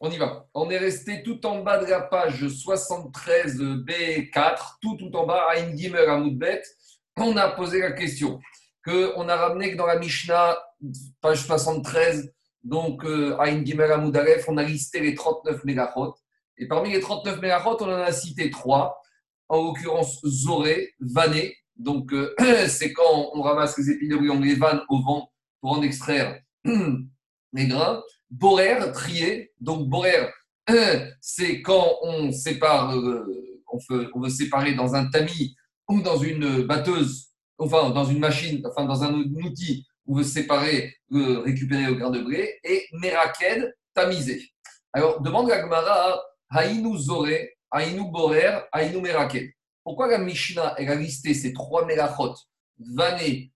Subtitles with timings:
[0.00, 0.46] On y va.
[0.54, 5.46] On est resté tout en bas de la page 73 B4, tout tout en bas,
[5.50, 6.62] à Indimer à Moudbet.
[7.16, 8.40] On a posé la question
[8.84, 10.56] que on a ramené que dans la Mishnah,
[11.20, 12.32] page 73,
[12.62, 16.14] donc euh, à Indimer à Moudalef, on a listé les 39 mégachot.
[16.58, 19.00] Et parmi les 39 mégachot, on en a cité trois,
[19.48, 21.56] en l'occurrence Zoré, Vané.
[21.76, 22.34] Donc euh,
[22.68, 26.40] c'est quand on ramasse les épis de on les vanne au vent pour en extraire
[26.64, 28.02] les grains.
[28.30, 29.52] Borer, trier.
[29.60, 30.28] Donc, borer,
[31.20, 35.56] c'est quand on sépare, euh, on, veut, séparer dans un tamis
[35.88, 40.94] ou dans une batteuse, enfin, dans une machine, enfin, dans un outil, on veut séparer,
[41.12, 42.24] euh, récupérer le grain de.
[42.64, 44.50] Et meraked, tamiser.
[44.92, 46.20] Alors, demande la Gemara,
[46.50, 49.50] Haïnou Zoré, Haïnou Borer, Haïnou Meraked.
[49.84, 52.34] Pourquoi la Mishnah, elle a listé ces trois mélachot,
[52.78, 53.52] vané,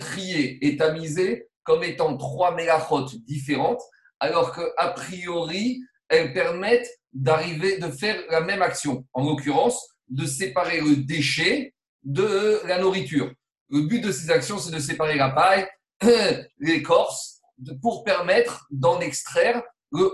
[0.00, 3.82] trier et tamiser, comme étant trois mélachot différentes
[4.24, 9.04] alors qu'a priori, elles permettent d'arriver, de faire la même action.
[9.12, 13.30] En l'occurrence, de séparer le déchet de la nourriture.
[13.70, 15.66] Le but de ces actions, c'est de séparer la paille,
[16.58, 17.40] l'écorce,
[17.82, 19.62] pour permettre d'en extraire
[19.92, 20.10] le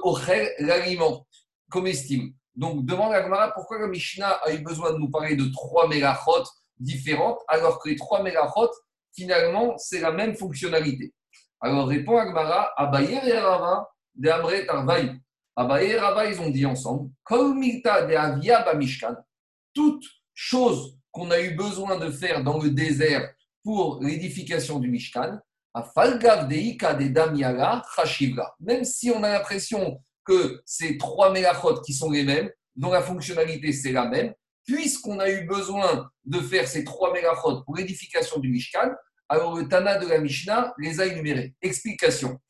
[0.58, 1.26] l'aliment
[1.70, 2.32] comestible.
[2.54, 5.88] Donc, demande à Gmara pourquoi la Mishnah a eu besoin de nous parler de trois
[5.88, 6.44] mégachot
[6.78, 8.70] différentes, alors que les trois mégachot,
[9.14, 11.14] finalement, c'est la même fonctionnalité.
[11.60, 15.20] Alors, répond Agmara, Abaye et Rava, de Amre Tarvaï.
[15.56, 19.14] Abaye et Rava, ils ont dit ensemble, Kolmita de Avia Bamishkan,
[19.74, 23.30] toute chose qu'on a eu besoin de faire dans le désert
[23.62, 25.38] pour l'édification du Mishkan,
[25.74, 27.12] à Falgav de Ika de.
[28.60, 33.02] Même si on a l'impression que c'est trois mélachot qui sont les mêmes, dont la
[33.02, 34.32] fonctionnalité c'est la même,
[34.64, 38.92] puisqu'on a eu besoin de faire ces trois mélachot pour l'édification du Mishkan,
[39.28, 41.54] alors le Tana de la Mishnah les a énumérés.
[41.60, 42.40] Explication.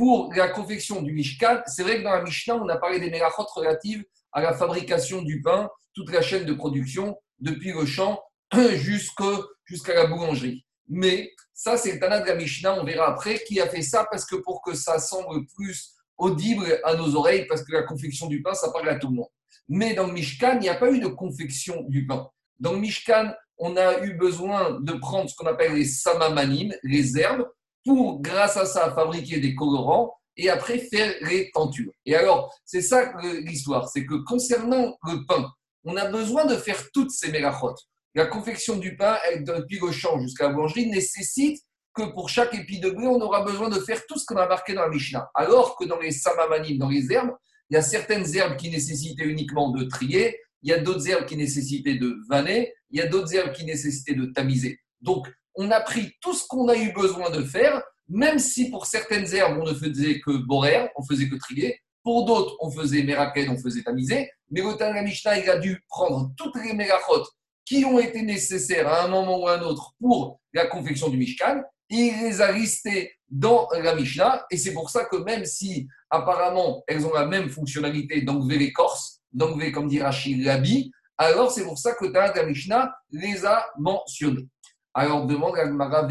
[0.00, 3.10] Pour la confection du Mishkan, c'est vrai que dans la Mishnah, on a parlé des
[3.10, 8.18] mélachot relatives à la fabrication du pain, toute la chaîne de production, depuis le champ
[8.56, 10.64] jusqu'à la boulangerie.
[10.88, 14.06] Mais ça, c'est le Tana de la Mishnah, on verra après, qui a fait ça
[14.10, 18.26] parce que pour que ça semble plus audible à nos oreilles, parce que la confection
[18.26, 19.28] du pain, ça parle à tout le monde.
[19.68, 22.26] Mais dans le Mishkan, il n'y a pas eu de confection du pain.
[22.58, 27.18] Dans le Mishkan, on a eu besoin de prendre ce qu'on appelle les samamanim, les
[27.18, 27.46] herbes,
[27.84, 31.92] pour, grâce à ça, fabriquer des colorants et après faire les tentures.
[32.06, 33.12] Et alors, c'est ça
[33.44, 35.50] l'histoire, c'est que concernant le pain,
[35.84, 37.74] on a besoin de faire toutes ces mélachot.
[38.14, 41.62] La confection du pain, depuis le champ jusqu'à la boulangerie, nécessite
[41.94, 44.46] que pour chaque épi de blé, on aura besoin de faire tout ce qu'on a
[44.46, 45.30] marqué dans la Mishnah.
[45.34, 47.34] Alors que dans les samamanim, dans les herbes,
[47.68, 51.26] il y a certaines herbes qui nécessitaient uniquement de trier, il y a d'autres herbes
[51.26, 54.80] qui nécessitaient de vanner, il y a d'autres herbes qui nécessitaient de tamiser.
[55.00, 55.28] Donc,
[55.60, 59.32] on a pris tout ce qu'on a eu besoin de faire, même si pour certaines
[59.34, 61.78] herbes, on ne faisait que borer, on faisait que trier.
[62.02, 64.30] Pour d'autres, on faisait méraken, on faisait tamiser.
[64.50, 67.26] Mais le Tana Mishnah, il a dû prendre toutes les mérachot
[67.66, 71.18] qui ont été nécessaires à un moment ou à un autre pour la confection du
[71.18, 71.60] Mishkan.
[71.90, 74.46] il les a listés dans la Mishnah.
[74.50, 79.20] Et c'est pour ça que même si apparemment elles ont la même fonctionnalité d'enlever l'écorce,
[79.30, 84.48] d'enlever, comme dit Rachid, l'habit, alors c'est pour ça que Tana Mishnah les a mentionnés.
[84.94, 86.08] Alors demande à Gmara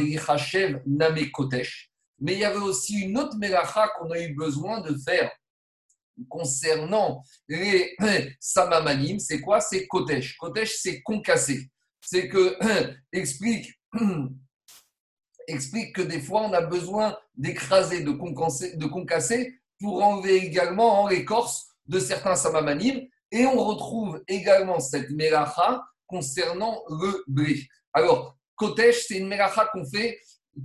[0.85, 1.91] Name Kotesh.
[2.19, 5.31] Mais il y avait aussi une autre mélacha qu'on a eu besoin de faire
[6.28, 7.95] concernant les
[8.39, 9.19] samamanim.
[9.19, 9.62] C'est quoi?
[9.62, 10.38] C'est Kotesh.
[10.38, 11.69] Kotesh, c'est concasser.
[12.01, 12.57] C'est que,
[13.13, 13.73] explique,
[15.47, 21.07] explique que des fois, on a besoin d'écraser, de concasser, de concasser pour enlever également
[21.07, 23.07] l'écorce de certains samamanim.
[23.31, 27.68] Et on retrouve également cette mélacha concernant le blé.
[27.94, 30.20] Alors, Kotesh, c'est une mélacha qu'on fait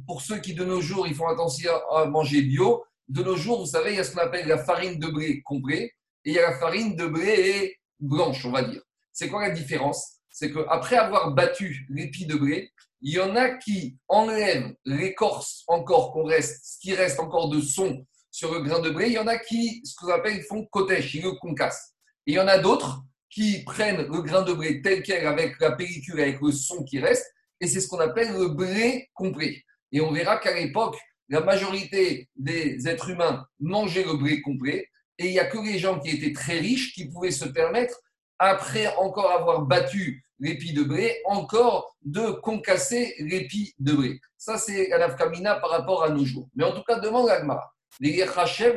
[0.07, 2.85] pour ceux qui de nos jours, ils font attention à manger bio.
[3.09, 5.43] De nos jours, vous savez, il y a ce qu'on appelle la farine de blé
[5.43, 5.93] complet
[6.25, 8.83] et il y a la farine de blé blanche, on va dire.
[9.13, 10.21] C'est quoi la différence?
[10.31, 12.73] C'est qu'après avoir battu l'épi de blé,
[13.03, 17.61] il y en a qui enlèvent l'écorce encore qu'on reste, ce qui reste encore de
[17.61, 19.09] son sur le grain de blé.
[19.09, 21.95] Il y en a qui, ce qu'on appelle, font kotesh, ils le concassent.
[22.27, 25.61] Et il y en a d'autres qui prennent le grain de blé tel quel avec
[25.61, 27.27] la pellicule, avec le son qui reste,
[27.65, 29.65] et c'est ce qu'on appelle le blé complet.
[29.91, 30.99] Et on verra qu'à l'époque,
[31.31, 35.79] la majorité des êtres humains mangeaient le blé complet, et il n'y a que les
[35.79, 37.99] gens qui étaient très riches qui pouvaient se permettre,
[38.39, 44.21] après encore avoir battu l'épi de blé, encore de concasser l'épi de blé.
[44.37, 46.51] Ça, c'est la nafkamina par rapport à nos jours.
[46.55, 47.73] Mais en tout cas, demande à Gmara.
[48.01, 48.27] Les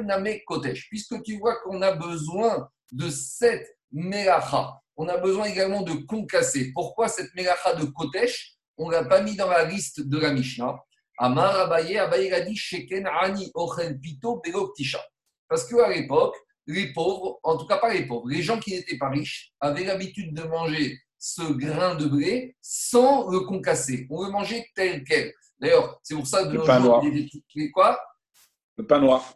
[0.05, 5.81] Name Kotesh, puisque tu vois qu'on a besoin de cette mélacha, on a besoin également
[5.81, 6.71] de concasser.
[6.71, 8.56] Pourquoi cette mélacha de Kotesh?
[8.77, 10.75] On ne l'a pas mis dans la liste de la Mishnah.
[11.17, 14.41] Amar Abaye, Abaye a dit Sheken Ani Ochel Pito
[15.47, 16.35] Parce qu'à l'époque,
[16.67, 19.85] les pauvres, en tout cas pas les pauvres, les gens qui n'étaient pas riches avaient
[19.85, 24.05] l'habitude de manger ce grain de blé sans le concasser.
[24.09, 25.33] On le mangeait tel quel.
[25.59, 27.03] D'ailleurs, c'est pour ça que le pain noir.
[27.73, 27.99] quoi?
[28.77, 29.33] Le pain noir.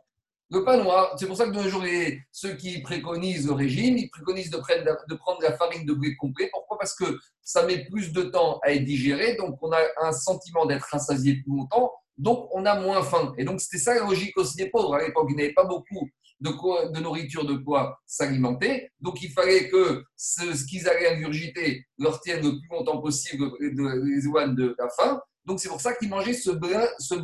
[0.54, 1.86] Le pain noir, c'est pour ça que de nos jours,
[2.34, 6.18] ceux qui préconisent le régime, ils préconisent de prendre, de prendre la farine de blé
[6.18, 6.50] complet.
[6.52, 6.78] Pourquoi?
[6.78, 7.06] Parce que
[7.42, 11.36] ça met plus de temps à être digéré, donc on a un sentiment d'être rassasié
[11.36, 13.34] plus longtemps, donc on a moins faim.
[13.38, 14.96] Et donc c'était ça la logique aussi des pauvres.
[14.96, 16.10] À l'époque, ils n'avaient pas beaucoup
[16.42, 18.92] de, de nourriture de quoi s'alimenter.
[19.00, 24.06] Donc il fallait que ce, qu'ils allaient ingurgiter leur tienne le plus longtemps possible de,
[24.06, 25.22] les éloigne de la faim.
[25.46, 27.16] Donc c'est pour ça qu'ils mangeaient ce blé, ce.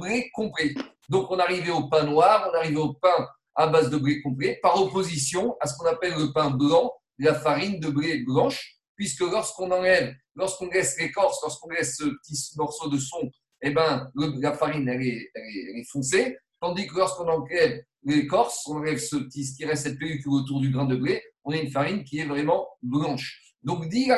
[1.10, 4.60] Donc on arrivait au pain noir, on arrivait au pain à base de blé complet,
[4.62, 9.22] par opposition à ce qu'on appelle le pain blanc, la farine de blé blanche, puisque
[9.22, 13.31] lorsqu'on enlève, lorsqu'on laisse l'écorce, lorsqu'on laisse ce petit morceau de son,
[13.62, 18.78] eh ben, la farine, elle est, elle est foncée, tandis que lorsqu'on enlève l'écorce, on
[18.78, 21.58] enlève ce petit, ce qui reste cette pellicule autour du grain de blé, on a
[21.58, 23.42] une farine qui est vraiment blanche.
[23.64, 24.10] Donc, dit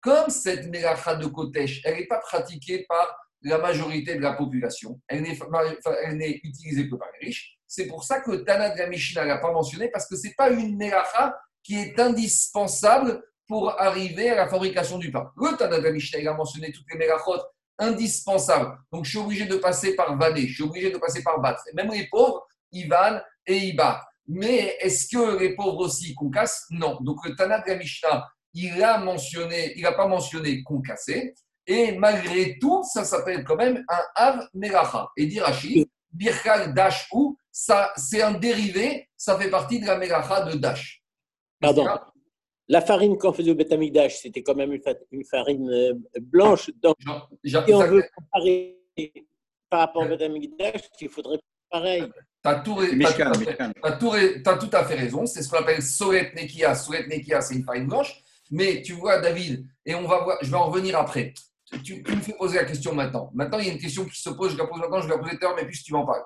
[0.00, 3.08] comme cette mélacha de Kotesh, elle n'est pas pratiquée par
[3.42, 8.20] la majorité de la population, elle n'est utilisée que par les riches, c'est pour ça
[8.20, 11.36] que Tana de la Mishnah n'a pas mentionné, parce que ce n'est pas une mélacha
[11.62, 15.30] qui est indispensable pour arriver à la fabrication du pain.
[15.36, 17.40] Le Tana de la Mishnah, il a mentionné toutes les mélachot
[17.78, 18.78] indispensables.
[18.92, 21.62] Donc, je suis obligé de passer par vaner, je suis obligé de passer par battre.
[21.74, 24.02] Même les pauvres, Ivan et Iba.
[24.28, 26.98] Mais est-ce que les pauvres aussi concassent Non.
[27.00, 31.34] Donc le Tana de la Mishnah, il a mentionné, il n'a pas mentionné concassé.
[31.66, 35.08] Et malgré tout, ça s'appelle quand même un Av Melacha.
[35.16, 40.42] Et d'Irachi, Birkal Dash ou, ça, c'est un dérivé, ça fait partie de la Melacha
[40.42, 41.02] de Dash.
[41.60, 41.86] Pardon.
[42.68, 44.76] La farine qu'on faisait au Betamigdash, c'était quand même
[45.12, 46.68] une farine euh, blanche.
[46.82, 46.96] Donc,
[47.44, 48.76] si on veut comparer
[49.70, 51.38] par rapport au Betamigdash, il faudrait
[51.70, 52.04] pareil.
[52.42, 52.78] Tu as, tout
[54.72, 55.26] à fait raison.
[55.26, 56.74] C'est ce qu'on appelle Soret Nekia.
[56.74, 58.20] Soret Nekia, c'est une farine blanche.
[58.50, 61.34] Mais tu vois, David, et on va voir, je vais en revenir après.
[61.82, 63.30] Tu, me fais poser la question maintenant.
[63.34, 64.52] Maintenant, il y a une question qui se pose.
[64.52, 66.06] Je la pose maintenant, je vais la poser tout à l'heure, mais puis tu m'en
[66.06, 66.22] parles.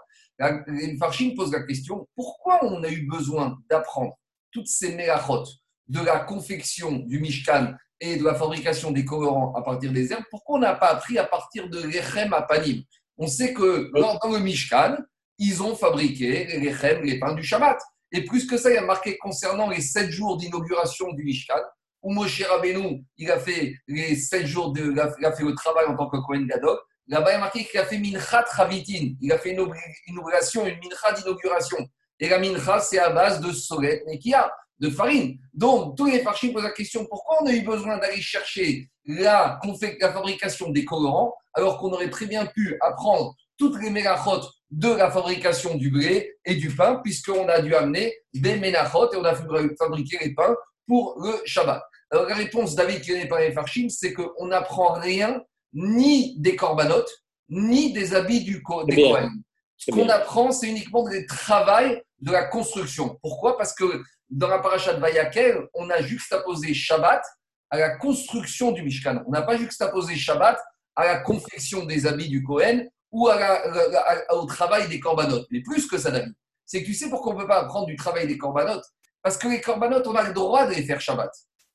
[0.67, 4.15] Une farchine pose la question pourquoi on a eu besoin d'apprendre
[4.53, 5.45] toutes ces mélachot
[5.89, 10.25] de la confection du Mishkan et de la fabrication des colorants à partir des herbes
[10.31, 12.83] Pourquoi on n'a pas appris à partir de l'Echem à Panim?
[13.19, 14.97] On sait que dans le Mishkan,
[15.39, 17.79] ils ont fabriqué les lechem, les pains du Shabbat.
[18.13, 21.61] Et plus que ça, il y a marqué concernant les sept jours d'inauguration du Mishkan,
[22.03, 25.87] où Moshe Rabbeinu, il a fait les sept jours, de, il a fait le travail
[25.87, 26.79] en tant que Kohen Gadol.
[27.09, 29.15] Là-bas, il y a marqué qu'il a fait Minchat Ravitin.
[29.21, 29.67] Il a fait une
[30.07, 31.79] inauguration, une Mincha d'inauguration.
[32.21, 35.39] Et la Mincha, c'est à base de solet Nekia, de farine.
[35.53, 39.59] Donc, tous les farchis posent la question pourquoi on a eu besoin d'aller chercher la,
[40.01, 44.89] la fabrication des colorants alors qu'on aurait très bien pu apprendre toutes les mélachot de
[44.89, 49.25] la fabrication du blé et du pain, puisqu'on a dû amener des ménachot et on
[49.25, 50.55] a fabriqué les pains
[50.91, 51.81] pour le Shabbat.
[52.11, 55.41] Alors la réponse, David, qui n'est pas les farchim, c'est qu'on n'apprend rien
[55.73, 57.13] ni des corbanotes,
[57.49, 58.55] ni des habits du
[58.89, 59.31] des Kohen.
[59.77, 63.17] Ce qu'on apprend, c'est uniquement le travail de la construction.
[63.23, 63.57] Pourquoi?
[63.57, 67.23] Parce que dans la paracha de Vayakel, on a juxtaposé Shabbat
[67.71, 69.23] à la construction du Mishkan.
[69.29, 70.59] On n'a pas juxtaposé Shabbat
[70.97, 75.47] à la confection des habits du Kohen ou au travail des corbanotes.
[75.53, 76.35] Mais plus que ça, David,
[76.67, 78.85] c'est que tu sais pourquoi on ne peut pas apprendre du travail des corbanotes
[79.23, 81.31] Parce que les corbanotes, on a le droit de les faire Shabbat.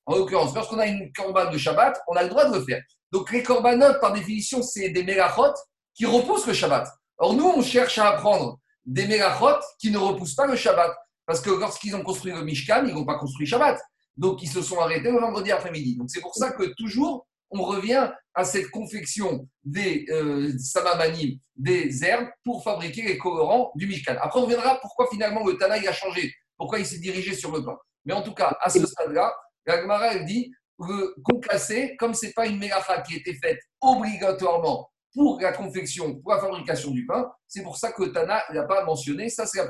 [0.06, 2.82] En l'occurrence, lorsqu'on a une corban de Shabbat, on a le droit de le faire.
[3.12, 5.54] Donc les corbanotes, par définition, c'est des mélachot
[5.94, 6.88] qui repoussent le Shabbat.
[7.18, 10.94] Or, nous, on cherche à apprendre des mélachot qui ne repoussent pas le Shabbat.
[11.25, 13.80] Parce que lorsqu'ils ont construit le Mishkan, ils n'ont pas construit Shabbat.
[14.18, 15.98] Donc, ils se sont arrêtés le vendredi après-midi.
[15.98, 22.04] Donc, c'est pour ça que toujours, on revient à cette confection des euh, samamanim, des
[22.04, 24.16] herbes, pour fabriquer les colorants du Mishkan.
[24.22, 27.64] Après, on verra pourquoi finalement le Tana a changé, pourquoi il s'est dirigé sur le
[27.64, 27.78] pain.
[28.06, 29.34] Mais en tout cas, à ce stade-là,
[29.66, 33.60] la Gemara, elle dit le concassé, comme ce n'est pas une mélacha qui était faite
[33.82, 38.64] obligatoirement pour la confection, pour la fabrication du pain, c'est pour ça que Tana n'a
[38.64, 39.30] pas mentionné.
[39.30, 39.70] Ça, c'est la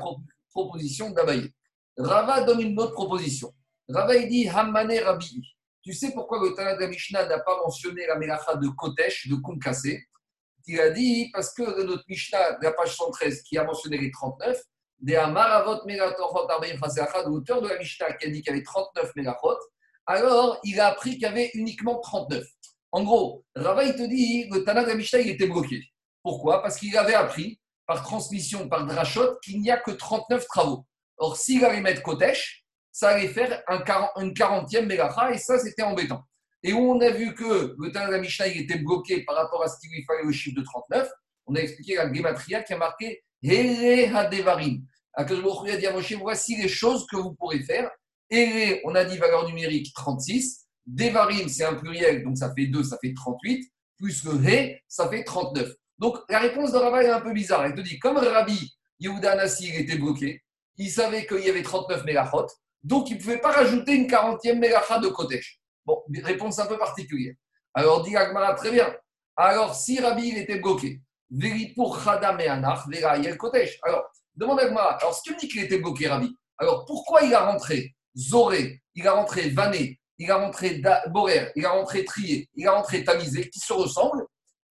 [0.50, 1.50] proposition d'Abaye.
[1.96, 3.54] Rava donne une autre proposition.
[3.88, 5.40] Rava, il dit Hammane Rabbi.
[5.82, 9.36] Tu sais pourquoi le Tana de Mishnah n'a pas mentionné la Melacha de Kotesh, de
[9.36, 10.04] Concassé
[10.66, 14.60] Il a dit parce que notre Mishnah, la page 113, qui a mentionné les 39,
[14.98, 16.48] des Amaravot Melatorot
[17.26, 19.58] l'auteur de la Mishnah qui a dit qu'il y avait 39 Melachot,
[20.06, 22.44] alors il a appris qu'il y avait uniquement 39.
[22.92, 25.82] En gros, Rava, il te dit, le Tana de la Mishnah, était bloqué.
[26.22, 26.62] Pourquoi?
[26.62, 30.86] Parce qu'il avait appris, par transmission, par drachot, qu'il n'y a que 39 travaux.
[31.18, 33.82] Or, s'il allait mettre Kotesh, ça allait faire un
[34.22, 36.22] une quarantième mélacha et ça, c'était embêtant.
[36.62, 39.62] Et où on a vu que le Tana de la Mishnah était bloqué par rapport
[39.62, 41.08] à ce qu'il lui fallait le chiffre de 39,
[41.46, 44.82] on a expliqué la Gematria qui a marqué Hadevarim.
[45.14, 47.90] Akadosh a dit à Moshe voici les choses que vous pourrez faire.
[48.30, 50.66] Et on a dit valeur numérique 36.
[50.86, 53.64] Devarim, c'est un pluriel, donc ça fait 2, ça fait 38.
[53.98, 55.72] Plus le He, ça fait 39.
[55.98, 57.64] Donc la réponse de Rabbi est un peu bizarre.
[57.64, 60.42] Elle te dit comme Rabbi Yehuda Nassi était bloqué,
[60.76, 62.46] il savait qu'il y avait 39 mégachot,
[62.82, 65.60] donc il ne pouvait pas rajouter une 40e mégacha de Kodesh.
[65.84, 67.34] Bon, réponse un peu particulière.
[67.74, 68.94] Alors dit Agmara, très bien.
[69.36, 71.00] Alors si Rabbi il était bloqué,
[73.82, 74.04] Alors,
[74.34, 77.50] demande Agmara, alors si tu me dis qu'il était bloqué, Rabbi, alors pourquoi il a
[77.50, 82.66] rentré Zoré, il a rentré Vané, il a rentré Borer, il a rentré Trié, il
[82.66, 84.24] a rentré Tamisé, qui se ressemblent,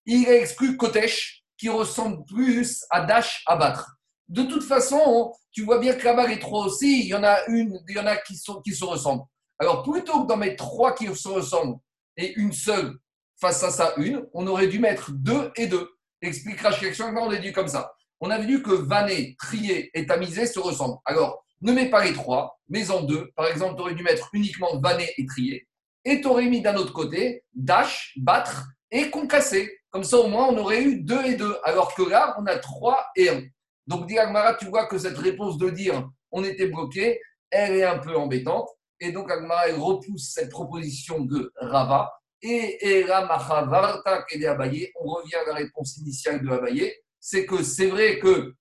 [0.05, 3.91] il a exclu Kotesh, qui ressemble plus à Dash à battre.
[4.27, 7.45] De toute façon, tu vois bien que là-bas, les trois aussi, il y en a
[7.47, 9.23] une, il y en a qui, sont, qui se ressemblent.
[9.59, 11.77] Alors, plutôt que d'en mettre trois qui se ressemblent
[12.17, 12.97] et une seule
[13.39, 15.89] face à ça, une, on aurait dû mettre deux et deux.
[16.25, 17.93] Explique Rachel on a dit comme ça.
[18.19, 20.97] On a vu que Vané, Trié et Tamisé se ressemblent.
[21.05, 23.31] Alors, ne mets pas les trois, mais en deux.
[23.35, 25.67] Par exemple, tu aurais dû mettre uniquement Vané et Trié.
[26.03, 29.71] Et tu aurais mis d'un autre côté Dash, battre et concasser.
[29.91, 31.57] Comme ça, au moins, on aurait eu deux et deux.
[31.63, 33.43] Alors que là, on a trois et un.
[33.85, 37.99] Donc, Diagmara, tu vois que cette réponse de dire on était bloqué, elle est un
[37.99, 38.67] peu embêtante.
[38.99, 42.11] Et donc, Agmara, elle repousse cette proposition de Rava.
[42.47, 47.87] Et Ramachavarta et Abaye, on revient à la réponse initiale de Abaye, c'est que c'est
[47.87, 48.53] vrai que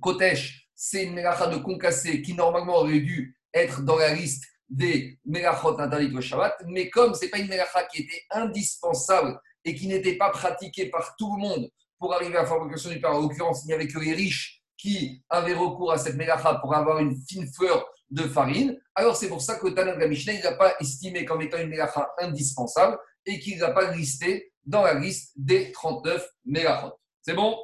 [0.00, 5.18] Kotesh, c'est une mélacha de concassé qui normalement aurait dû être dans la liste des
[5.26, 9.74] mélachot interdites au Shabbat, mais comme ce n'est pas une mélacha qui était indispensable et
[9.74, 13.10] qui n'était pas pratiquée par tout le monde pour arriver à la fabrication du pain,
[13.10, 16.74] en l'occurrence, il n'y avait que les riches qui avaient recours à cette mélacha pour
[16.74, 20.42] avoir une fine fleur de farine, alors c'est pour ça que Tanakh la Mishnah, il
[20.42, 24.94] n'a pas estimé comme étant une mélacha indispensable et qu'il n'a pas listé dans la
[24.94, 26.92] liste des 39 mélachot.
[27.22, 27.56] C'est bon?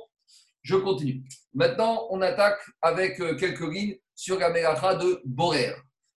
[0.62, 1.24] Je continue.
[1.54, 5.74] Maintenant, on attaque avec euh, quelques lignes sur la mélacha de Borer.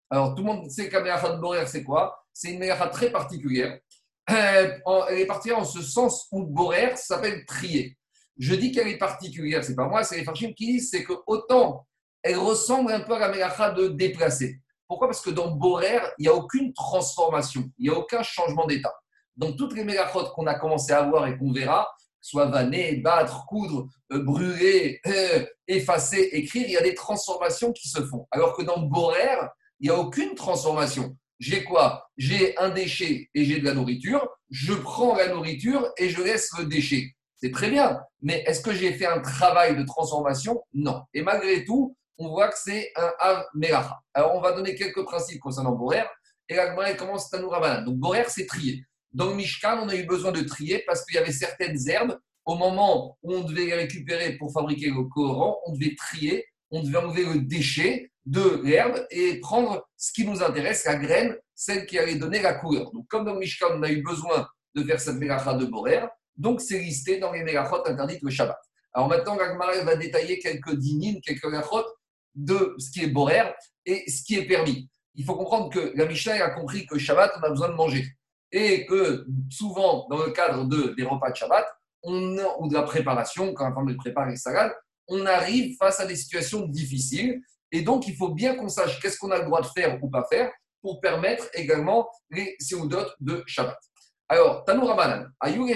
[0.08, 2.24] Alors, tout le monde sait que la mélacha de Borer, c'est quoi?
[2.32, 3.76] C'est une mélacha très particulière.
[4.28, 4.80] Elle
[5.10, 7.98] est particulière en ce sens où Borer s'appelle trier.
[8.38, 11.12] Je dis qu'elle est particulière, c'est pas moi, c'est les Farchim qui disent, c'est que
[11.26, 11.86] autant
[12.22, 14.60] elle ressemble un peu à la mélacha de déplacer.
[14.86, 15.08] Pourquoi?
[15.08, 18.92] Parce que dans Borer, il n'y a aucune transformation, il n'y a aucun changement d'état.
[19.36, 21.88] Dans toutes les mélachot qu'on a commencé à voir et qu'on verra,
[22.20, 27.88] soit vanner, battre, coudre, euh, brûler, euh, effacer, écrire, il y a des transformations qui
[27.88, 28.28] se font.
[28.30, 29.38] Alors que dans Borer,
[29.80, 31.16] il n'y a aucune transformation.
[31.40, 32.06] J'ai quoi?
[32.16, 34.28] J'ai un déchet et j'ai de la nourriture.
[34.50, 37.16] Je prends la nourriture et je laisse le déchet.
[37.42, 38.00] C'est très bien.
[38.20, 40.62] Mais est-ce que j'ai fait un travail de transformation?
[40.74, 41.02] Non.
[41.12, 43.94] Et malgré tout, on voit que c'est un Av.
[44.14, 46.04] Alors, on va donner quelques principes concernant Borer.
[46.48, 47.50] Et la commence à nous
[47.84, 48.84] Donc, Borer, c'est trier.
[49.12, 52.16] Dans le Mishkan, on a eu besoin de trier parce qu'il y avait certaines herbes.
[52.44, 56.80] Au moment où on devait les récupérer pour fabriquer le Coran, on devait trier, on
[56.80, 61.86] devait enlever le déchet de l'herbe et prendre ce qui nous intéresse, la graine, celle
[61.86, 62.92] qui allait donner la couleur.
[62.92, 64.46] Donc, comme dans le Mishkan, on a eu besoin
[64.76, 66.02] de faire cette Melacha de Borer,
[66.36, 68.58] donc c'est listé dans les Melachot interdites le Shabbat.
[68.94, 71.84] Alors maintenant, Gagmar va détailler quelques dinines, quelques Melachot
[72.34, 73.52] de ce qui est Borer
[73.84, 74.88] et ce qui est permis.
[75.14, 78.06] Il faut comprendre que la Mishnah a compris que Shabbat, on a besoin de manger.
[78.50, 81.66] Et que souvent, dans le cadre de, des repas de Shabbat,
[82.04, 84.72] ou de la préparation, quand on de préparer les salades,
[85.08, 87.40] on arrive face à des situations difficiles.
[87.70, 90.10] Et donc, il faut bien qu'on sache qu'est-ce qu'on a le droit de faire ou
[90.10, 93.78] pas faire pour permettre également les séoudotes de Shabbat.
[94.32, 95.30] Alors, Tanou Ramanan,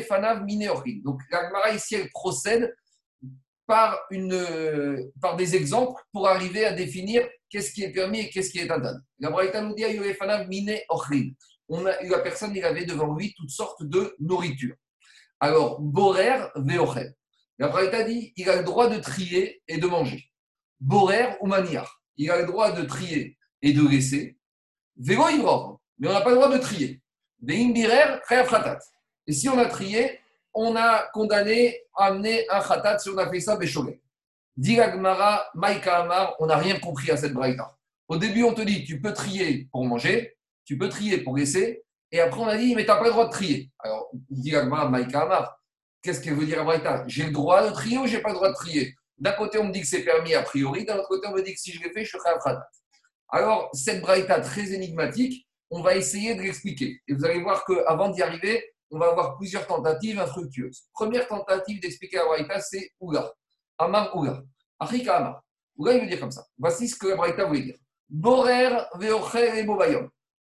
[0.09, 1.03] Fanav Mineochim.
[1.05, 2.75] Donc, la ici, procède
[3.67, 8.49] par, une, par des exemples pour arriver à définir qu'est-ce qui est permis et qu'est-ce
[8.49, 8.99] qui est interdit.
[9.19, 9.85] La Braïta nous dit
[10.19, 10.49] Fanav
[11.69, 14.75] On a, la personne, il avait devant lui toutes sortes de nourriture.
[15.39, 17.15] Alors, Borer Veochel.
[17.59, 20.25] La Braïta dit il a le droit de trier et de manger.
[20.81, 22.01] Borer ou Maniar.
[22.17, 24.39] Il a le droit de trier et de laisser.
[24.97, 27.03] Vélo Mais on n'a pas le droit de trier.
[29.27, 30.21] Et si on a trié,
[30.55, 34.01] on a condamné, amené un khatat si on a fait ça, béchogé.
[34.57, 37.77] Diragmara, Maïka Amar, on n'a rien compris à cette braïta.
[38.09, 41.85] Au début, on te dit, tu peux trier pour manger, tu peux trier pour laisser,
[42.11, 43.71] et après, on a dit, mais tu n'as pas le droit de trier.
[43.81, 45.61] Alors, Diragmara, Maïka Amar,
[46.01, 47.05] qu'est-ce qu'elle veut dire à braïta?
[47.07, 48.95] J'ai le droit de trier ou j'ai pas le droit de trier?
[49.19, 51.43] D'un côté, on me dit que c'est permis a priori, d'un autre côté, on me
[51.43, 52.69] dit que si je l'ai fait, je serai un khatat.
[53.29, 57.01] Alors, cette braïta très énigmatique, on va essayer de l'expliquer.
[57.09, 60.85] Et vous allez voir qu'avant d'y arriver, on va avoir plusieurs tentatives infructueuses.
[60.93, 63.33] Première tentative d'expliquer la Braïta, c'est Ouga.
[63.79, 64.43] Amar Ouga.
[64.79, 65.43] Afrika Amar.
[65.77, 66.47] Ouga, il veut dire comme ça.
[66.59, 67.77] Voici ce que la Braïta voulait dire.
[68.09, 69.67] Borer veocher et.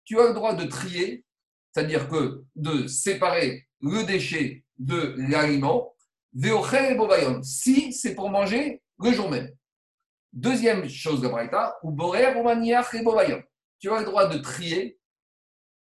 [0.03, 1.25] Tu as le droit de trier,
[1.73, 5.95] c'est-à-dire que de séparer le déchet de l'aliment,
[6.33, 7.43] veocher et.
[7.43, 9.49] Si c'est pour manger le jour même.
[10.31, 13.03] Deuxième chose de Braïta, ou borer ou maniach et
[13.79, 14.99] Tu as le droit de trier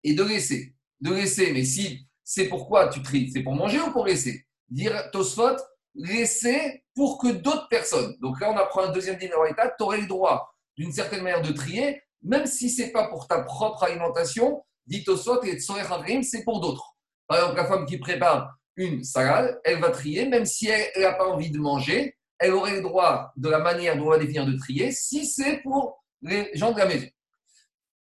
[0.05, 0.75] et de laisser.
[1.01, 4.47] De laisser, mais si c'est pourquoi tu tries, c'est pour manger ou pour laisser?
[4.69, 5.57] Dire Tosfot,
[5.95, 8.17] laisser pour que d'autres personnes.
[8.21, 11.53] Donc là, on apprend un deuxième Braïta, tu aurais le droit d'une certaine manière de
[11.53, 16.61] trier, même si ce n'est pas pour ta propre alimentation, dit Tosfot et c'est pour
[16.61, 16.97] d'autres.
[17.27, 21.13] Par exemple, la femme qui prépare une salade, elle va trier, même si elle n'a
[21.13, 24.47] pas envie de manger, elle aurait le droit, de la manière dont on va définir
[24.47, 27.09] de trier, si c'est pour les gens de la maison.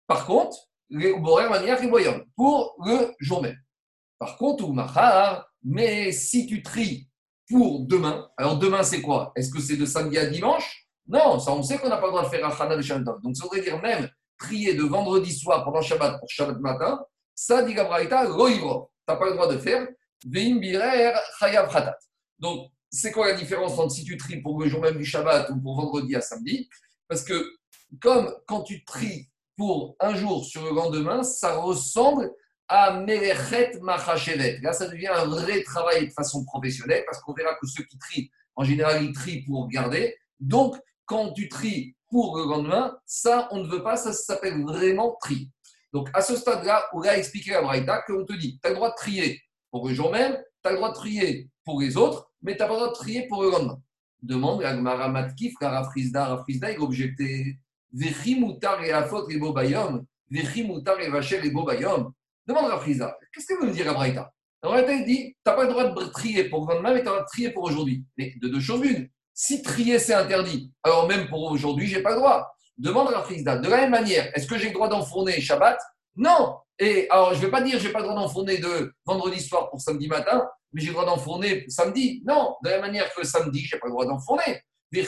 [0.06, 0.56] Par contre,
[2.36, 3.58] pour le jour même.
[4.18, 4.72] Par contre,
[5.62, 7.08] mais si tu tries
[7.48, 9.32] pour demain, alors demain c'est quoi?
[9.36, 10.86] Est-ce que c'est de samedi à dimanche?
[11.06, 13.20] Non, ça on sait qu'on n'a pas le droit de faire un Chana de Shabbat.
[13.22, 17.62] Donc ça voudrait dire même trier de vendredi soir pendant Shabbat pour Shabbat matin, ça
[17.62, 19.86] dit Gabraïta, Tu n'as pas le droit de faire
[20.26, 21.94] Veim Birer Chayav.
[22.38, 25.50] Donc c'est quoi la différence entre si tu tries pour le jour même du Shabbat
[25.50, 26.68] ou pour vendredi à samedi?
[27.08, 27.58] Parce que
[28.00, 32.30] comme quand tu tries pour un jour sur le lendemain, ça ressemble
[32.68, 34.58] à Melechet Machachevet.
[34.62, 37.98] Là, ça devient un vrai travail de façon professionnelle parce qu'on verra que ceux qui
[37.98, 40.16] trient, en général, ils trient pour garder.
[40.40, 45.16] Donc, quand tu tries pour le lendemain, ça, on ne veut pas, ça s'appelle vraiment
[45.20, 45.50] tri.
[45.92, 48.76] Donc, à ce stade-là, on a expliqué à Braïda qu'on te dit, tu as le
[48.76, 50.32] droit de trier pour le jour même,
[50.62, 52.90] tu as le droit de trier pour les autres, mais tu n'as pas le droit
[52.90, 53.80] de trier pour le lendemain.
[54.22, 57.58] Demande à Gmara Matkif, car Rafrizda, Rafrizda, il objecté
[57.94, 62.12] Vechimoutar et Afot et Bobayom, Vechimoutar et Vachel et Bobayom.
[62.46, 64.30] Demande à Rafrizda, qu'est-ce que veut dire Abraïta?
[64.62, 67.08] Abraïta, il dit Tu n'as pas le droit de trier pour le lendemain, mais tu
[67.08, 68.04] as le droit de trier pour aujourd'hui.
[68.18, 69.08] Mais de deux choses l'une.
[69.32, 72.54] Si trier c'est interdit, alors même pour aujourd'hui, je n'ai pas le droit.
[72.76, 73.56] Demande à Rafrizda.
[73.56, 75.78] De la même manière, est-ce que j'ai le droit d'enfourner Shabbat?
[76.16, 78.92] Non et alors, je ne vais pas dire, je n'ai pas le droit d'enfourner de
[79.06, 82.22] vendredi soir pour samedi matin, mais j'ai le droit d'enfourner samedi.
[82.26, 84.60] Non, de la même manière que samedi, je n'ai pas le droit d'enfourner.
[84.92, 85.06] Shabbat,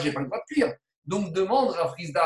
[0.00, 0.72] je n'ai pas le droit de cuire.
[1.06, 2.22] Donc demande à Frisda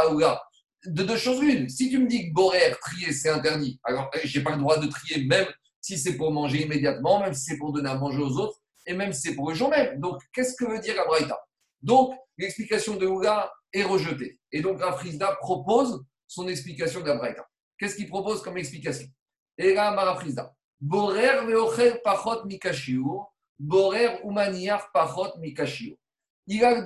[0.84, 1.68] de deux choses l'une.
[1.68, 4.58] Si tu me dis que Borer, trier, c'est interdit, alors eh, je n'ai pas le
[4.58, 5.46] droit de trier, même
[5.80, 8.94] si c'est pour manger immédiatement, même si c'est pour donner à manger aux autres, et
[8.94, 10.00] même si c'est pour le jour même.
[10.00, 11.38] Donc, qu'est-ce que veut dire Abraïta?
[11.82, 14.38] Donc, l'explication de Ouga est rejetée.
[14.52, 17.46] Et donc, Rafrizda propose son explication d'Abraïta.
[17.78, 19.08] Qu'est-ce qu'il propose comme explication?
[19.56, 20.52] Et là, Marafrizda.
[20.80, 25.96] Borer veocher pachot mikashiur, borer umaniar pachot mikashiur.
[26.48, 26.82] Il a,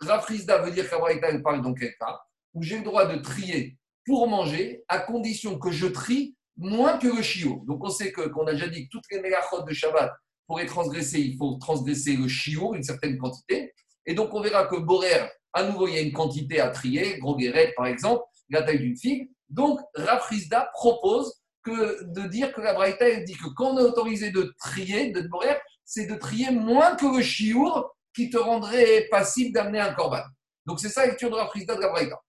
[0.00, 2.18] Rafrizda veut dire qu'Abraïta parle dans quel cas?
[2.54, 7.06] Où j'ai le droit de trier pour manger à condition que je trie moins que
[7.06, 7.62] le chiot.
[7.68, 10.10] Donc on sait qu'on a déjà dit que toutes les mégachot de Shabbat,
[10.46, 13.72] pour être transgressées, il faut transgresser le chiot, une certaine quantité.
[14.06, 17.18] Et donc on verra que Borer, à nouveau, il y a une quantité à trier,
[17.18, 19.30] gros guérette par exemple, la taille d'une figue.
[19.48, 24.54] Donc, Rafrizda propose de dire que la Braïta dit que quand on est autorisé de
[24.58, 29.78] trier, de mourir, c'est de trier moins que le chiour qui te rendrait passible d'amener
[29.78, 30.24] un corban.
[30.66, 32.20] Donc, c'est ça la lecture de Rafrizda de la Braïta.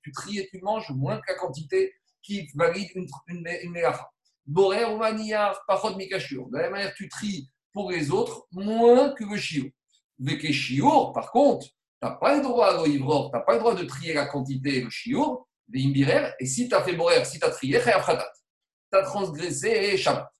[0.00, 3.78] Tu tries et tu manges moins que la quantité qui valide une, une, une
[4.46, 5.00] Borer ou
[5.66, 6.48] pachot mikashur.
[6.50, 9.70] De la même manière, tu tries pour les autres moins que le chiour.
[10.20, 13.84] Veke chiour, par contre, tu n'as pas le droit, tu n'as pas le droit de
[13.84, 14.90] trier la quantité, le
[15.66, 19.96] des imbirer, et si tu as fait borer, si tu as trié, tu as transgressé
[19.96, 20.30] Shabbat.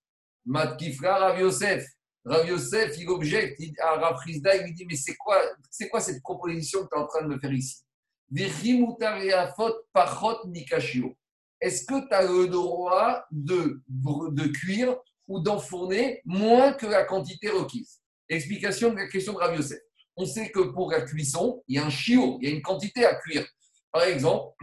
[0.44, 1.93] Matkifra Rav Yosef.
[2.24, 6.00] Rav Yosef, il objecte à Rav Rizda, il lui dit Mais c'est quoi, c'est quoi
[6.00, 7.82] cette proposition que tu es en train de me faire ici?
[11.60, 14.96] Est-ce que tu as le droit de, de cuire
[15.28, 18.00] ou d'enfourner moins que la quantité requise?
[18.28, 19.80] Explication de la question de Rav Yosef.
[20.16, 22.62] On sait que pour la cuisson, il y a un chiot, il y a une
[22.62, 23.46] quantité à cuire.
[23.92, 24.54] Par exemple,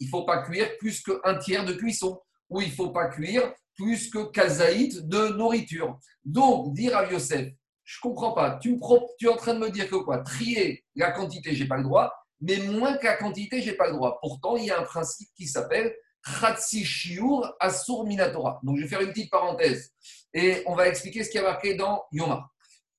[0.00, 3.08] il ne faut pas cuire plus qu'un tiers de cuisson, ou il ne faut pas
[3.08, 5.98] cuire plus que kazaït de nourriture.
[6.24, 7.48] Donc, dire à Yosef,
[7.84, 10.18] je comprends pas, tu, es en train de me dire que quoi?
[10.18, 13.76] Trier la quantité, je n'ai pas le droit, mais moins que la quantité, je n'ai
[13.76, 14.18] pas le droit.
[14.20, 15.94] Pourtant, il y a un principe qui s'appelle
[16.40, 18.60] Khatsi Shiur Asur Minatora.
[18.64, 19.92] Donc, je vais faire une petite parenthèse
[20.34, 22.50] et on va expliquer ce qui a marqué dans Yoma.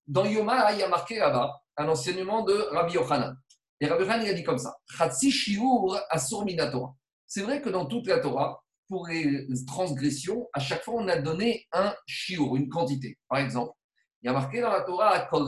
[0.07, 3.37] Dans Yoma, il y a marqué là-bas un enseignement de Rabbi Yochanan.
[3.79, 6.95] Et Rabbi Yochanan, il a dit comme ça Chatsi shiur asur minatora.
[7.27, 11.17] C'est vrai que dans toute la Torah, pour les transgressions, à chaque fois, on a
[11.17, 13.19] donné un shiur, une quantité.
[13.29, 13.73] Par exemple,
[14.21, 15.39] il y a marqué dans la Torah Vous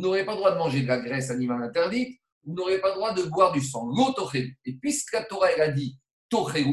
[0.00, 2.96] n'aurez pas le droit de manger de la graisse animale interdite, vous n'aurez pas le
[2.96, 3.88] droit de boire du sang.
[4.64, 5.98] Et puisque la Torah, a dit
[6.28, 6.64] tocheu,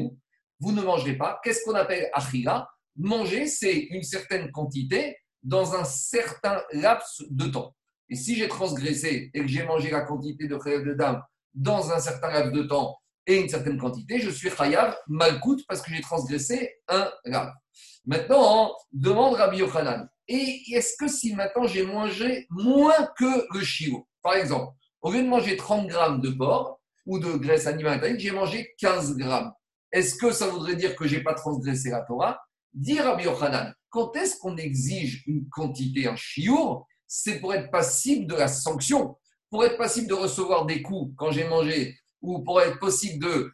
[0.59, 1.39] vous ne mangerez pas.
[1.43, 7.75] Qu'est-ce qu'on appelle achila manger, c'est une certaine quantité dans un certain laps de temps.
[8.09, 11.21] Et si j'ai transgressé et que j'ai mangé la quantité de khayab de dame
[11.53, 15.81] dans un certain laps de temps et une certaine quantité, je suis khayab malkout parce
[15.81, 17.53] que j'ai transgressé un lap.
[18.05, 20.09] Maintenant, demande Rabbi Yochanan.
[20.27, 25.21] Et est-ce que si maintenant j'ai mangé moins que le chiot Par exemple, au lieu
[25.21, 29.51] de manger 30 grammes de porc ou de graisse animale j'ai mangé 15 grammes.
[29.91, 32.41] Est-ce que ça voudrait dire que je n'ai pas transgressé la Torah?
[32.73, 38.25] Dit Rabbi Yochanan, quand est-ce qu'on exige une quantité, en chiour C'est pour être passible
[38.27, 39.17] de la sanction.
[39.49, 43.53] Pour être passible de recevoir des coups quand j'ai mangé, ou pour être possible de,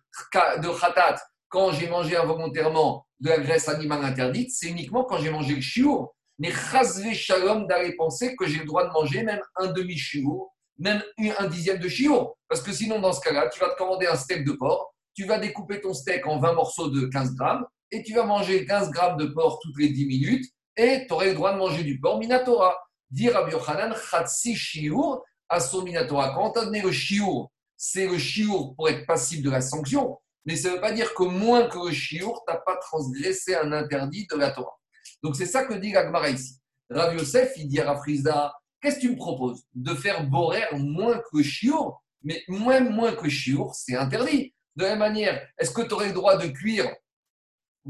[0.61, 1.17] de khatat
[1.49, 5.61] quand j'ai mangé involontairement de la graisse animale interdite, c'est uniquement quand j'ai mangé le
[5.61, 6.15] chiour.
[6.37, 11.03] Mais chasvé shalom d'aller penser que j'ai le droit de manger même un demi-chiour, même
[11.37, 12.37] un dixième de chiour.
[12.47, 15.25] Parce que sinon, dans ce cas-là, tu vas te commander un steak de porc, tu
[15.25, 18.91] vas découper ton steak en 20 morceaux de 15 grammes, et tu vas manger 15
[18.91, 20.45] grammes de porc toutes les 10 minutes,
[20.77, 22.77] et tu aurais le droit de manger du porc minatora.
[23.09, 26.33] Dire à Yochanan, chatsi shiur, à son minatora.
[26.35, 30.57] Quand on donné le shiur, c'est le shiur pour être passible de la sanction, mais
[30.57, 33.71] ça ne veut pas dire que moins que le shiur, tu n'as pas transgressé un
[33.71, 34.77] interdit de la Torah.
[35.23, 36.59] Donc c'est ça que dit l'Agmara ici.
[36.89, 39.63] Rav Yosef, il dit à Rafrizda, qu'est-ce que tu me proposes?
[39.73, 44.53] De faire borer moins que le shiur, mais moins, moins que shiur, c'est interdit.
[44.75, 46.93] De la même manière, est-ce que tu aurais le droit de cuire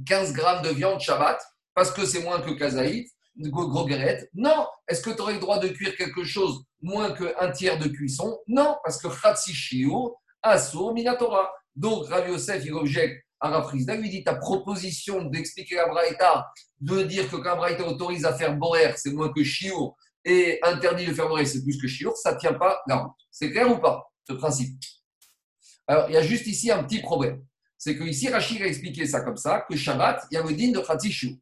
[0.06, 1.42] 15 grammes de viande Shabbat
[1.74, 3.88] parce que c'est moins que kazaït, gros
[4.34, 4.68] Non.
[4.88, 8.38] Est-ce que tu aurais le droit de cuire quelque chose moins qu'un tiers de cuisson?
[8.48, 11.52] Non, parce que Khatsi Shiur, Asur, Minatora.
[11.76, 16.46] Donc, Rav Yosef, il objecte à Rav lui dit ta proposition d'expliquer la Braïta,
[16.82, 21.06] de dire que quand Braïta autorise à faire Borer, c'est moins que Shiur, et interdit
[21.06, 23.16] de faire Borer, c'est plus que Shiur, ça ne tient pas la route.
[23.32, 24.78] C'est clair ou pas, ce principe?
[25.88, 27.42] Alors, il y a juste ici un petit problème
[27.80, 30.54] c'est que ici Rachid a expliqué ça comme ça, que Shabbat, il y a le
[30.54, 31.40] din de Khatsishu.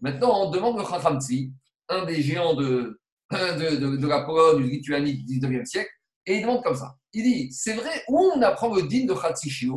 [0.00, 1.52] Maintenant, on demande le Chachamtsi,
[1.88, 5.90] un des géants de, de, de, la Pologne, du Lituanie du 19e siècle,
[6.26, 6.94] et il demande comme ça.
[7.12, 9.70] Il dit, c'est vrai, où on apprend le din de Khatsishu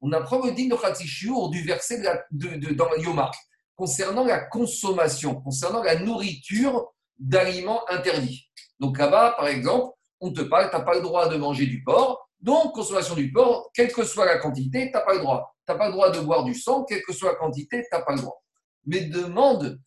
[0.00, 3.30] On apprend le din de Khatsishu du verset de, dans Yoma,
[3.76, 8.48] concernant la consommation, concernant la nourriture d'aliments interdits.
[8.80, 11.82] Donc là-bas, par exemple, on te parle, tu n'as pas le droit de manger du
[11.84, 15.56] porc, donc, consommation du porc, quelle que soit la quantité, tu n'as pas le droit.
[15.66, 17.88] Tu n'as pas le droit de boire du sang, quelle que soit la quantité, tu
[17.90, 18.43] n'as pas le droit.
[18.86, 19.80] Mais demande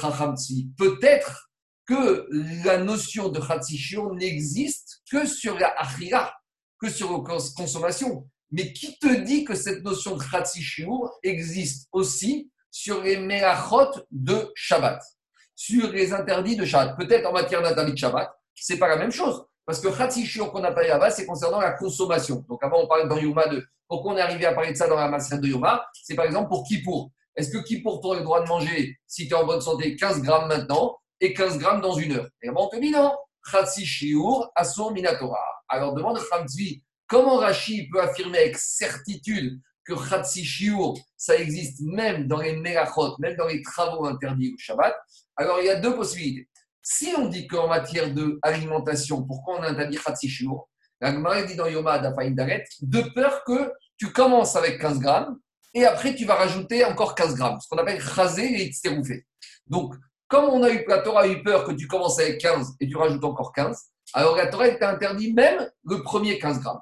[0.00, 1.50] Chachamtsi, peut-être
[1.86, 2.26] que
[2.64, 6.32] la notion de Chatzishur n'existe que sur la Achira,
[6.78, 8.28] que sur la consommation.
[8.50, 14.50] Mais qui te dit que cette notion de Chatzishur existe aussi sur les Melachot de
[14.54, 15.02] Shabbat,
[15.54, 16.96] sur les interdits de Shabbat?
[16.96, 19.44] Peut-être en matière d'interdit de Shabbat, ce n'est pas la même chose.
[19.68, 22.42] Parce que Khatsishur qu'on a parlé là-bas, c'est concernant la consommation.
[22.48, 23.62] Donc avant, on parlait dans Yoma de.
[23.86, 25.84] Pourquoi on est arrivé à parler de ça dans la masse de Yoma?
[25.92, 27.10] C'est par exemple pour Kippour.
[27.38, 29.94] Est-ce que Kippour, tu as le droit de manger, si tu es en bonne santé,
[29.94, 32.26] 15 grammes maintenant et 15 grammes dans une heure.
[32.42, 33.14] Et on te dit non.
[35.68, 42.40] Alors demande Khamzi, comment Rashi peut affirmer avec certitude que Khatsishur, ça existe même dans
[42.40, 44.94] les Melachot, même dans les travaux interdits au Shabbat?
[45.36, 46.48] Alors il y a deux possibilités.
[46.82, 50.68] Si on dit qu'en matière d'alimentation, pourquoi on a interdit Khatsishur
[51.00, 55.38] La Gemara dit dans Yoma de peur que tu commences avec 15 grammes
[55.78, 59.26] et après tu vas rajouter encore 15 grammes, ce qu'on appelle Khazé et Tzteroufé.
[59.66, 59.94] Donc,
[60.28, 62.88] comme on a eu, la Torah a eu peur que tu commences avec 15 et
[62.88, 63.80] tu rajoutes encore 15,
[64.14, 66.80] alors la Torah t'a interdit même le premier 15 grammes.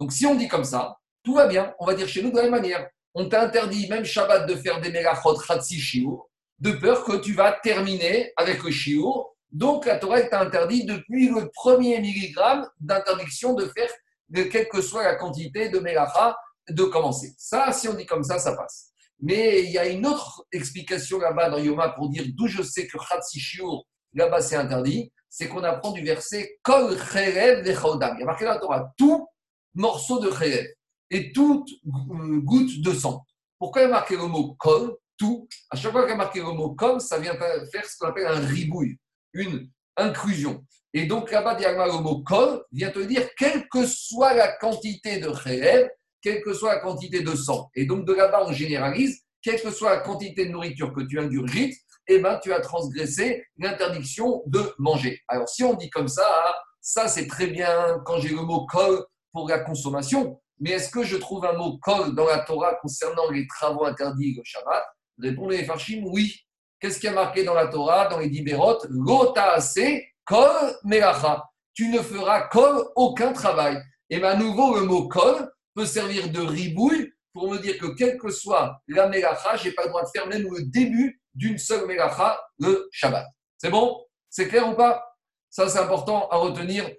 [0.00, 1.74] Donc, si on dit comme ça, tout va bien.
[1.78, 2.88] On va dire chez nous de la même manière.
[3.14, 6.28] On t'a interdit même Shabbat de faire des mélachot Khatsishur,
[6.58, 11.28] de peur que tu vas terminer avec le shiur donc, la Torah t'a interdit depuis
[11.28, 13.90] le premier milligramme d'interdiction de faire,
[14.28, 16.36] de quelle que soit la quantité de mélacha,
[16.68, 17.34] de commencer.
[17.38, 18.92] Ça, si on dit comme ça, ça passe.
[19.20, 22.86] Mais il y a une autre explication là-bas dans Yoma pour dire d'où je sais
[22.86, 22.98] que
[23.34, 28.44] Shiur, là-bas c'est interdit, c'est qu'on apprend du verset Kol Cherev Il y a marqué
[28.44, 29.26] dans la tout
[29.74, 30.66] morceau de Cherev
[31.10, 33.24] et toute euh, goutte de sang.
[33.58, 35.48] Pourquoi il y a marqué le mot Kol Tout?
[35.70, 38.08] À chaque fois qu'il y a marqué le mot Kol, ça vient faire ce qu'on
[38.08, 38.98] appelle un ribouille
[39.36, 40.64] une inclusion.
[40.92, 45.28] Et donc là-bas, le mot kol vient te dire quelle que soit la quantité de
[45.28, 47.70] réel, quelle que soit la quantité de sang.
[47.74, 51.20] Et donc de là-bas, on généralise, quelle que soit la quantité de nourriture que tu
[51.20, 51.76] ingurgites,
[52.08, 55.20] eh ben, tu as transgressé l'interdiction de manger.
[55.28, 56.26] Alors si on dit comme ça,
[56.80, 61.02] ça c'est très bien quand j'ai le mot kol pour la consommation, mais est-ce que
[61.02, 64.84] je trouve un mot kol dans la Torah concernant les travaux interdits le Shabbat?
[65.18, 66.34] Répondez les Farshim, oui.
[66.80, 69.78] Qu'est-ce qui a marqué dans la Torah, dans les Dibérot L'otaase
[70.24, 71.44] kol melacha.
[71.74, 73.78] Tu ne feras kol aucun travail.
[74.08, 78.16] Et à nouveau, le mot kol peut servir de ribouille pour me dire que quelle
[78.16, 81.58] que soit la melacha, je n'ai pas le droit de faire même le début d'une
[81.58, 83.26] seule melacha, le Shabbat.
[83.58, 84.02] C'est bon?
[84.30, 85.04] C'est clair ou pas?
[85.50, 86.90] Ça, c'est important à retenir.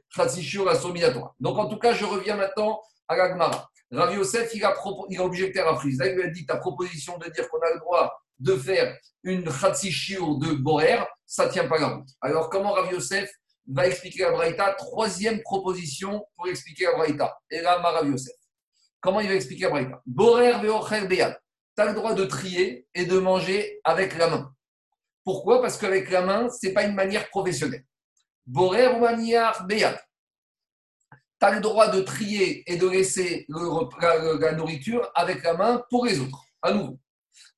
[1.39, 3.69] Donc, en tout cas, je reviens maintenant à la Gemara.
[3.91, 4.75] Rav Yosef, il a,
[5.09, 5.99] il a objecté à Rafriz.
[5.99, 10.37] il a dit ta proposition de dire qu'on a le droit de faire une Khatsishur
[10.37, 12.09] de Borer, ça ne tient pas la route.
[12.21, 13.29] Alors, comment Rav Yosef
[13.67, 14.73] va expliquer la Braïta?
[14.73, 17.37] Troisième proposition pour expliquer la Braïta.
[17.49, 18.35] Et là, Rav Yosef.
[19.07, 21.39] Comment il va expliquer la Braïta Borer ve'ocher beyad.
[21.77, 24.53] Tu as le droit de trier et de manger avec la main.
[25.23, 25.61] Pourquoi?
[25.61, 27.85] Parce qu'avec la main, ce n'est pas une manière professionnelle.
[28.45, 29.05] Borer ou
[29.65, 29.97] beyad.
[31.09, 36.05] Tu as le droit de trier et de laisser la, nourriture avec la main pour
[36.05, 36.43] les autres.
[36.61, 36.99] À nouveau.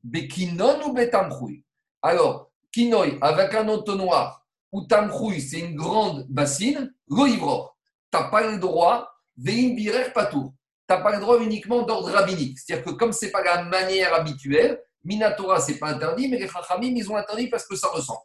[0.03, 1.65] Bekinon ou betamchoui.
[2.03, 7.75] Alors, kinoy avec un entonnoir ou tamchoui, c'est une grande bassine, loivror.
[8.11, 10.53] Tu n'as pas le droit, vein birer patour.
[10.89, 12.57] Tu n'as pas le droit uniquement d'ordre rabbinique.
[12.57, 16.39] C'est-à-dire que comme ce n'est pas la manière habituelle, Minatora, ce n'est pas interdit, mais
[16.39, 18.23] les Chachamim, ils ont interdit parce que ça ressemble.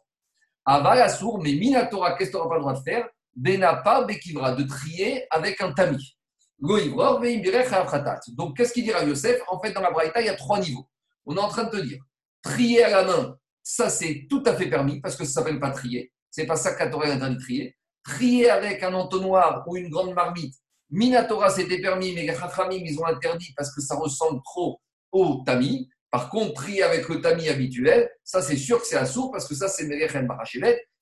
[0.65, 3.07] Aval, sourd, mais Minatora, qu'est-ce que tu n'auras pas le droit de faire?
[3.35, 6.17] Benapa, Bekivra, de trier avec un tamis.
[6.59, 9.41] Donc, qu'est-ce qu'il dira Yosef?
[9.47, 10.87] En fait, dans la Braïta, il y a trois niveaux.
[11.27, 11.99] On est en train de te dire,
[12.41, 15.71] trier à la main, ça c'est tout à fait permis parce que ça s'appelle pas
[15.71, 16.11] trier.
[16.31, 17.77] C'est pas ça Torah interdit de trier.
[18.03, 20.55] Trier avec un entonnoir ou une grande marmite,
[20.89, 24.79] Minatora c'était permis, mais Chachamim ils ont interdit parce que ça ressemble trop
[25.11, 25.89] au tamis.
[26.11, 29.55] Par contre, trier avec le tamis habituel, ça c'est sûr que c'est assourd parce que
[29.55, 29.87] ça c'est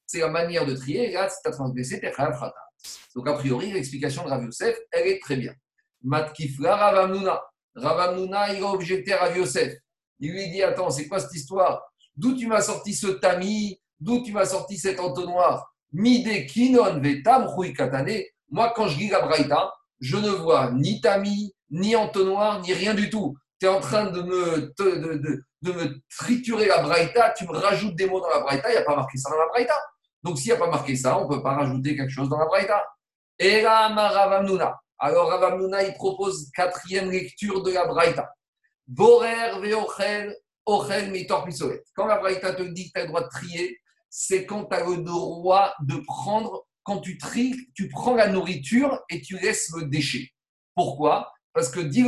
[0.05, 1.09] c'est la manière de trier.
[1.09, 2.01] Et là, c'est à transgresser
[3.15, 5.53] Donc a priori, l'explication de Rav Yosef, elle est très bien.
[6.03, 7.41] Matkifla Ravamnuna.
[7.75, 9.73] Ravamnuna, il a objecté à Rav Yosef.
[10.19, 11.81] Il lui dit Attends, c'est quoi cette histoire?
[12.15, 13.79] D'où tu m'as sorti ce tamis?
[13.99, 15.73] D'où tu m'as sorti cet entonnoir?
[15.91, 17.47] Mide kinon vetam.
[18.53, 22.93] Moi, quand je lis la braïta, je ne vois ni tamis, ni entonnoir, ni rien
[22.93, 23.35] du tout.
[23.59, 28.05] Tu es en train de me, de, me triturer la braïta, tu me rajoutes des
[28.05, 29.73] mots dans la braïta, il n'y a pas marqué ça dans la braïta.
[30.21, 32.37] Donc, s'il n'y a pas marqué ça, on ne peut pas rajouter quelque chose dans
[32.37, 32.85] la braïta.
[33.39, 34.79] Et là, Ravamnuna.
[34.99, 38.29] Alors, Ravamnuna, il propose quatrième lecture de la braïta.
[38.85, 40.37] Borer veochel,
[40.67, 41.47] ochel mitor.
[41.95, 43.79] Quand la Braïta te dit que tu as le droit de trier,
[44.11, 49.01] c'est quand tu as le droit de prendre, quand tu tries, tu prends la nourriture
[49.09, 50.29] et tu laisses le déchet.
[50.75, 51.31] Pourquoi?
[51.53, 52.03] Parce que dit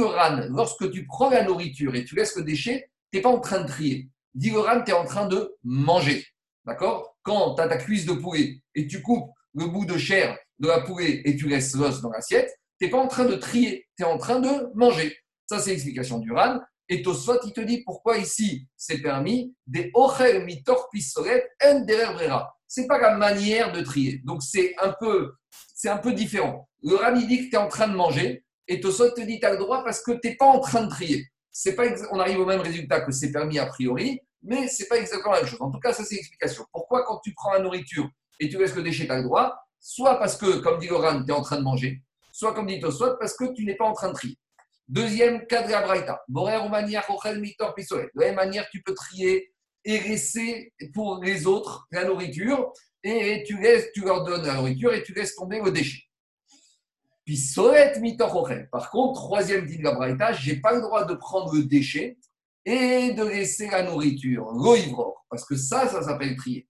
[0.49, 3.61] lorsque tu prends la nourriture et tu laisses le déchet, tu n'es pas en train
[3.61, 4.09] de trier.
[4.33, 6.25] Dit tu es en train de manger.
[6.65, 7.15] D'accord?
[7.23, 10.67] Quand tu as ta cuisse de poulet et tu coupes le bout de chair de
[10.67, 13.87] la poulet et tu laisses l'os dans l'assiette, tu n'es pas en train de trier,
[13.97, 15.15] tu es en train de manger.
[15.47, 16.59] Ça, c'est l'explication du RAN.
[16.89, 22.43] Et Tosfot, il te dit pourquoi ici c'est permis des ochel mitor pistolet en.
[22.67, 24.21] C'est pas la manière de trier.
[24.25, 25.33] Donc c'est un peu,
[25.73, 26.67] c'est un peu différent.
[26.83, 29.39] Le RAN, il dit que tu es en train de manger et Tosfot te dit
[29.39, 31.27] tu as le droit parce que tu n'es pas en train de trier.
[31.51, 34.97] C'est pas, on arrive au même résultat que c'est permis a priori, mais c'est pas
[34.97, 35.61] exactement la même chose.
[35.61, 36.65] En tout cas, ça c'est l'explication.
[36.71, 39.55] Pourquoi quand tu prends la nourriture et tu laisses le déchet, tu as le droit?
[39.79, 42.01] Soit parce que, comme dit Loran, tu es en train de manger,
[42.31, 44.37] soit comme dit Tosfot, parce que tu n'es pas en train de trier.
[44.87, 46.21] Deuxième de la Braïta.
[46.27, 46.59] De la
[48.25, 49.54] même manière, tu peux trier
[49.85, 53.57] et laisser pour les autres la nourriture et tu,
[54.03, 56.01] leur donnes la nourriture et tu laisses tomber le déchet.
[58.71, 61.63] Par contre, troisième dit de la Braïta, je n'ai pas le droit de prendre le
[61.63, 62.17] déchet
[62.65, 66.67] et de laisser la nourriture, l'oivror, parce que ça, ça s'appelle trier.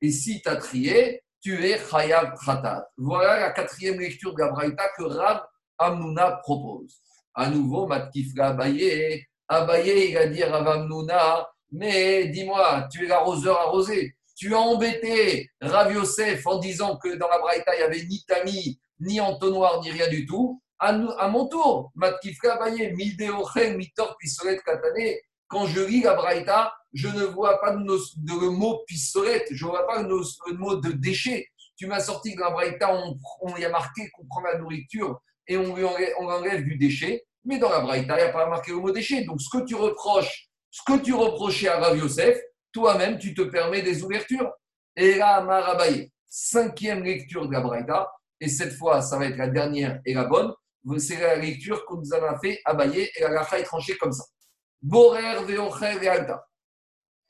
[0.00, 2.88] Et si tu as trié, tu es Chayav Khatat.
[2.96, 5.42] Voilà la quatrième lecture de la Braïta que Rav
[5.78, 7.00] Amnouna propose.
[7.34, 9.26] À nouveau, Matkifra Abaye.
[9.48, 14.14] Abaye, il a dit à mais dis-moi, tu es l'arroseur arrosé.
[14.36, 18.24] Tu as embêté Rav Yosef en disant que dans la Braïta, il n'y avait ni
[18.26, 20.62] tamis, ni entonnoir, ni rien du tout.
[20.78, 25.16] À, à mon tour, Matkifra Abaye, Mildeochen, Mitor, Pistolet, Katane,
[25.48, 29.86] quand je lis la Braïta, je ne vois pas de, mot pistolet, je ne vois
[29.86, 31.48] pas le, mot de déchet.
[31.76, 32.94] Tu m'as sorti que la Braïta,
[33.40, 37.26] on, y a marqué qu'on prend la nourriture et on, on enlève du déchet.
[37.46, 39.24] Mais dans la Braïta, il n'y a pas marqué mot déchet.
[39.24, 42.38] Donc, ce que tu reproches, ce que tu reprochais à Rav Yosef,
[42.72, 44.52] toi-même, tu te permets des ouvertures.
[44.96, 49.48] Et là, Marabaye, cinquième lecture de la Braïta, et cette fois, ça va être la
[49.48, 50.52] dernière et la bonne.
[50.98, 54.24] C'est la lecture qu'on nous a fait Baye, et la Racha est tranchée comme ça.
[54.82, 56.46] Borer veocher alta.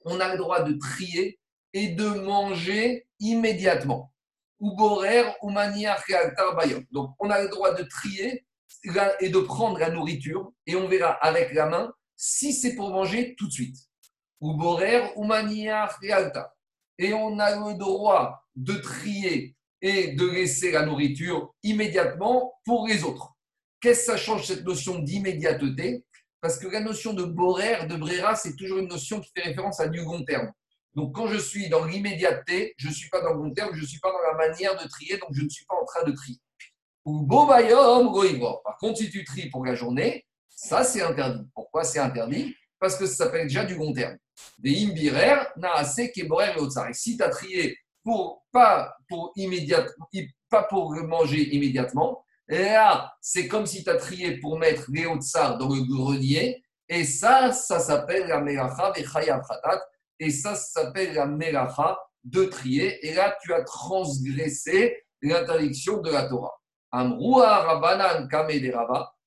[0.04, 1.38] On a le droit de trier
[1.72, 4.12] et de manger immédiatement.
[4.58, 6.02] Ou borer ou maniar
[6.56, 6.84] bayom.
[6.90, 8.45] Donc, on a le droit de trier
[9.20, 13.34] et de prendre la nourriture et on verra avec la main si c'est pour manger
[13.36, 13.76] tout de suite.
[14.40, 15.98] Ou borer ou maniar.
[16.98, 23.04] Et on a le droit de trier et de laisser la nourriture immédiatement pour les
[23.04, 23.34] autres.
[23.80, 26.04] Qu'est-ce que ça change cette notion d'immédiateté?
[26.40, 29.80] Parce que la notion de borer, de brera, c'est toujours une notion qui fait référence
[29.80, 30.50] à du long terme.
[30.94, 33.82] Donc, quand je suis dans l'immédiateté, je ne suis pas dans le long terme, je
[33.82, 36.04] ne suis pas dans la manière de trier, donc je ne suis pas en train
[36.04, 36.38] de trier.
[37.06, 41.46] Ou Par contre, si tu tries pour la journée, Ça, c'est interdit.
[41.54, 42.54] Pourquoi c'est interdit?
[42.80, 44.16] Parce que ça s'appelle déjà du long terme.
[44.58, 50.08] Des imbirer, naase, keborer et Et si tu as trié pour, pas, pour immédiatement,
[50.50, 55.58] pas pour manger immédiatement, là, c'est comme si tu as trié pour mettre les tsar
[55.58, 56.62] dans le grenier.
[56.88, 58.92] Et ça, ça s'appelle la melacha
[60.18, 63.06] Et ça, ça s'appelle la melacha de trier.
[63.06, 66.54] Et là, tu as transgressé l'interdiction de la Torah.
[66.92, 68.50] Rabanan Kame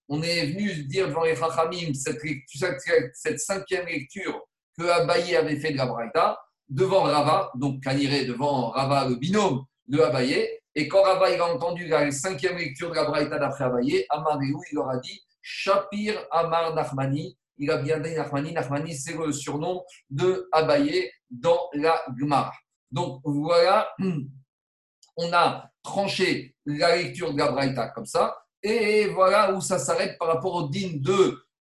[0.08, 4.41] On est venu dire devant les Chachamim cette, cinquième lecture
[4.78, 9.65] que Abaye avait fait de la Braïta devant Rava, donc Kaniré devant Rava, le binôme
[9.88, 10.48] de Abaye.
[10.76, 14.76] Et quand Rava a entendu la cinquième lecture de la Braïta d'après Abaye, Amaréou, il
[14.76, 17.38] leur a dit Shapir Amar Nachmani.
[17.58, 18.54] Il a bien dit Nachmani.
[18.54, 22.54] Nachmani, c'est le surnom de Abaye dans la Gemara.
[22.91, 23.89] Donc voilà,
[25.19, 28.38] on a tranché la lecture de la Braïta comme ça.
[28.63, 31.13] Et voilà où ça s'arrête par rapport au din de,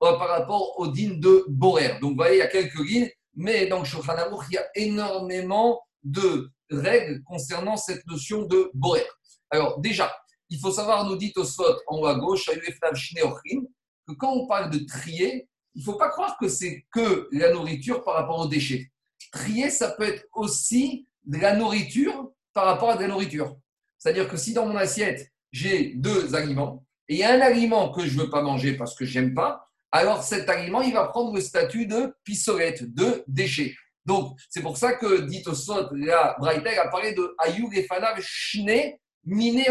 [0.02, 1.98] euh, par rapport au din Borer.
[2.00, 4.14] Donc vous voyez, il y a quelques lignes, mais dans le Shulchan
[4.48, 9.06] il y a énormément de règles concernant cette notion de Borer.
[9.50, 10.12] Alors déjà,
[10.48, 14.78] il faut savoir, nous dit Tosfot en haut à gauche, que quand on parle de
[14.80, 18.90] trier, il ne faut pas croire que c'est que la nourriture par rapport aux déchets.
[19.30, 23.56] Trier, ça peut être aussi de la nourriture par rapport à de la nourriture.
[23.98, 27.90] C'est-à-dire que si dans mon assiette, j'ai deux aliments, et il y a un aliment
[27.90, 30.94] que je ne veux pas manger parce que je n'aime pas, alors cet aliment, il
[30.94, 33.74] va prendre le statut de pissolette, de déchet.
[34.06, 38.18] Donc, c'est pour ça que, dit au sot, la Braïtel a parlé de Ayou Fanav
[38.20, 39.62] Shne Mine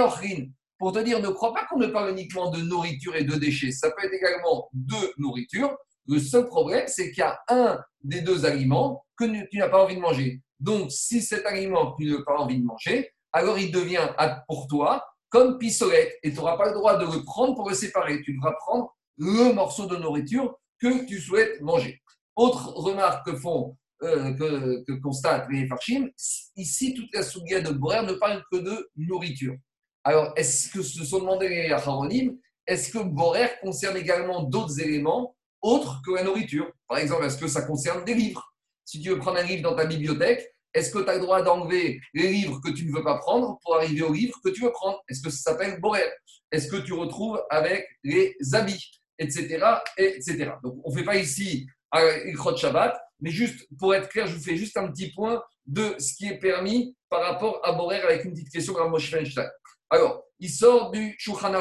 [0.78, 3.72] Pour te dire, ne crois pas qu'on ne parle uniquement de nourriture et de déchets.
[3.72, 5.76] Ça peut être également de nourriture.
[6.08, 9.84] Le seul problème, c'est qu'il y a un des deux aliments que tu n'as pas
[9.84, 10.42] envie de manger.
[10.60, 14.10] Donc, si cet aliment, tu n'as pas envie de manger, alors il devient
[14.48, 17.76] pour toi comme pissolette et tu n'auras pas le droit de le prendre pour le
[17.76, 18.22] séparer.
[18.22, 22.02] Tu devras prendre le morceau de nourriture que tu souhaites manger.
[22.36, 26.10] Autre remarque que font, euh, que, constatent les farchim,
[26.56, 29.56] ici toute la souga de Borer ne parle que de nourriture.
[30.04, 32.36] Alors, est-ce que se sont demandé les Acharonim,
[32.66, 35.36] est-ce que Borer concerne également d'autres éléments?
[35.62, 38.54] Autres que la nourriture Par exemple, est-ce que ça concerne des livres?
[38.86, 41.42] Si tu veux prendre un livre dans ta bibliothèque, est-ce que tu as le droit
[41.42, 44.62] d'enlever les livres que tu ne veux pas prendre pour arriver aux livres que tu
[44.62, 45.02] veux prendre?
[45.10, 46.10] Est-ce que ça s'appelle Borel
[46.52, 49.60] Est-ce que tu retrouves avec les habits Etc.
[49.98, 50.52] etc.
[50.64, 54.36] Donc, on ne fait pas ici un Ilkhot Shabbat, mais juste pour être clair, je
[54.36, 58.02] vous fais juste un petit point de ce qui est permis par rapport à Borel
[58.02, 59.48] avec une petite question à Moshe Feinstein.
[59.90, 61.54] Alors, il sort du Shulchan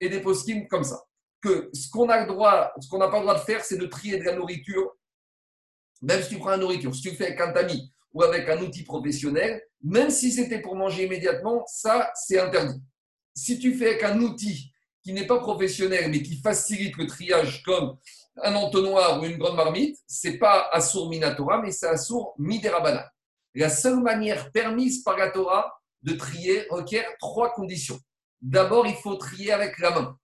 [0.00, 1.02] et des poskim comme ça.
[1.72, 3.86] Ce qu'on a le droit, ce qu'on n'a pas le droit de faire, c'est de
[3.86, 4.92] trier de la nourriture
[6.04, 8.60] même si tu prends la nourriture, si tu fais avec un tamis ou avec un
[8.60, 12.80] outil professionnel, même si c'était pour manger immédiatement, ça, c'est interdit.
[13.34, 14.70] Si tu fais avec un outil
[15.02, 17.96] qui n'est pas professionnel, mais qui facilite le triage comme
[18.42, 23.10] un entonnoir ou une grande marmite, c'est pas Assur Minatora, mais c'est Assur Miderabana.
[23.54, 27.98] La seule manière permise par la Torah de trier requiert trois conditions.
[28.42, 30.18] D'abord, il faut trier avec la main.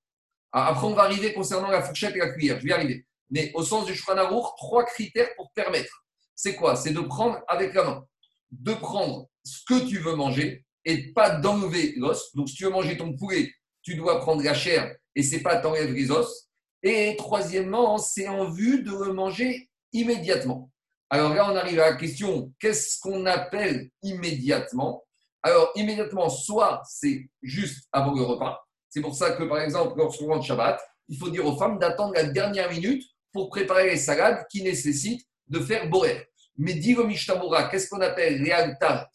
[0.52, 2.58] Après, on va arriver concernant la fourchette et la cuillère.
[2.58, 6.04] Je vais y arriver mais au sens du Shulchan trois critères pour permettre.
[6.34, 6.76] C'est quoi?
[6.76, 8.06] C'est de prendre avec la main,
[8.50, 12.34] de prendre ce que tu veux manger et pas d'enlever l'os.
[12.34, 15.56] Donc, si tu veux manger ton poulet, tu dois prendre la chair et c'est pas
[15.56, 16.48] t'enlèves les os.
[16.82, 20.70] Et troisièmement, c'est en vue de le manger immédiatement.
[21.10, 25.04] Alors là, on arrive à la question qu'est-ce qu'on appelle immédiatement?
[25.42, 28.66] Alors, immédiatement, soit c'est juste avant le repas.
[28.90, 32.12] C'est pour ça que, par exemple, lorsqu'on rentre Shabbat, il faut dire aux femmes d'attendre
[32.14, 36.28] la dernière minute pour préparer les salades qui nécessitent de faire borer.
[36.58, 38.52] Mais dit le Mishtamura, qu'est-ce qu'on appelle les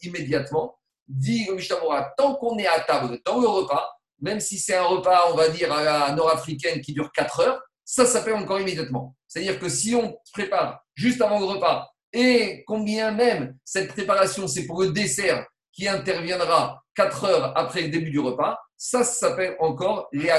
[0.02, 0.80] immédiatement?
[1.08, 4.86] Dit le Mishtamura, tant qu'on est à table dans le repas, même si c'est un
[4.86, 9.16] repas, on va dire, à la nord-africaine qui dure 4 heures, ça s'appelle encore immédiatement.
[9.28, 14.66] C'est-à-dire que si on prépare juste avant le repas, et combien même cette préparation, c'est
[14.66, 20.08] pour le dessert qui interviendra 4 heures après le début du repas, ça, s'appelle encore
[20.12, 20.30] les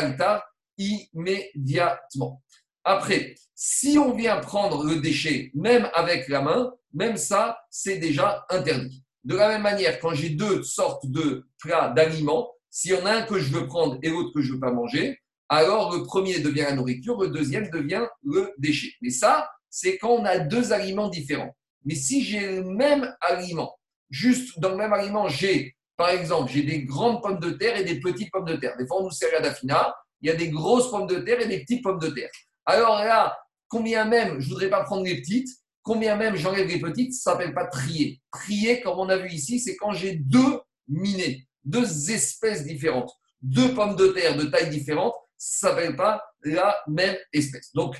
[0.78, 2.42] immédiatement.
[2.84, 8.44] Après, si on vient prendre le déchet, même avec la main, même ça, c'est déjà
[8.50, 9.02] interdit.
[9.24, 13.12] De la même manière, quand j'ai deux sortes de plats d'aliments, s'il y en a
[13.12, 16.04] un que je veux prendre et l'autre que je ne veux pas manger, alors le
[16.04, 18.92] premier devient la nourriture, le deuxième devient le déchet.
[19.00, 21.56] Mais ça, c'est quand on a deux aliments différents.
[21.84, 23.78] Mais si j'ai le même aliment,
[24.10, 27.84] juste dans le même aliment, j'ai, par exemple, j'ai des grandes pommes de terre et
[27.84, 28.76] des petites pommes de terre.
[28.78, 31.40] Des fois, on nous sert à dafina, il y a des grosses pommes de terre
[31.40, 32.30] et des petites pommes de terre.
[32.66, 33.36] Alors là,
[33.68, 35.48] combien même, je ne voudrais pas prendre les petites,
[35.82, 38.20] combien même j'enlève les petites, ça ne s'appelle pas trier.
[38.32, 43.74] Trier, comme on a vu ici, c'est quand j'ai deux minés, deux espèces différentes, deux
[43.74, 45.14] pommes de terre de taille différente.
[45.36, 47.72] ça ne s'appelle pas la même espèce.
[47.72, 47.96] Donc,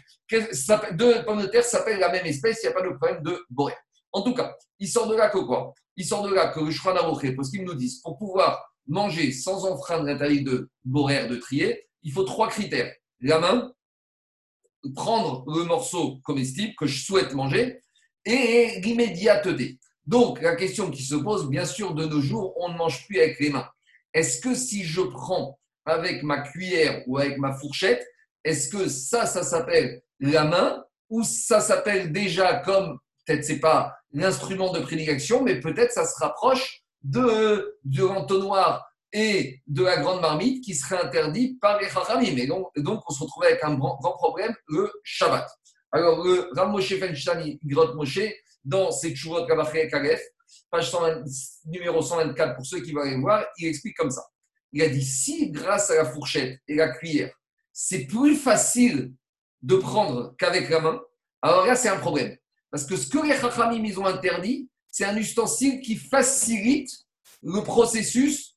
[0.92, 3.44] deux pommes de terre s'appellent la même espèce, il n'y a pas de problème de
[3.50, 3.74] borer.
[4.16, 5.74] En tout cas, il sort de là que quoi?
[5.94, 9.66] Il sort de là que le Shran parce qu'ils nous disent, pour pouvoir manger sans
[9.66, 12.90] enfreindre l'interdit de borer, de trier, il faut trois critères.
[13.20, 13.74] La main,
[14.94, 17.78] prendre le morceau comestible que je souhaite manger
[18.24, 19.78] et l'immédiateté.
[20.06, 23.18] Donc, la question qui se pose, bien sûr, de nos jours, on ne mange plus
[23.18, 23.68] avec les mains.
[24.14, 28.02] Est-ce que si je prends avec ma cuillère ou avec ma fourchette,
[28.44, 33.96] est-ce que ça, ça s'appelle la main ou ça s'appelle déjà comme, peut-être c'est pas
[34.12, 40.20] l'instrument de prédilection, mais peut-être ça se rapproche de, de l'entonnoir et de la grande
[40.20, 42.36] marmite qui serait interdit par les chachamim.
[42.36, 45.48] Et donc, donc, on se retrouve avec un grand, problème, le Shabbat.
[45.92, 48.20] Alors, le Ram Moshe Fenstein, Grot Moshe,
[48.64, 50.20] dans ses Tchuvot Kabachet Kalef,
[50.70, 50.92] page
[51.64, 54.24] numéro 124, pour ceux qui vont aller voir, il explique comme ça.
[54.72, 57.32] Il a dit si, grâce à la fourchette et la cuillère,
[57.72, 59.14] c'est plus facile
[59.62, 61.00] de prendre qu'avec la main,
[61.42, 62.36] alors là, c'est un problème.
[62.76, 66.90] Parce que ce que les Chachamim, ils ont interdit, c'est un ustensile qui facilite
[67.42, 68.54] le processus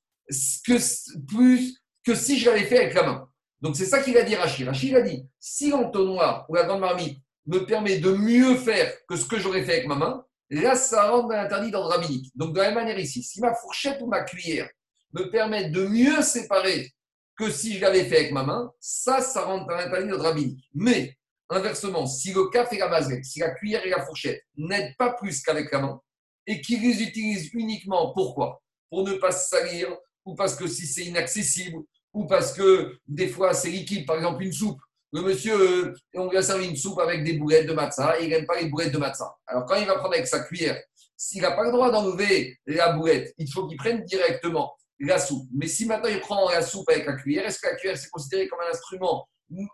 [0.68, 3.30] que, plus que si je l'avais fait avec la main.
[3.62, 4.68] Donc c'est ça qu'il a dit Rachid.
[4.68, 9.16] Rachid a dit si l'entonnoir ou la grande marmite me permet de mieux faire que
[9.16, 12.30] ce que j'aurais fait avec ma main, là, ça rentre dans l'interdit d'ordre rabbinique.
[12.36, 14.68] Donc, de la même manière ici, si ma fourchette ou ma cuillère
[15.14, 16.92] me permettent de mieux séparer
[17.38, 20.70] que si je l'avais fait avec ma main, ça, ça rentre dans l'interdit d'ordre rabbinique.
[20.74, 21.18] Mais,
[21.50, 25.14] inversement, si le café et la mazette, si la cuillère et la fourchette n'aident pas
[25.14, 26.02] plus qu'avec la main,
[26.48, 28.62] et qu'ils les utilisent uniquement, pourquoi?
[28.90, 29.96] Pour ne pas se salir,
[30.26, 31.80] ou parce que si c'est inaccessible,
[32.14, 34.80] ou parce que des fois c'est liquide, par exemple une soupe,
[35.12, 38.26] le monsieur, euh, on lui a servi une soupe avec des boulettes de matzah et
[38.26, 39.36] il n'aime pas les boulettes de matzah.
[39.48, 40.80] Alors, quand il va prendre avec sa cuillère,
[41.18, 45.48] s'il n'a pas le droit d'enlever la boulette, il faut qu'il prenne directement la soupe.
[45.54, 48.10] Mais si maintenant il prend la soupe avec la cuillère, est-ce que la cuillère c'est
[48.10, 49.28] considéré comme un instrument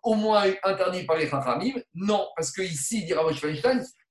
[0.03, 3.31] au moins interdit par les chachamim Non, parce que ici, dit Rav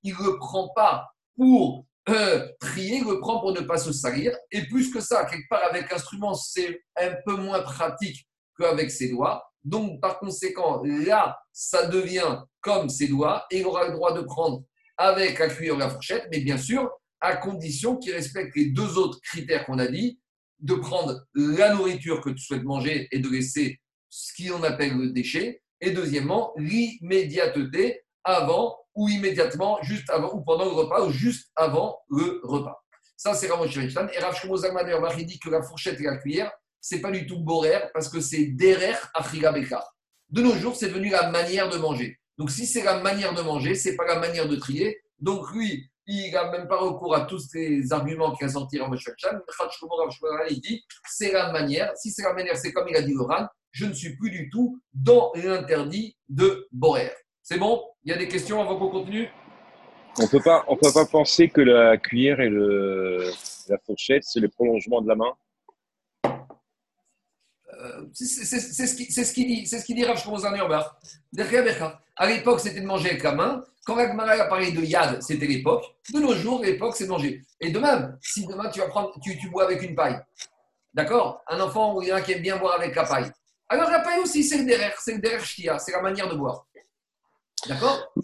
[0.03, 1.07] il ne le prend pas
[1.37, 4.37] pour euh, trier, il le prend pour ne pas se salir.
[4.51, 8.27] Et plus que ça, quelque part avec l'instrument, c'est un peu moins pratique
[8.59, 9.43] qu'avec ses doigts.
[9.65, 14.21] Donc, par conséquent, là, ça devient comme ses doigts et il aura le droit de
[14.21, 14.63] prendre
[14.99, 16.91] avec la cuillère la fourchette, mais bien sûr,
[17.21, 20.21] à condition qu'il respecte les deux autres critères qu'on a dit,
[20.61, 23.81] de prendre la nourriture que tu souhaites manger et de laisser
[24.15, 30.67] ce qu'on appelle le déchet, et deuxièmement, l'immédiateté avant ou immédiatement, juste avant ou pendant
[30.67, 32.81] le repas ou juste avant le repas.
[33.17, 34.57] Ça, c'est Ramosh Et Rav Shlomo
[35.17, 38.47] dit que la fourchette et la cuillère, c'est pas du tout borer parce que c'est
[38.47, 39.85] derer achiga bekar.
[40.29, 42.17] De nos jours, c'est devenu la manière de manger.
[42.39, 45.01] Donc, si c'est la manière de manger, c'est pas la manière de trier.
[45.19, 48.89] Donc, lui, il n'a même pas recours à tous ces arguments qu'il a sortis en
[48.89, 49.41] Meshachan.
[50.51, 51.91] Il dit c'est la manière.
[51.97, 54.49] Si c'est la manière, c'est comme il a dit Laurent, je ne suis plus du
[54.51, 57.11] tout dans l'interdit de Borer.
[57.43, 57.83] C'est bon?
[58.05, 59.29] Il y a des questions avant qu'on continue?
[60.21, 63.29] On peut pas, on peut pas penser que la cuillère et le,
[63.69, 65.33] la fourchette, c'est le prolongement de la main?
[66.25, 70.23] Euh, c'est ce qu'il ce qui dit, c'est ce qu'il dit Rav
[72.17, 73.65] À l'époque, c'était de manger avec la main.
[73.85, 75.85] Quand Ragmara a parlé de yad, c'était l'époque.
[76.15, 77.43] De nos jours, l'époque, c'est de manger.
[77.61, 80.19] Et de même, si demain tu vas prendre, tu, tu bois avec une paille,
[80.95, 81.43] d'accord?
[81.49, 83.33] Un enfant ou il y en a qui aime bien boire avec la paille.
[83.75, 86.37] Alors la paille aussi, c'est le derrière, c'est le derrière shkia, c'est la manière de
[86.37, 86.65] boire.
[87.67, 88.15] D'accord?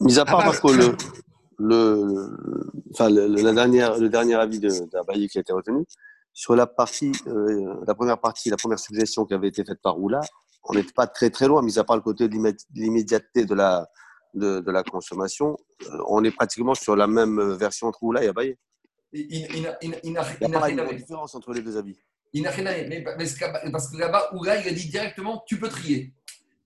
[0.00, 0.96] Mis à part, ah, Marco, le,
[1.58, 2.30] le,
[2.92, 5.84] enfin, le, la dernière, le dernier avis d'Abaye qui a été retenu,
[6.32, 9.94] sur la partie, euh, la première partie, la première suggestion qui avait été faite par
[9.94, 10.20] Roula,
[10.68, 12.36] on n'était pas très très loin, mis à part le côté de
[12.74, 13.88] l'immédiateté de la,
[14.34, 15.56] de, de, la consommation.
[15.82, 18.56] Euh, on est pratiquement sur la même version entre Roula et Abaye.
[19.12, 21.98] Il n'y a pas de différence entre les deux avis.
[22.34, 26.12] Il n'a rien à parce que là-bas, Oula, il a dit directement tu peux trier.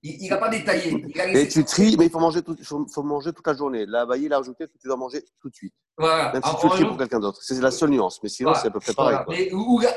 [0.02, 1.04] Il n'a pas détaillé.
[1.32, 3.84] Mais tu tries, mais il faut manger, tout, faut manger toute la journée.
[3.84, 5.74] La Bailly, il a ajouté que tu dois manger tout de suite.
[5.98, 6.32] Voilà.
[6.32, 7.40] Même si tu tries pour quelqu'un d'autre.
[7.42, 8.18] C'est la seule nuance.
[8.22, 9.18] Mais sinon, c'est à peu près pareil.
[9.28, 9.50] Mais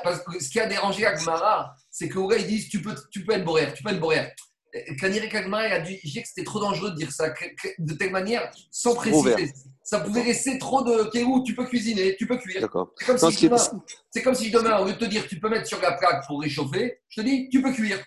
[0.03, 3.24] parce que ce qui a dérangé Agmara, c'est que Ouga, ils disent tu peux, tu
[3.24, 4.28] peux être boréer, tu peux être boréer.
[4.99, 7.34] Kanirek Agmara, il a dit que c'était trop dangereux de dire ça
[7.78, 9.53] de telle manière, sans préciser.
[9.91, 12.61] Ça pouvait laisser trop de Kéhou, tu peux cuisiner, tu peux cuire.
[12.61, 12.87] C'est comme,
[13.29, 13.49] si
[14.09, 16.25] c'est comme si demain, au lieu de te dire tu peux mettre sur la plaque
[16.27, 18.01] pour réchauffer, je te dis tu peux cuire.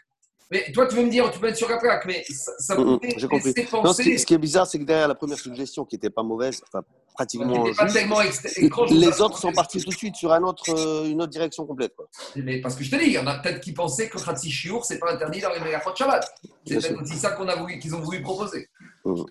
[0.51, 2.75] Mais toi, tu veux me dire, tu peux être sur la plaque, mais ça, ça
[2.75, 3.55] mm, mm, J'ai compris.
[3.73, 6.63] Non, ce, qui, est bizarre, c'est que derrière la première suggestion, qui n'était pas mauvaise,
[6.67, 6.83] enfin,
[7.15, 11.21] pratiquement juste, pas les autres sont partis tout de suite sur un autre, euh, une
[11.21, 11.95] autre direction complète.
[11.95, 12.09] Quoi.
[12.37, 14.51] Mais parce que je te dis, il y en a peut-être qui pensaient que Khatsi
[14.51, 16.25] Shiour, ce n'est pas interdit dans les Megafot Shabbat.
[16.67, 18.69] C'est peut-être aussi ça qu'on a voulu, qu'ils ont voulu proposer.
[19.05, 19.25] Mm.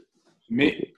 [0.49, 0.93] Mais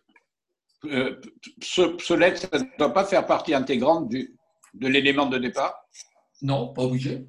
[0.91, 1.21] euh,
[1.61, 4.35] ce, ce ça ne doit pas faire partie intégrante du,
[4.73, 5.87] de l'élément de départ
[6.41, 7.25] Non, pas obligé.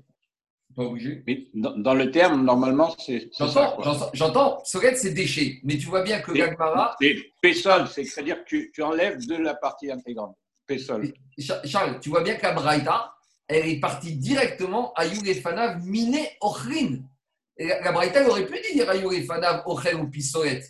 [0.75, 1.23] Pas obligé.
[1.27, 3.31] Mais dans, le terme, normalement, c'est.
[3.39, 3.79] J'entends,
[4.13, 4.63] j'entends.
[4.65, 5.61] Soret, c'est déchet.
[5.65, 6.97] Mais tu vois bien que Gagmara.
[7.01, 10.37] C'est Pessol, c'est-à-dire que tu, tu, enlèves de la partie intégrante.
[10.67, 11.13] Pessol.
[11.65, 13.15] Charles, tu vois bien qu'Abraïta,
[13.49, 16.99] elle est partie directement à Yulefanav Miné Ochrin.
[17.59, 20.63] La Braïta, aurait pu dire à Yulefanav Ochel ou Pisoret.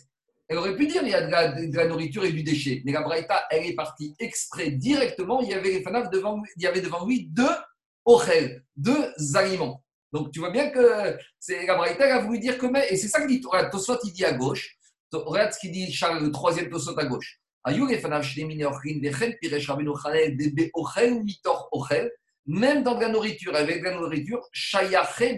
[0.47, 2.81] Elle aurait pu dire il y a de la, nourriture et du déchet.
[2.85, 5.41] Mais la Braïta, elle est partie exprès directement.
[5.41, 6.41] Il y avait, devant,
[7.05, 7.49] lui deux
[8.05, 9.83] Ochel, deux aliments.
[10.13, 13.21] Donc tu vois bien que c'est la Braïta a voulu dire que et c'est ça
[13.21, 14.77] que dit Tosot il dit à gauche.
[15.11, 17.41] Regarde ce qu'il dit Charles, le troisième Tosot à gauche.
[22.45, 24.41] Même dans de la nourriture, avec de la nourriture,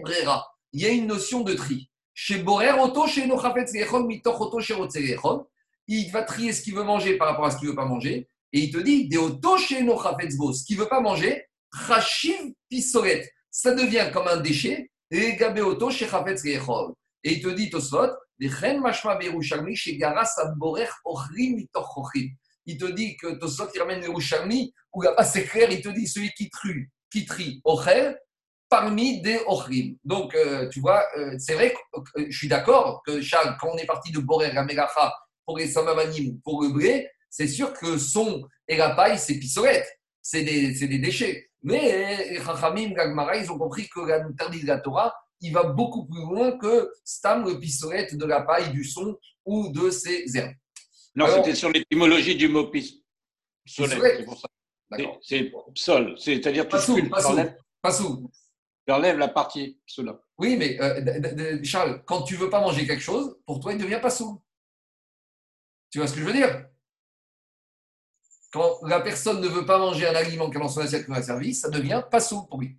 [0.03, 0.47] brera.
[0.71, 1.89] Il y a une notion de tri.
[2.21, 4.75] Chez Borer, Oto, chez Mitoch, Oto, chez
[5.87, 7.85] Il va trier ce qu'il veut manger par rapport à ce qu'il ne veut pas
[7.85, 8.27] manger.
[8.51, 13.31] Et il te dit, de Oto, chez Ce qu'il ne veut pas manger, Trashiv Pisoret
[13.49, 14.91] ça devient comme un déchet.
[15.11, 16.59] Et Gabéoto chez Chafetz Et
[17.23, 18.09] il te dit, Tosfot,
[18.39, 18.51] il
[22.77, 26.31] te dit que Tosfot, il ramène Yerushalmi, où là-bas c'est clair, il te dit celui
[26.33, 28.19] qui trie, qui trie Ochel,
[28.69, 29.97] parmi des Ochrim.
[30.03, 33.69] Donc, euh, tu vois, euh, c'est vrai que euh, je suis d'accord que Charles, quand
[33.73, 35.13] on est parti de Borer à Megacha
[35.45, 39.87] pour les Samamanim, pour le blé, c'est sûr que son et la paille, c'est pissolette,
[40.21, 41.49] c'est des, des déchets.
[41.63, 46.05] Mais les Chachamim, Gagmara, ils ont compris que l'interdit de la Torah, il va beaucoup
[46.05, 50.53] plus loin que Stam, le pistolet de la paille, du son ou de ses herbes.
[51.15, 52.95] Non, c'était sur l'étymologie du mot pistolet.
[53.65, 54.47] C'est pour ça.
[55.21, 57.91] C'est sol, c'est-à-dire que tu enlèves, tu
[58.91, 60.19] enlèves la partie cela.
[60.37, 63.99] Oui, mais euh, Charles, quand tu veux pas manger quelque chose, pour toi, il devient
[64.01, 64.41] pas sous.
[65.91, 66.65] Tu vois ce que je veux dire?
[68.51, 71.21] Quand la personne ne veut pas manger un aliment qu'elle dans son assiette qu'on a
[71.21, 72.77] servi, ça devient pas sous pour lui.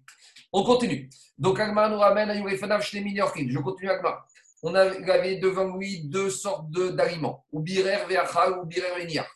[0.52, 1.08] On continue.
[1.38, 4.26] Donc, Agma nous ramène à Je continue Agma.
[4.62, 9.28] On avait devant lui deux sortes d'aliments, ou birer ve'achal ou birer ve'niach.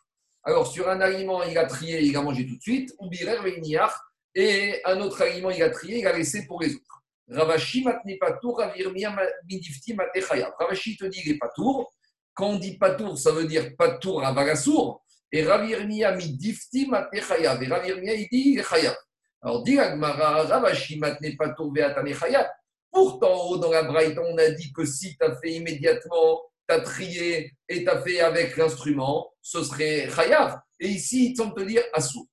[0.43, 3.39] Alors, sur un aliment, il a trié, il a mangé tout de suite, ou birer
[3.39, 3.95] ve'niach,
[4.35, 7.03] et un autre aliment, il a trié, il a laissé pour les autres.
[7.29, 9.15] Ravashi matni patour, ravirmia
[9.49, 10.55] midifti matechaya.
[10.59, 11.93] Ravashi te dit il est patour.
[12.35, 15.03] Quand on dit patour, ça veut dire patour à Bagassour.
[15.31, 17.63] Et Rav Yirmiya mi difti matne chayav.
[17.63, 18.97] Et Rav Yirmiya, il dit, il est chayav.
[19.41, 22.49] Alors, dit Agmara, Ravashi matne patou ve'atane chayav.
[22.91, 26.81] Pourtant, dans la Braïta, on a dit que si tu as fait immédiatement, tu as
[26.81, 30.61] trié et tu as fait avec l'instrument, ce serait chayav.
[30.81, 32.29] Et ici, ils sont te dire asou.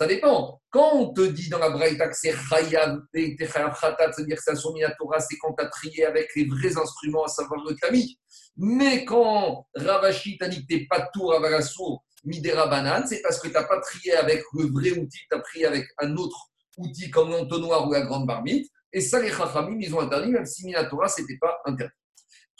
[0.00, 0.60] Ça dépend.
[0.70, 5.64] Quand on te dit dans la Braïta que c'est chayav, c'est-à-dire que c'est quand tu
[5.64, 8.18] as trié avec les vrais instruments, à savoir le tamis.
[8.56, 13.38] Mais quand Ravashi t'a dit que tu pas tour à Valassour, Midera Banane, c'est parce
[13.38, 16.48] que tu n'as pas trié avec le vrai outil, tu as trié avec un autre
[16.78, 18.70] outil comme l'entonnoir ou la grande marmite.
[18.92, 21.92] Et ça, les Chachamim, ils ont interdit, même si Minatora, ce n'était pas interdit.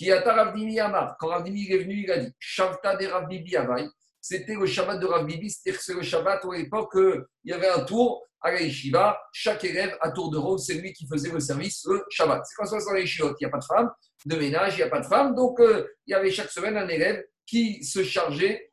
[0.01, 3.87] Kiata Ravdimi Amar, quand Ravdimi est venu, il a dit Shavta de Ravbibi Avai,
[4.19, 7.69] c'était le Shabbat de Ravbibi, c'est le Shabbat où à l'époque, euh, il y avait
[7.69, 11.31] un tour à la yeshiva, chaque élève à tour de rôle, c'est lui qui faisait
[11.31, 12.43] le service le Shabbat.
[12.47, 13.91] C'est comme ça dans les il n'y a pas de femme,
[14.25, 16.79] de ménage, il n'y a pas de femme, donc euh, il y avait chaque semaine
[16.79, 18.73] un élève qui se chargeait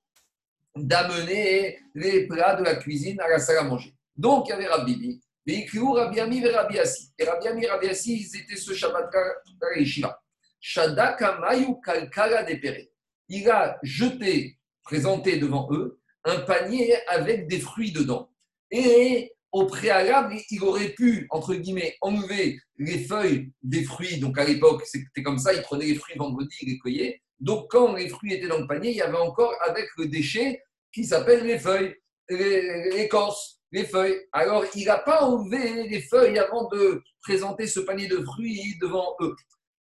[0.78, 3.94] d'amener les plats de la cuisine à la salle à manger.
[4.16, 7.12] Donc il y avait Rabbi Bibi, et Rabbi Ami et Rabbi Assi.
[7.20, 10.27] Et Rabbi Ami et Rabbi Assi, ils étaient ce Shabbat à
[10.76, 10.96] la yeshiva.
[10.98, 12.88] Shadaka Mayu Kalkala Depere.
[13.30, 18.30] Il a jeté, présenté devant eux, un panier avec des fruits dedans.
[18.72, 24.20] Et au préalable, il aurait pu, entre guillemets, enlever les feuilles des fruits.
[24.20, 27.22] Donc à l'époque, c'était comme ça, il prenait les fruits vendredi, il les cueillait.
[27.40, 30.62] Donc quand les fruits étaient dans le panier, il y avait encore avec le déchet
[30.92, 31.96] qui s'appelle les feuilles,
[32.30, 34.20] l'écorce, les feuilles.
[34.32, 39.16] Alors il n'a pas enlevé les feuilles avant de présenter ce panier de fruits devant
[39.22, 39.36] eux.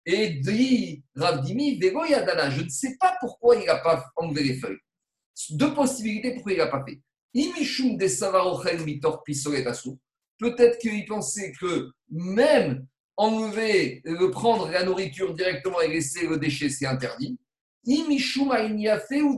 [0.06, 4.80] Et dit Ravdimi, Yadana, je ne sais pas pourquoi il n'a pas enlevé les feuilles.
[5.52, 6.99] Deux possibilités pourquoi il n'a pas fait.
[7.34, 8.10] Imishum des
[8.86, 9.24] mitor
[10.39, 12.86] Peut-être qu'il pensait que même
[13.16, 17.38] enlever, le prendre la nourriture directement et laisser le déchet, c'est interdit.
[17.86, 18.52] Imishum
[19.08, 19.38] fait ou.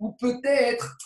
[0.00, 0.96] Ou peut-être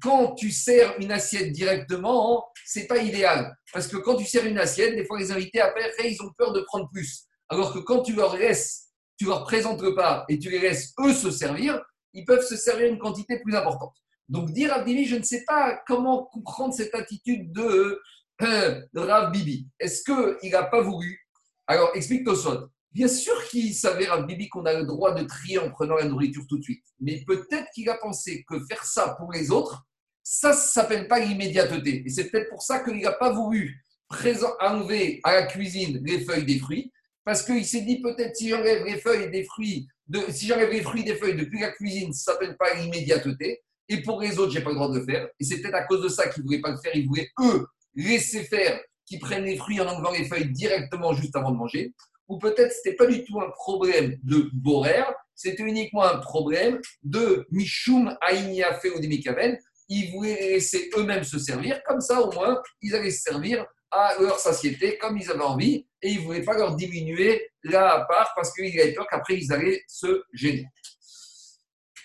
[0.00, 3.56] quand tu sers une assiette directement, c'est pas idéal.
[3.72, 6.52] Parce que quand tu sers une assiette, des fois les invités après, ils ont peur
[6.52, 7.27] de prendre plus.
[7.48, 10.92] Alors que quand tu leur laisses, tu leur présentes le pas et tu les laisses
[11.00, 11.80] eux se servir,
[12.12, 13.94] ils peuvent se servir une quantité plus importante.
[14.28, 18.00] Donc, dire Rav Bibi, je ne sais pas comment comprendre cette attitude de,
[18.42, 19.68] euh, Rav Bibi.
[19.80, 21.18] Est-ce qu'il n'a pas voulu?
[21.66, 22.68] Alors, explique Tosot.
[22.92, 26.04] Bien sûr qu'il savait, Rav Bibi, qu'on a le droit de trier en prenant la
[26.04, 26.84] nourriture tout de suite.
[27.00, 29.86] Mais peut-être qu'il a pensé que faire ça pour les autres,
[30.22, 32.02] Ça, ça ne s'appelle pas l'immédiateté.
[32.04, 36.20] Et c'est peut-être pour ça qu'il n'a pas voulu présent, enlever à la cuisine les
[36.20, 36.92] feuilles des fruits,
[37.28, 39.86] parce qu'il s'est dit peut-être si j'enlève les feuilles des fruits,
[40.30, 43.60] si j'enlève les fruits des feuilles depuis la cuisine, ça ne s'appelle pas l'immédiateté.
[43.86, 45.28] Et pour les autres, je n'ai pas le droit de le faire.
[45.38, 46.96] Et c'est peut-être à cause de ça qu'ils ne voulaient pas le faire.
[46.96, 51.36] Ils voulaient, eux, laisser faire, qu'ils prennent les fruits en enlevant les feuilles directement juste
[51.36, 51.92] avant de manger.
[52.28, 55.04] Ou peut-être ce n'était pas du tout un problème de borer,
[55.34, 59.58] c'était uniquement un problème de Mishum Aïniafe ou Demikaven.
[59.90, 61.82] Ils voulaient laisser eux-mêmes se servir.
[61.86, 65.86] Comme ça, au moins, ils allaient se servir à leur satiété comme ils avaient envie
[66.02, 69.52] et ils ne voulaient pas leur diminuer la part parce qu'ils avaient peur qu'après ils
[69.52, 70.66] allaient se gêner.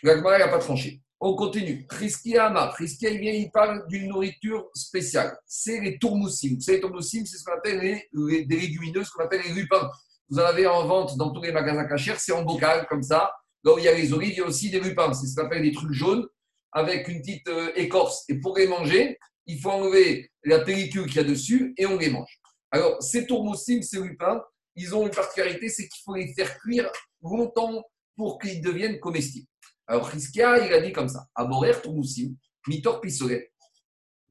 [0.04, 1.02] L'Agmara n'a pas tranché.
[1.26, 1.88] On continue.
[1.88, 2.68] Priskia Ama.
[2.68, 5.38] Priskia, il parle d'une nourriture spéciale.
[5.46, 6.60] C'est les tourmoussim.
[6.60, 9.90] Savez, les tourmoussim, c'est ce qu'on appelle les, des légumineuses, ce qu'on appelle les lupins.
[10.30, 13.32] Vous en avez en vente dans tous les magasins cachers, c'est en bocal, comme ça.
[13.64, 15.14] Là où il y a les olives, il y a aussi des lupins.
[15.14, 16.28] C'est ce qu'on appelle des trucs jaunes
[16.74, 18.26] avec une petite euh, écorce.
[18.28, 21.98] Et pour les manger, il faut enlever la pellicule qu'il y a dessus et on
[21.98, 22.40] les mange.
[22.72, 24.42] Alors, ces tourmoussim, ces lupins,
[24.76, 26.90] ils ont une particularité, c'est qu'il faut les faire cuire
[27.22, 27.84] longtemps
[28.16, 29.48] pour qu'ils deviennent comestibles.
[29.88, 32.36] Alors, Riskia, il a dit comme ça Aborer tourmoussim,
[32.68, 33.52] mitor pistolet.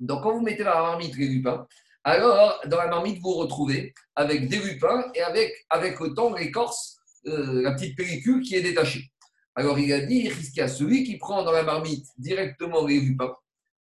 [0.00, 1.66] Donc, quand vous mettez dans la marmite les lupins,
[2.04, 6.96] alors dans la marmite, vous, retrouvez avec des lupins et avec, avec le temps l'écorce,
[7.26, 9.12] euh, la petite pellicule qui est détachée.
[9.54, 13.36] Alors, il a dit Riskia, celui qui prend dans la marmite directement les lupins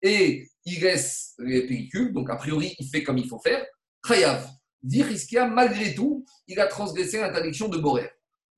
[0.04, 3.64] et il laisse les pellicules, donc a priori, il fait comme il faut faire.
[4.06, 4.46] Chayav,
[4.82, 8.10] dit Riskia, malgré tout, il a transgressé l'interdiction de Borer.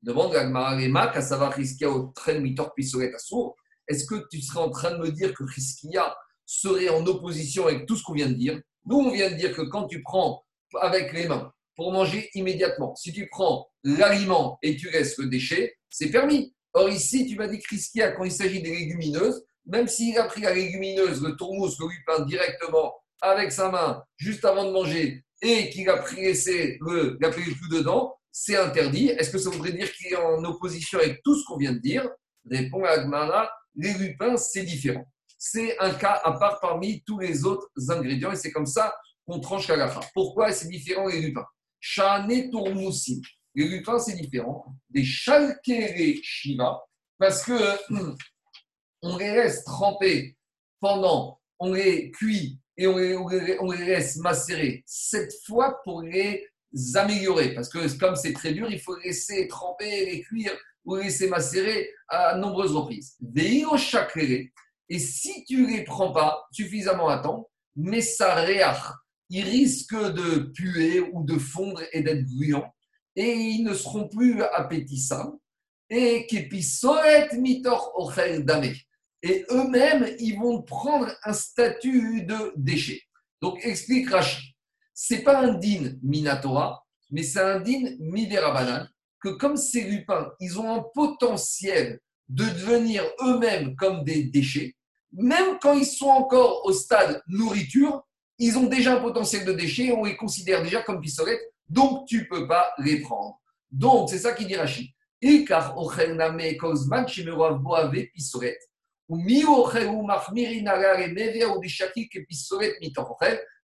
[0.02, 3.56] Demande à à savoir Riskia au train mitor pistolet à sourd.
[3.86, 7.86] Est-ce que tu serais en train de me dire que Riskia serait en opposition avec
[7.86, 8.60] tout ce qu'on vient de dire?
[8.84, 10.44] Nous, on vient de dire que quand tu prends
[10.80, 15.76] avec les mains pour manger immédiatement, si tu prends l'aliment et tu laisses le déchet,
[15.90, 16.54] c'est permis.
[16.72, 20.42] Or ici, tu m'as dit Riskia, quand il s'agit des légumineuses, même s'il a pris
[20.42, 25.68] la légumineuse, le tourmousse, le lupin directement avec sa main juste avant de manger et
[25.70, 29.08] qu'il a pris le, la pellicule dedans, c'est interdit.
[29.08, 31.78] Est-ce que ça voudrait dire qu'il est en opposition avec tout ce qu'on vient de
[31.78, 32.08] dire?
[32.50, 35.04] Répond Agmara, les lupins, c'est différent.
[35.38, 38.94] C'est un cas à part parmi tous les autres ingrédients et c'est comme ça
[39.26, 41.46] qu'on tranche la Pourquoi c'est différent les lupins?
[41.80, 43.20] Chane tourmoussim.
[43.54, 46.82] Les lupins, c'est différent des chalkere shiva
[47.18, 47.52] parce que
[49.06, 50.36] on les laisse tremper
[50.80, 56.46] pendant, on les cuit et on les, laisse macérer sept fois pour les
[56.94, 57.54] améliorer.
[57.54, 60.52] Parce que comme c'est très dur, il faut laisser tremper, les cuire
[60.84, 63.16] ou laisser macérer à nombreuses reprises.
[63.20, 63.64] Des
[64.88, 68.92] et si tu ne les prends pas suffisamment à temps, mais ça réach,
[69.30, 72.72] ils risquent de puer ou de fondre et d'être bruyants
[73.16, 75.40] et ils ne seront plus appétissants.
[75.88, 78.74] Et qu'épisoet mitor ochel damé
[79.26, 83.02] et eux-mêmes, ils vont prendre un statut de déchet.
[83.42, 84.54] Donc, explique Rashi,
[84.94, 88.88] c'est pas un din minatora, mais c'est un din miderabanan,
[89.20, 94.74] que comme ces lupins, ils ont un potentiel de devenir eux-mêmes comme des déchets,
[95.12, 98.02] même quand ils sont encore au stade nourriture,
[98.38, 102.18] ils ont déjà un potentiel de déchets, on les considère déjà comme pistolets, donc tu
[102.18, 103.40] ne peux pas les prendre.
[103.70, 104.56] Donc, c'est ça qui dit
[106.56, 107.06] kozman
[107.62, 108.58] boave pistolet.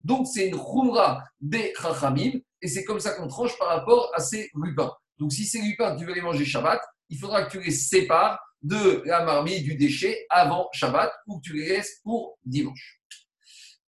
[0.04, 4.20] Donc, c'est une khumra des chachamim, et c'est comme ça qu'on tranche par rapport à
[4.20, 4.92] ces lupins.
[5.18, 8.38] Donc, si ces lupins, tu veux les manger Shabbat, il faudra que tu les sépares
[8.62, 13.00] de la marmite, du déchet, avant Shabbat, ou que tu les laisses pour dimanche.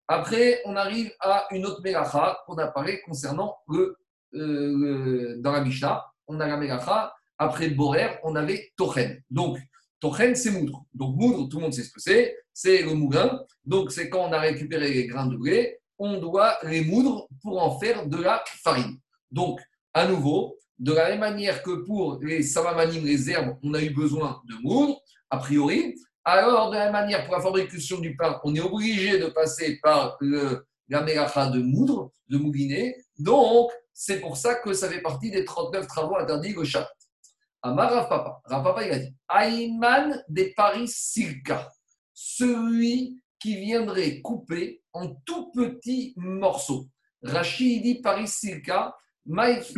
[0.09, 3.97] Après, on arrive à une autre mélacha qu'on a parlé concernant le,
[4.35, 6.05] euh, dans la Mishnah.
[6.27, 9.23] On a la mélacha, après Borer, on avait Tochen.
[9.31, 9.59] Donc,
[10.01, 10.85] Tochen, c'est moudre.
[10.95, 12.37] Donc, moudre, tout le monde sait ce que c'est.
[12.53, 13.41] C'est le moulin.
[13.65, 17.63] Donc, c'est quand on a récupéré les grains de blé, on doit les moudre pour
[17.63, 18.99] en faire de la farine.
[19.31, 19.61] Donc,
[19.93, 23.91] à nouveau, de la même manière que pour les savamanim, les herbes, on a eu
[23.91, 24.99] besoin de moudre,
[25.29, 25.95] a priori,
[26.25, 29.79] alors de la même manière, pour la fabrication du pain, on est obligé de passer
[29.83, 32.97] par le, la mélacha de moudre, de mouliner.
[33.19, 36.89] Donc, c'est pour ça que ça fait partie des 39 travaux interdits au chat.
[37.63, 38.41] Amar Rav Papa.
[38.45, 41.71] Rav Papa, il a dit Aïman des Paris Silka,
[42.15, 46.89] celui qui viendrait couper en tout petits morceaux.
[47.23, 48.95] Rachid dit Paris Silka,
[49.27, 49.73] minche,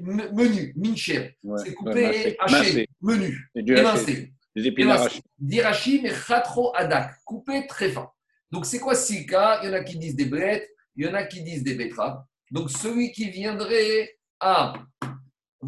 [0.00, 1.36] menu, mincher.
[1.56, 4.32] c'est coupé, haché, menu, émincé.
[4.54, 4.94] Des épines.
[5.38, 8.08] D'irachi, mais chatro adak, coupé très fin.
[8.50, 11.14] Donc c'est quoi Silka Il y en a qui disent des brettes, il y en
[11.14, 12.22] a qui disent des betteraves.
[12.52, 14.74] Donc celui qui viendrait à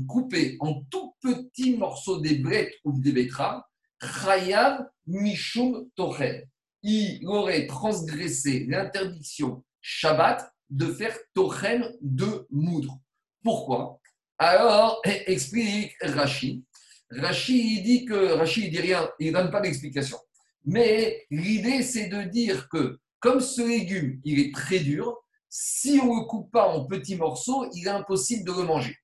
[0.05, 3.63] couper en tout petits morceaux des brettes ou des betteraves,
[4.01, 6.43] chayav mishum tochen.
[6.83, 12.99] il aurait transgressé l'interdiction Shabbat de faire tochen de moudre.
[13.43, 14.01] Pourquoi?
[14.39, 16.63] Alors, explique Rachid.
[17.11, 20.19] Rachid dit que Rachid dit rien, il ne donne pas d'explication.
[20.65, 25.17] Mais l'idée, c'est de dire que comme ce légume, il est très dur,
[25.49, 28.97] si on ne le coupe pas en petits morceaux, il est impossible de le manger.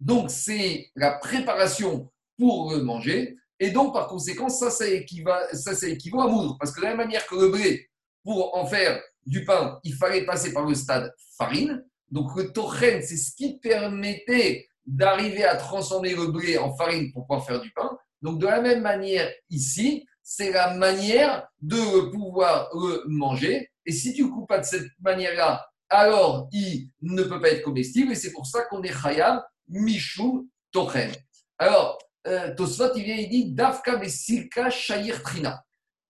[0.00, 3.36] Donc, c'est la préparation pour le manger.
[3.58, 6.56] Et donc, par conséquent, ça, ça équivaut, ça, à moudre.
[6.58, 7.88] Parce que de la même manière que le blé,
[8.22, 11.84] pour en faire du pain, il fallait passer par le stade farine.
[12.10, 17.26] Donc, le tochen, c'est ce qui permettait d'arriver à transformer le blé en farine pour
[17.26, 17.96] pouvoir faire du pain.
[18.22, 23.70] Donc, de la même manière, ici, c'est la manière de pouvoir le manger.
[23.84, 28.12] Et si tu coupes pas de cette manière-là, alors il ne peut pas être comestible.
[28.12, 31.10] Et c'est pour ça qu'on est chayab mishum tochen.
[31.58, 32.54] Alors, euh,
[32.96, 35.62] il vient, il dit Dafka silka shayir trina.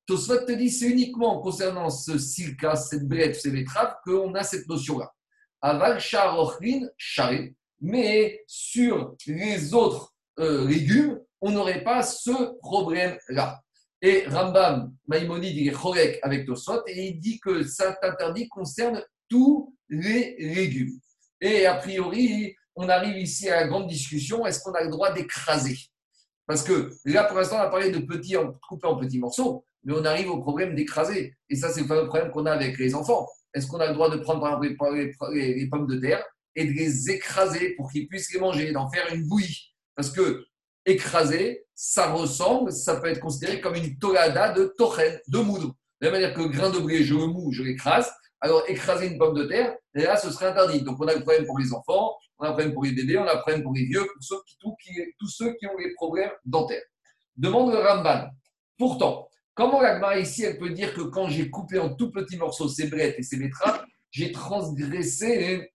[0.07, 4.69] Tosfot te dit c'est uniquement concernant ce silka, cette brette, ces betteraves, qu'on a cette
[4.69, 5.13] notion-là.
[5.61, 7.49] Aval sharochlin share.
[7.81, 13.61] Mais sur les autres euh, légumes, on n'aurait pas ce problème-là.
[14.01, 19.03] Et Rambam, Maïmonide, il est chorek avec Tosfot et il dit que cet interdit concerne
[19.29, 20.99] tous les légumes.
[21.41, 25.13] Et a priori, on arrive ici à la grande discussion est-ce qu'on a le droit
[25.13, 25.79] d'écraser?
[26.47, 28.37] Parce que là, pour l'instant, on a parlé de petits,
[28.69, 31.35] coupés en petits morceaux, mais on arrive au problème d'écraser.
[31.49, 33.27] Et ça, c'est le problème qu'on a avec les enfants.
[33.53, 36.23] Est-ce qu'on a le droit de prendre, exemple, les, pommes de terre
[36.55, 39.75] et de les écraser pour qu'ils puissent les manger, d'en faire une bouillie?
[39.97, 40.45] Parce que
[40.85, 45.75] écraser, ça ressemble, ça peut être considéré comme une tolada de tochen, de moudre.
[46.01, 49.19] De la manière que grain de blé, je le mou, je l'écrase, alors écraser une
[49.19, 50.83] pomme de terre, là, ce serait interdit.
[50.83, 53.19] Donc, on a le problème pour les enfants, on a le problème pour les bébés,
[53.19, 54.37] on a le problème pour les vieux, pour ceux
[54.79, 56.83] qui, tous ceux qui ont des problèmes dentaires.
[57.37, 58.31] Demande le Ramban.
[58.79, 62.69] Pourtant, comment l'Agmara ici, elle peut dire que quand j'ai coupé en tout petits morceaux
[62.69, 65.73] ces brettes et ces betteraves, j'ai transgressé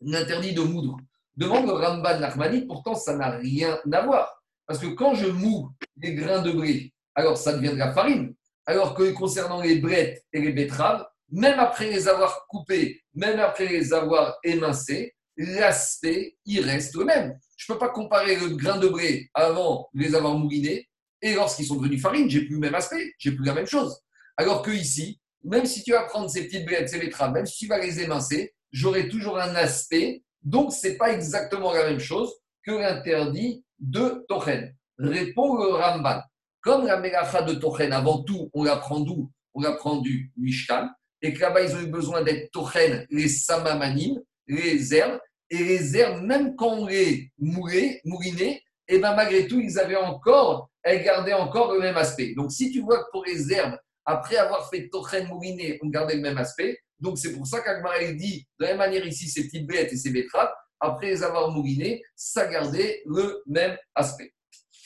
[0.00, 0.96] l'interdit de moudre?
[1.36, 4.42] Demande le Ramban Nachmani, pourtant ça n'a rien à voir.
[4.66, 8.34] Parce que quand je moue les grains de blé, alors ça devient de la farine.
[8.66, 13.66] Alors que concernant les brettes et les betteraves, même après les avoir coupés, même après
[13.66, 17.38] les avoir émincés, l'aspect, il reste le même.
[17.56, 20.88] Je ne peux pas comparer le grain de blé avant de les avoir moulinés
[21.22, 24.00] et lorsqu'ils sont devenus farine, j'ai plus le même aspect, j'ai plus la même chose.
[24.36, 27.58] Alors que ici, même si tu vas prendre ces petites brettes, ces betteraves, même si
[27.58, 30.22] tu vas les émincer, j'aurai toujours un aspect.
[30.42, 32.32] Donc, ce n'est pas exactement la même chose
[32.64, 34.74] que l'interdit de Tochen.
[34.98, 36.20] Répond le Ramban.
[36.60, 39.30] Comme la mélacha de Tochen, avant tout, on la prend d'où?
[39.54, 40.88] On la prend du Mishkan
[41.22, 45.18] et que là-bas, ils ont eu besoin d'être tochen, les samamanim, les herbes,
[45.50, 49.78] et les herbes, même quand on les mourait, mourinait, et eh ben malgré tout, ils
[49.78, 52.34] avaient encore, elles gardaient encore le même aspect.
[52.34, 53.76] Donc, si tu vois que pour les herbes,
[54.06, 57.98] après avoir fait tochen mouriné, on gardait le même aspect, donc c'est pour ça qu'Agmara
[58.12, 61.50] dit, de la même manière ici, ces petites bêtes et ces betteraves, après les avoir
[61.50, 64.32] mourinés, ça gardait le même aspect.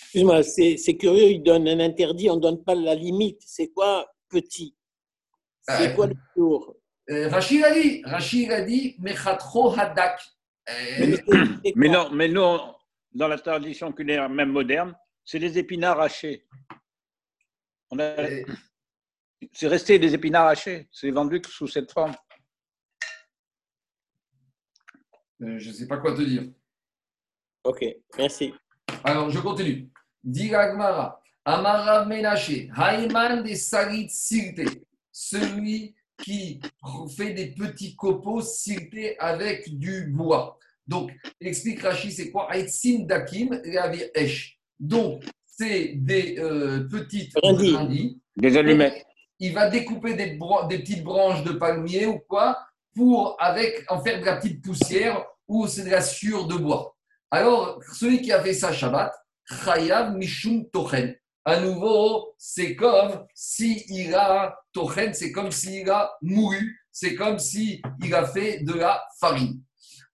[0.05, 3.41] Excuse-moi, c'est curieux, il donne un interdit, on ne donne pas la limite.
[3.47, 4.75] C'est quoi petit?
[5.67, 6.77] C'est quoi le tour?
[7.11, 10.21] euh, Rachid a dit, Rachid a dit, Mechatro Hadak.
[10.69, 11.17] Euh,
[11.77, 12.59] mais, non, mais nous,
[13.13, 16.47] dans la tradition culinaire, même moderne, c'est des épinards hachés.
[17.99, 18.45] Euh,
[19.53, 20.89] c'est resté des épinards hachés.
[20.91, 22.15] C'est vendu sous cette forme.
[25.41, 26.45] je ne sais pas quoi te dire.
[27.65, 27.85] Ok,
[28.17, 28.55] merci.
[29.05, 29.91] Alors, je continue.
[30.25, 34.61] Diragmara, Amara Menaché, Haïman des Sarit Sirte
[35.11, 36.61] celui qui
[37.16, 40.59] fait des petits copeaux ciblés avec du bois.
[40.87, 43.61] Donc, explique Rachid, c'est quoi Aïtsin Dakim
[44.14, 44.59] Esh.
[44.79, 48.18] Donc, c'est des euh, petites brindilles.
[48.37, 49.05] Des allumettes.
[49.39, 52.59] Il va découper des, des, petites branches de palmier ou quoi
[52.95, 56.97] pour avec, en faire de la petite poussière ou c'est de la sueur de bois.
[57.31, 59.12] Alors, celui qui a fait ça Shabbat,
[59.64, 61.14] Chayab Mishum Tochen
[61.45, 67.80] à nouveau, c'est comme s'il a tochen, c'est comme s'il a mouru, c'est comme s'il
[68.12, 69.61] a fait de la farine.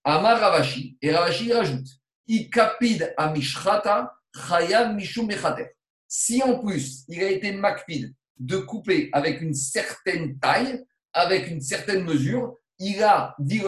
[0.03, 1.87] Amar Ravashi, et Ravashi rajoute,
[2.27, 5.67] Ikapid a mishrata, chayam mishum mechater.
[6.07, 11.61] Si en plus il a été makpid de couper avec une certaine taille, avec une
[11.61, 13.61] certaine mesure, il a dit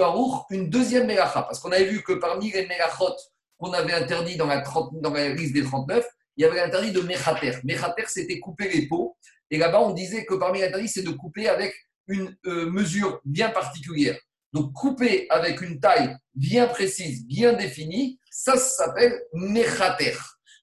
[0.50, 1.44] une deuxième mélacha.
[1.44, 3.16] Parce qu'on avait vu que parmi les mélachot
[3.58, 6.04] qu'on avait interdit dans la, dans la liste des 39,
[6.42, 7.60] il y avait l'interdit de Mechater.
[7.64, 9.16] Mechater, c'était couper les peaux.
[9.52, 11.72] Et là-bas, on disait que parmi les interdits, c'est de couper avec
[12.08, 14.18] une euh, mesure bien particulière.
[14.52, 20.18] Donc, couper avec une taille bien précise, bien définie, ça, s'appelle Mechater.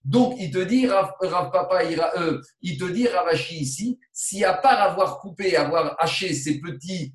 [0.05, 4.83] Donc, il te dit, Rav, Papa, euh, il te dit, Ravachi ici, si à part
[4.83, 7.15] avoir coupé, avoir haché ces petits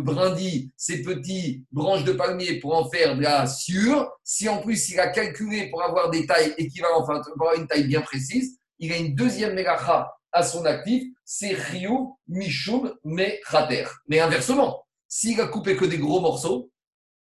[0.00, 4.88] brindilles, ces petits branches de palmier pour en faire de la sûre, si en plus
[4.90, 8.58] il a calculé pour avoir des tailles équivalentes, enfin pour avoir une taille bien précise,
[8.78, 11.90] il a une deuxième mégacha à son actif, c'est Ryu
[12.26, 13.84] Mishum Mechater.
[14.08, 16.70] Mais inversement, s'il a coupé que des gros morceaux,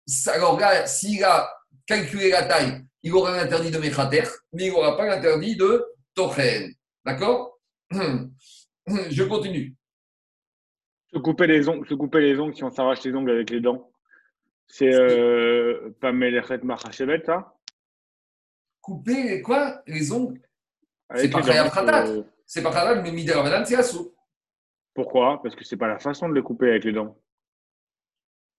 [0.07, 1.51] s'il a
[1.87, 6.73] calculé la taille, il aura l'interdit de Mechater, mais il n'aura pas l'interdit de Tochen.
[7.05, 7.59] D'accord?
[7.91, 9.75] Je continue.
[11.13, 13.61] Se couper les ongles, se couper les ongles si on s'arrache les ongles avec les
[13.61, 13.91] dents.
[14.69, 17.57] C'est euh, pas Melechet Machachevet, ça?
[18.81, 19.83] Couper quoi?
[19.87, 20.41] Les ongles
[21.17, 22.07] C'est pas Khayab Khatat.
[22.07, 24.15] Euh, c'est pas Khatat, mais Midera c'est Assou.
[24.95, 25.43] Pourquoi?
[25.43, 27.19] Parce que c'est pas la façon de le couper avec les dents.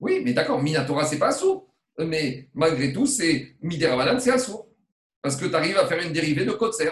[0.01, 1.67] Oui, mais d'accord, Minatora, c'est pas Assou.
[1.97, 4.65] Mais malgré tout, c'est Midera c'est Assou.
[5.21, 6.89] Parce que tu arrives à faire une dérivée de Kotser.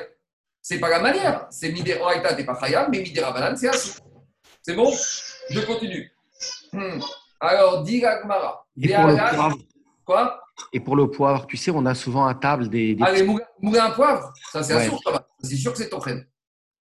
[0.61, 1.47] C'est pas la manière.
[1.49, 3.99] C'est Midera et pas Khayab, mais Midera c'est Assou.
[4.61, 4.91] C'est bon?
[5.49, 6.11] Je continue.
[6.73, 6.99] Hmm.
[7.39, 8.65] Alors, dit Gmara.
[8.81, 9.57] Et pour le poivre
[10.05, 10.41] Quoi?
[10.73, 12.95] Et pour le poivre, tu sais, on a souvent à table des.
[12.95, 14.89] des ah, les moulins à poivre Ça, c'est ouais.
[15.41, 16.25] C'est sûr que c'est ton Donc,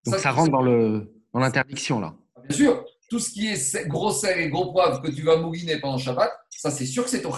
[0.06, 2.14] ça, ça rentre dans l'interdiction, là.
[2.36, 2.84] Ah, bien sûr.
[3.08, 6.30] Tout ce qui est gros sel et gros poivre que tu vas mouliner pendant Shabbat,
[6.50, 7.32] ça, c'est sûr que c'est ton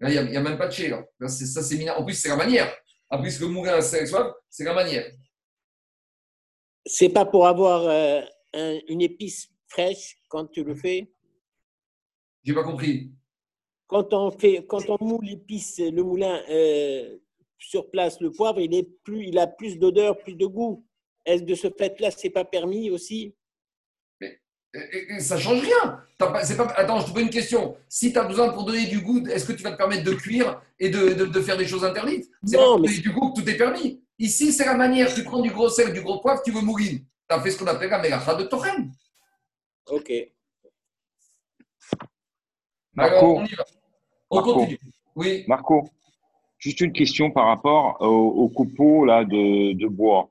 [0.00, 1.02] il n'y a, même pas de chez là.
[1.26, 2.70] ça, c'est En plus, c'est la manière.
[3.08, 5.06] En plus, le moulin à sel et poivre, c'est la manière.
[6.84, 8.20] C'est pas pour avoir euh,
[8.88, 11.10] une épice fraîche quand tu le fais?
[12.44, 13.12] J'ai pas compris.
[13.86, 17.18] Quand on, fait, quand on moule l'épice, le moulin euh,
[17.58, 20.84] sur place, le poivre, il, est plus, il a plus d'odeur, plus de goût.
[21.24, 23.34] Est-ce de ce fait-là, c'est pas permis aussi?
[24.20, 26.00] Mais ça change rien.
[26.18, 26.40] Pas, pas,
[26.76, 27.76] attends, je te pose une question.
[27.88, 30.14] Si tu as besoin pour donner du goût, est-ce que tu vas te permettre de
[30.14, 32.30] cuire et de, de, faire des choses interdites?
[32.44, 34.02] C'est pas pour donner du goût que tout est permis.
[34.18, 35.12] Ici, c'est la manière.
[35.12, 37.04] Tu prends du gros sel, du gros poivre, tu veux mouliner.
[37.28, 38.92] Tu as fait ce qu'on appelle la mélacha de Tochen.
[39.88, 40.12] Ok.
[42.94, 43.64] Marco, on y va.
[44.30, 44.80] On continue.
[45.14, 45.44] Oui.
[45.46, 45.88] Marco,
[46.58, 50.30] juste une question par rapport au, copeau là, de, bois.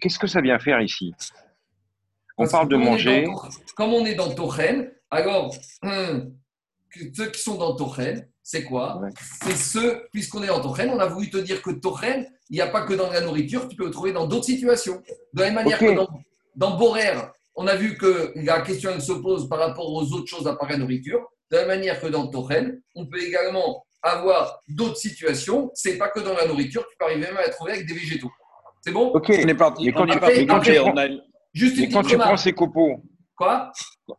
[0.00, 1.12] Qu'est-ce que ça vient faire ici?
[2.36, 3.26] On parle de manger.
[3.76, 6.34] comme on est dans Tochen, alors, hum,
[7.14, 9.00] ceux qui sont dans Tochen, c'est quoi?
[9.42, 12.60] C'est ceux, puisqu'on est en Tochen, on a voulu te dire que Tochen, il n'y
[12.60, 15.02] a pas que dans la nourriture, tu peux le trouver dans d'autres situations.
[15.34, 16.08] De la même manière que dans,
[16.56, 17.14] dans Borer,
[17.60, 20.70] on a vu que la question se pose par rapport aux autres choses à part
[20.70, 21.26] la nourriture.
[21.50, 25.72] De la manière que dans Tochen, on peut également avoir d'autres situations.
[25.74, 28.30] C'est pas que dans la nourriture, tu peux arriver même à trouver avec des végétaux.
[28.80, 29.08] C'est bon?
[29.08, 29.30] Ok.
[29.30, 29.92] On est parti.
[29.92, 33.02] quand, tu, quand tu prends ces copeaux.
[33.36, 33.72] Quoi?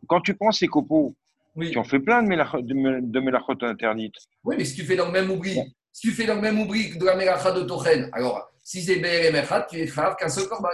[0.07, 1.15] Quand tu prends ces copeaux,
[1.61, 4.15] tu en fais plein de, mélachotes de, interdites.
[4.43, 5.57] Oui, mais si tu fais dans le même oubli,
[5.93, 8.97] si tu fais dans le même oubli de la mélacha de Tochen, alors si c'est
[8.97, 10.67] Merchat, tu es grave qu'un seul corban.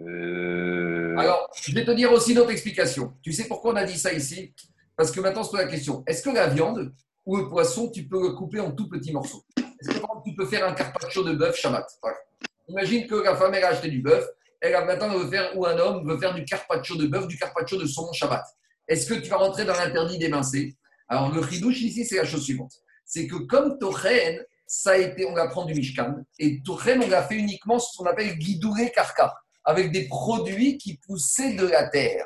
[0.00, 3.14] Euh, Alors, je vais te dire aussi une autre explication.
[3.22, 4.54] Tu sais pourquoi on a dit ça ici?
[4.96, 6.02] Parce que maintenant, c'est la question.
[6.06, 6.92] Est-ce que la viande
[7.24, 9.44] ou le poisson, tu peux le couper en tout petits morceaux?
[9.56, 11.86] Est-ce que tu peux faire un carpaccio de bœuf Shabbat
[12.68, 14.26] Imagine que la femme, elle a acheté du bœuf.
[14.60, 17.38] Elle a maintenant veut faire, ou un homme veut faire du carpaccio de bœuf, du
[17.38, 18.44] carpaccio de saumon Shabbat.
[18.88, 20.76] Est-ce que tu vas rentrer dans l'interdit d'émincer?
[21.08, 22.72] Alors, le chidouche ici, c'est la chose suivante.
[23.04, 27.22] C'est que comme Tochen, ça a été, on l'apprend du Mishkan, et Tochen, on l'a
[27.22, 29.32] fait uniquement ce qu'on appelle guidouré karka
[29.66, 32.24] avec des produits qui poussaient de la terre.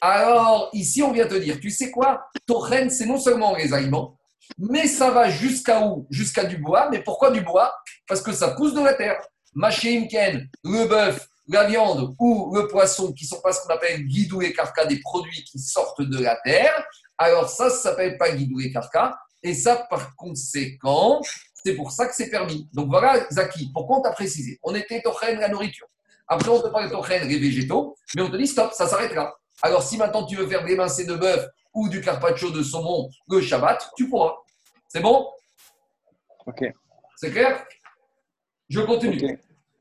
[0.00, 4.16] Alors, ici, on vient te dire, tu sais quoi Tochen, c'est non seulement les aliments,
[4.58, 6.06] mais ça va jusqu'à où?
[6.10, 6.88] Jusqu'à du bois.
[6.90, 7.74] Mais pourquoi du bois?
[8.08, 9.20] Parce que ça pousse de la terre.
[10.08, 14.40] Ken, le bœuf, la viande ou le poisson, qui sont pas ce qu'on appelle guidou
[14.42, 16.86] et carca, des produits qui sortent de la terre,
[17.18, 19.18] alors ça, ça s'appelle pas guidou et carca.
[19.42, 21.20] Et ça, par conséquent,
[21.64, 22.68] c'est pour ça que c'est permis.
[22.72, 24.58] Donc voilà, Zaki, pourquoi on t'a précisé?
[24.62, 25.88] On était Tochen, la nourriture.
[26.32, 29.34] Après, on te parle de ton les végétaux, mais on te dit stop, ça s'arrêtera.
[29.62, 33.10] Alors, si maintenant tu veux faire des mincées de bœuf ou du carpaccio de saumon
[33.28, 34.34] le Shabbat, tu pourras.
[34.86, 35.28] C'est bon?
[36.46, 36.72] Ok.
[37.16, 37.64] C'est clair?
[38.68, 39.40] Je continue.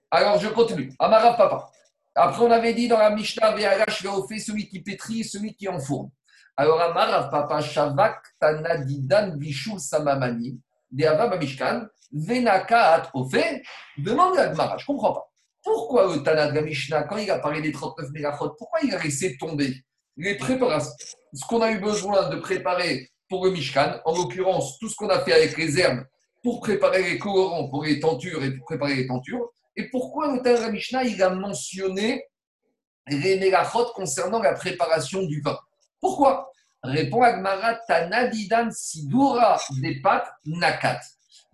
[0.10, 0.92] Alors, je continue.
[0.98, 1.70] Amarav Papa.
[2.16, 6.10] Après, on avait dit dans la Mishnah, Ve'arash fait celui qui pétrit celui qui enfourne.
[6.58, 10.60] Alors, Amarav Papa, Shavak Tanadidan Bishul Samamani,
[10.92, 13.62] Deava Mishkan, Venaka fait
[14.00, 15.29] demande à Gmara, je ne comprends pas.
[15.64, 18.94] Pourquoi le Tana de la Mishnah, quand il a parlé des 39 mégachot, pourquoi il
[18.94, 19.74] a laissé tomber
[20.18, 20.92] les préparations
[21.34, 25.10] Ce qu'on a eu besoin de préparer pour le Mishkan, en l'occurrence, tout ce qu'on
[25.10, 26.04] a fait avec les herbes
[26.42, 29.50] pour préparer les colorants pour les tentures et pour préparer les tentures.
[29.76, 32.24] Et pourquoi le Tana de la Mishnah, il a mentionné
[33.08, 35.58] les mégachot concernant la préparation du vin
[36.00, 36.52] Pourquoi?
[36.82, 41.02] Répond Agmara Tanadidan Sidura des pâtes Nakat.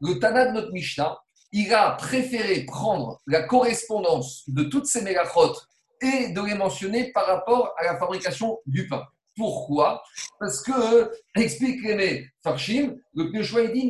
[0.01, 1.17] Le Tana de notre Mishnah,
[1.57, 5.55] il a préféré prendre la correspondance de toutes ces mégachot
[6.01, 9.05] et de les mentionner par rapport à la fabrication du pain.
[9.37, 10.03] Pourquoi?
[10.37, 13.89] Parce que, explique les Farshim, le Piochoua dit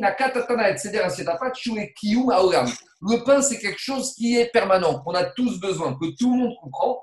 [3.00, 6.42] Le pain, c'est quelque chose qui est permanent, qu'on a tous besoin, que tout le
[6.42, 7.02] monde comprend.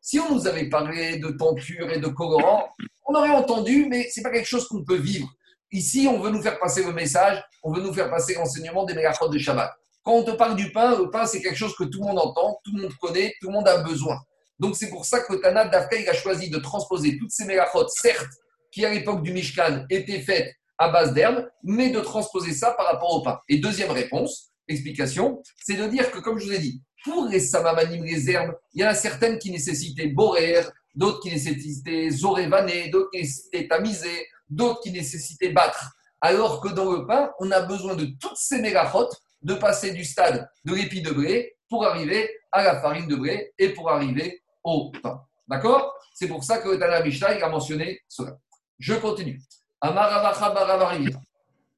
[0.00, 2.70] Si on nous avait parlé de tempure et de colorant,
[3.06, 5.28] on aurait entendu, mais ce n'est pas quelque chose qu'on peut vivre.
[5.72, 8.94] Ici, on veut nous faire passer le message, on veut nous faire passer l'enseignement des
[8.94, 9.72] mégachot de Shabbat.
[10.02, 12.18] Quand on te parle du pain, le pain, c'est quelque chose que tout le monde
[12.18, 14.18] entend, tout le monde connaît, tout le monde a besoin.
[14.58, 17.88] Donc, c'est pour ça que Tana d'Afka, il a choisi de transposer toutes ces mégachot,
[17.88, 18.32] certes,
[18.70, 22.86] qui à l'époque du Mishkan étaient faites à base d'herbes, mais de transposer ça par
[22.86, 23.38] rapport au pain.
[23.48, 27.40] Et deuxième réponse, explication, c'est de dire que, comme je vous ai dit, pour les
[27.40, 30.60] samamanim, les herbes, il y en a certaines qui nécessitaient borer,
[30.94, 35.92] d'autres qui nécessitaient zorévaner, d'autres qui nécessitaient tamiser, d'autres qui nécessitaient battre.
[36.20, 40.04] Alors que dans le pain, on a besoin de toutes ces mégachotes, de passer du
[40.04, 44.42] stade de l'épi de blé pour arriver à la farine de blé et pour arriver
[44.62, 45.20] au pain.
[45.48, 45.94] D'accord?
[46.14, 48.36] C'est pour ça que le a mentionné cela.
[48.78, 49.40] Je continue.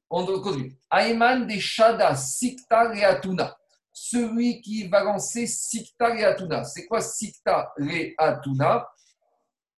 [0.09, 0.77] On continue.
[0.91, 3.57] Ayman de Shada Sikta Reatuna.
[3.91, 6.63] Celui qui va lancer Sikta Reatuna.
[6.63, 8.87] C'est quoi Sikta Reatuna?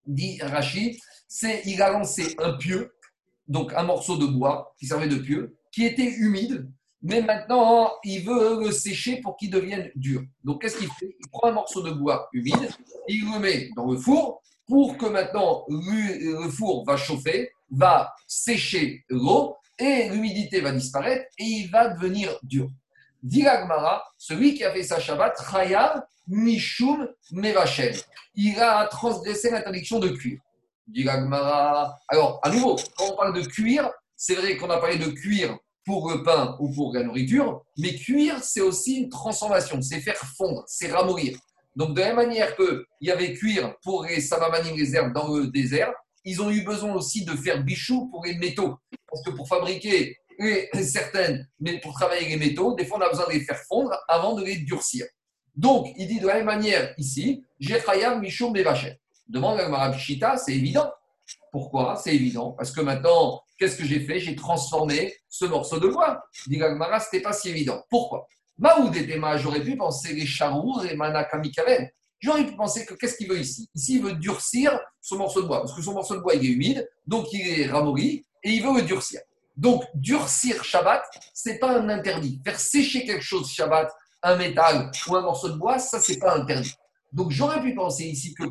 [0.05, 0.97] Dit Rachid.
[1.37, 2.95] C'est il a lancé un pieu
[3.49, 6.71] donc un morceau de bois qui servait de pieu, qui était humide,
[7.01, 10.21] mais maintenant il veut le sécher pour qu'il devienne dur.
[10.45, 11.13] Donc qu'est-ce qu'il fait?
[11.19, 12.69] Il prend un morceau de bois humide,
[13.09, 19.03] il le met dans le four pour que maintenant le four va chauffer, va sécher
[19.09, 22.69] l'eau et l'humidité va disparaître et il va devenir dur.
[23.21, 27.93] Diragmara, celui qui a fait sa Shabbat, Chayav Mishum Mevachel.
[28.35, 30.39] Il a transgressé l'interdiction de cuire.
[32.09, 35.57] Alors, à nouveau, quand on parle de cuire, c'est vrai qu'on a parlé de cuire
[35.85, 40.17] pour le pain ou pour la nourriture, mais cuire, c'est aussi une transformation, c'est faire
[40.17, 41.37] fondre, c'est ramollir.
[41.75, 45.27] Donc, de la même manière qu'il y avait cuire pour les samamanim, les herbes dans
[45.27, 48.77] le désert, ils ont eu besoin aussi de faire bichou pour les métaux.
[49.07, 50.17] Parce que pour fabriquer
[50.81, 53.95] certaines, mais pour travailler les métaux, des fois on a besoin de les faire fondre
[54.07, 55.05] avant de les durcir.
[55.55, 58.99] Donc, il dit de la même manière ici, Jechayam Mishum Mevachet.
[59.27, 60.91] Demande à Marabishita, c'est évident.
[61.51, 62.51] Pourquoi C'est évident?
[62.51, 64.19] Parce que maintenant, qu'est-ce que j'ai fait?
[64.19, 66.21] J'ai transformé ce morceau de bois.
[66.47, 67.83] Dit Gagmara, ce n'était pas si évident.
[67.89, 68.27] Pourquoi?
[68.57, 71.89] Maoudetema, j'aurais pu penser les charours et Manakamikaven.
[72.19, 73.69] J'aurais pu penser que qu'est-ce qu'il veut ici?
[73.75, 75.59] Ici, il veut durcir ce morceau de bois.
[75.59, 78.63] Parce que son morceau de bois, il est humide, donc il est ramolli, et il
[78.63, 79.21] veut le durcir.
[79.57, 81.03] Donc, durcir Shabbat,
[81.33, 82.41] ce n'est pas un interdit.
[82.43, 83.91] Faire sécher quelque chose Shabbat,
[84.23, 86.73] un métal ou un morceau de bois, ça, c'est pas interdit.
[87.11, 88.43] Donc, j'aurais pu penser ici que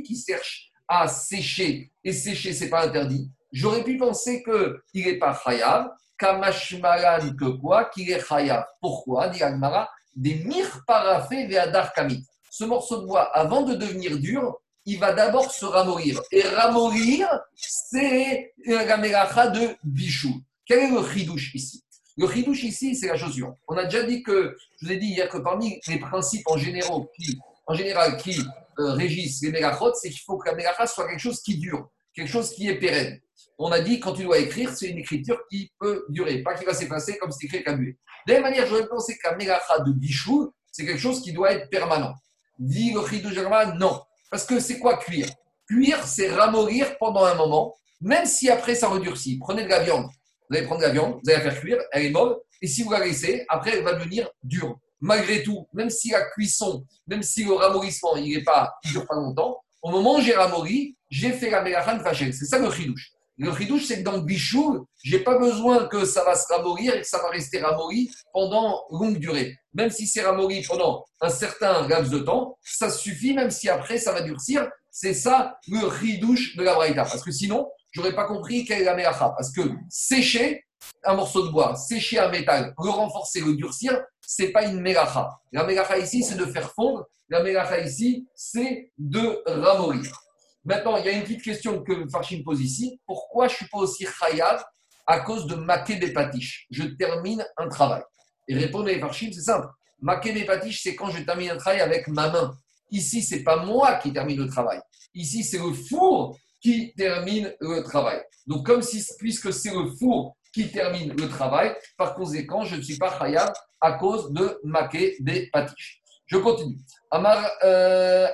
[0.00, 5.38] qui cherche à sécher, et sécher, c'est pas interdit, j'aurais pu penser qu'il n'est pas
[5.44, 8.64] chayav, kamashmalan que quoi, qu'il est chayav.
[8.80, 12.24] Pourquoi dit Agmara Des mir parafé ve'adar kamit.
[12.50, 16.20] Ce morceau de bois, avant de devenir dur, il va d'abord se ramollir.
[16.30, 20.42] Et ramollir, c'est la mélacha de bichou.
[20.66, 21.82] Quel est le chidouche ici?
[22.16, 23.54] Le chidouche ici, c'est la chaussure.
[23.68, 26.56] On a déjà dit que, je vous ai dit hier que parmi les principes en,
[26.56, 28.44] général qui, en général qui
[28.78, 31.88] euh, régissent les mégachot, c'est qu'il faut que la mégacha soit quelque chose qui dure,
[32.14, 33.20] quelque chose qui est pérenne.
[33.58, 36.64] On a dit, quand tu dois écrire, c'est une écriture qui peut durer, pas qui
[36.64, 37.94] va s'effacer comme c'est écrit avec un De
[38.26, 41.68] la même manière, j'aurais pensé qu'un mégacha de bichou, c'est quelque chose qui doit être
[41.68, 42.14] permanent.
[42.58, 44.00] Dit le de Germain, non.
[44.30, 45.28] Parce que c'est quoi cuire?
[45.68, 49.38] Cuire, c'est ramollir pendant un moment, même si après ça redurcit.
[49.38, 50.06] Prenez de la viande.
[50.48, 52.66] Vous allez prendre de la viande, vous allez la faire cuire, elle est molle, et
[52.66, 56.86] si vous la laissez, après elle va devenir dure malgré tout, même si la cuisson,
[57.06, 60.96] même si le ramollissement, il ne pas, dure pas longtemps, au moment où j'ai ramolli,
[61.10, 62.32] j'ai fait la mélachan fachel.
[62.32, 63.10] C'est ça le chidouche.
[63.36, 66.46] Le chidouche, c'est que dans le bichou, je n'ai pas besoin que ça va se
[66.52, 69.56] ramollir et que ça va rester ramolli pendant longue durée.
[69.74, 73.98] Même si c'est ramolli pendant un certain laps de temps, ça suffit, même si après
[73.98, 74.68] ça va durcir.
[74.90, 77.02] C'est ça le chidouche de la braïta.
[77.02, 79.30] Parce que sinon, je n'aurais pas compris quelle est la mélacha.
[79.36, 80.64] Parce que sécher
[81.04, 85.28] un morceau de bois, sécher un métal, le renforcer, le durcir, c'est pas une mélacha.
[85.52, 87.06] La mélacha ici, c'est de faire fondre.
[87.28, 90.16] La mélacha ici, c'est de ramollir.
[90.64, 93.00] Maintenant, il y a une petite question que Farshim pose ici.
[93.06, 94.64] Pourquoi je ne suis pas aussi chayav
[95.06, 96.66] à cause de maquer des patiches?
[96.70, 98.02] Je termine un travail.
[98.48, 99.66] Et répondez Farshim, c'est simple.
[100.00, 102.56] Maquer des patiches, c'est quand je termine un travail avec ma main.
[102.90, 104.80] Ici, c'est pas moi qui termine le travail.
[105.14, 108.22] Ici, c'est le four qui termine le travail.
[108.46, 111.74] Donc, comme si, puisque c'est le four qui termine le travail.
[111.96, 116.02] Par conséquent, je ne suis pas khayab à cause de maquer des patiches.
[116.26, 116.78] Je continue.
[117.10, 118.28] Amar euh,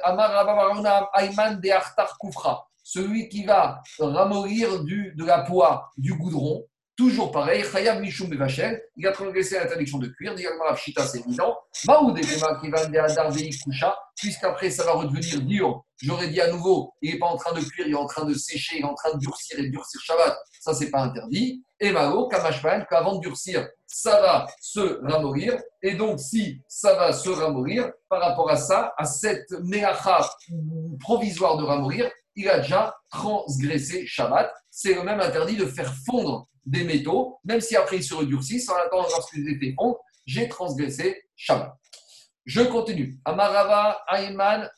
[1.14, 6.64] Ayman de Artar Koufra, celui qui va ramollir du, de la poix, du goudron,
[6.98, 10.34] Toujours pareil, Chayav Mishum Bevachel, il a transgressé l'interdiction de cuire.
[10.34, 11.56] Directement, Pshita, c'est évident.
[11.86, 12.60] Maoud qui va
[13.64, 15.84] Kusha, puisqu'après ça va redevenir dur.
[16.02, 18.24] J'aurais dit à nouveau, il n'est pas en train de cuire, il est en train
[18.24, 20.36] de sécher, il est en train de durcir et durcir Shabbat.
[20.58, 21.62] Ça, c'est pas interdit.
[21.78, 25.56] Et Malo, Kamashman, qu'avant de durcir, ça va se ramourir.
[25.82, 30.28] Et donc, si ça va se ramourir, par rapport à ça, à cette méacha
[30.98, 34.52] provisoire de ramourir, il a déjà transgressé Shabbat.
[34.70, 38.68] C'est le même interdit de faire fondre des métaux, même si après ils se redurcissent,
[38.68, 41.74] en attendant lorsqu'ils étaient fondre, j'ai transgressé Shabbat.
[42.46, 43.18] Je continue.
[43.24, 44.70] Amarava, Ayman,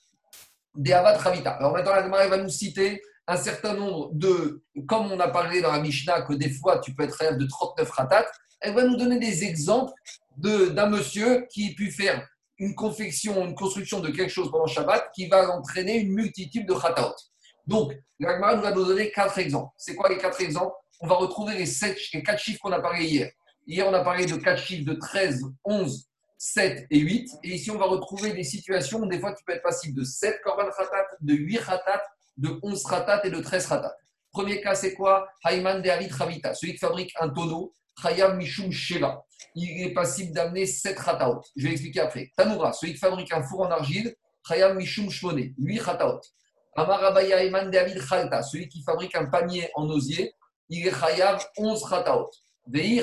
[0.75, 1.51] Dehavat Ravita.
[1.53, 5.71] Alors maintenant, la va nous citer un certain nombre de, comme on a parlé dans
[5.71, 8.27] la Mishnah, que des fois tu peux être rêve de 39 ratat,
[8.61, 9.93] elle va nous donner des exemples
[10.37, 12.27] d'un monsieur qui a pu faire
[12.59, 16.75] une confection, une construction de quelque chose pendant Shabbat qui va entraîner une multitude de
[16.75, 17.15] khataot.
[17.67, 19.73] Donc, l'Agmara nous va nous donner quatre exemples.
[19.77, 20.75] C'est quoi les quatre exemples?
[21.01, 23.31] On va retrouver les, sept, les quatre chiffres qu'on a parlé hier.
[23.67, 26.09] Hier, on a parlé de quatre chiffres de 13, 11,
[26.39, 27.31] 7 et 8.
[27.45, 30.05] Et ici, on va retrouver des situations où des fois, tu peux être passible de
[30.05, 32.03] 7 korban khatat, de 8 khatat,
[32.37, 33.95] de 11 khatat et de 13 khatat.
[34.33, 35.29] Premier cas, c'est quoi?
[35.45, 39.25] Hayman de Ravita, celui qui fabrique un tonneau, Chayam Mishum Sheva.
[39.55, 41.41] Il est passible d'amener 7 khataot.
[41.57, 42.31] Je vais expliquer après.
[42.37, 44.15] Tanoura, celui qui fabrique un four en argile,
[44.47, 46.21] Chayam Mishum Shmone, 8 khataot.
[46.77, 50.35] Amarabaya Eman David Khalta, celui qui fabrique un panier en osier,
[50.69, 52.31] il est Chayav 11 Khataot.
[52.67, 53.03] Vehi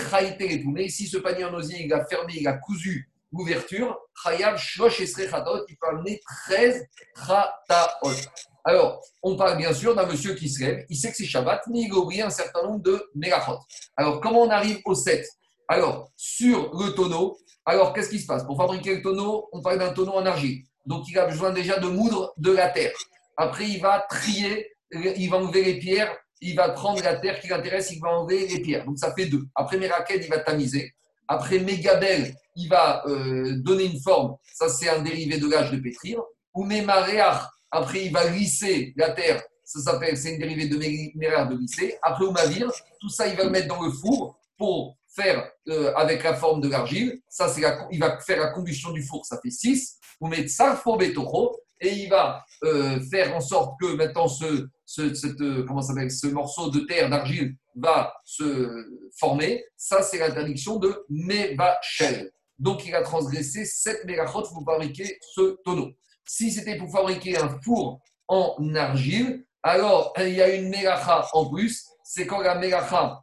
[0.66, 5.02] Mais si ce panier en osier, il a fermé, il a cousu l'ouverture, Chayav Shlosh
[5.02, 8.16] Esre Khataot, il peut amener 13 Khataot.
[8.64, 11.62] Alors, on parle bien sûr d'un monsieur qui se lève, il sait que c'est Shabbat,
[11.68, 13.60] mais il a oublié un certain nombre de mégachot.
[13.96, 15.26] Alors, comment on arrive au 7
[15.68, 18.44] Alors, sur le tonneau, alors qu'est-ce qui se passe?
[18.46, 20.64] Pour fabriquer le tonneau, on parle d'un tonneau en argile.
[20.86, 22.94] Donc, il a besoin déjà de moudre de la terre.
[23.38, 27.48] Après, il va trier, il va enlever les pierres, il va prendre la terre qui
[27.48, 28.86] l'intéresse, il va enlever les pierres.
[28.86, 29.46] Donc ça fait deux.
[29.56, 30.94] Après Meraken, il va tamiser.
[31.28, 34.36] Après Megabel, il va euh, donner une forme.
[34.54, 36.22] Ça, c'est un dérivé de l'âge de pétrir.
[36.54, 39.44] Ou Memareach, après, il va lisser la terre.
[39.64, 41.98] Ça s'appelle, c'est une dérivée de Mereach de lisser.
[42.02, 46.24] Après Oumavir, tout ça, il va le mettre dans le four pour faire euh, avec
[46.24, 47.20] la forme de l'argile.
[47.30, 47.62] Ça, c'est
[47.92, 49.26] il va faire la combustion du four.
[49.26, 49.98] Ça fait 6.
[50.22, 54.68] Ou mettre Sarfo Betoro et il va euh, faire en sorte que maintenant ce,
[55.00, 58.86] euh, ce morceau de terre, d'argile, va se
[59.20, 59.64] former.
[59.76, 62.32] Ça, c'est l'interdiction de Mevachel.
[62.58, 65.92] Donc, il a transgressé 7 mégachot pour fabriquer ce tonneau.
[66.26, 71.50] Si c'était pour fabriquer un four en argile, alors il y a une mégacha en
[71.50, 71.86] plus.
[72.04, 73.22] C'est quand la mégacha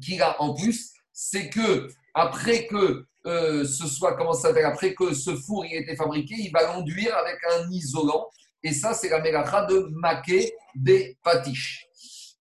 [0.00, 4.94] qu'il a en plus, c'est que après que euh, ce soit, comment ça s'appelle, après
[4.94, 8.28] que ce four ait été fabriqué, il va l'enduire avec un isolant.
[8.62, 11.86] Et ça, c'est la mélacha de maquet des patiches.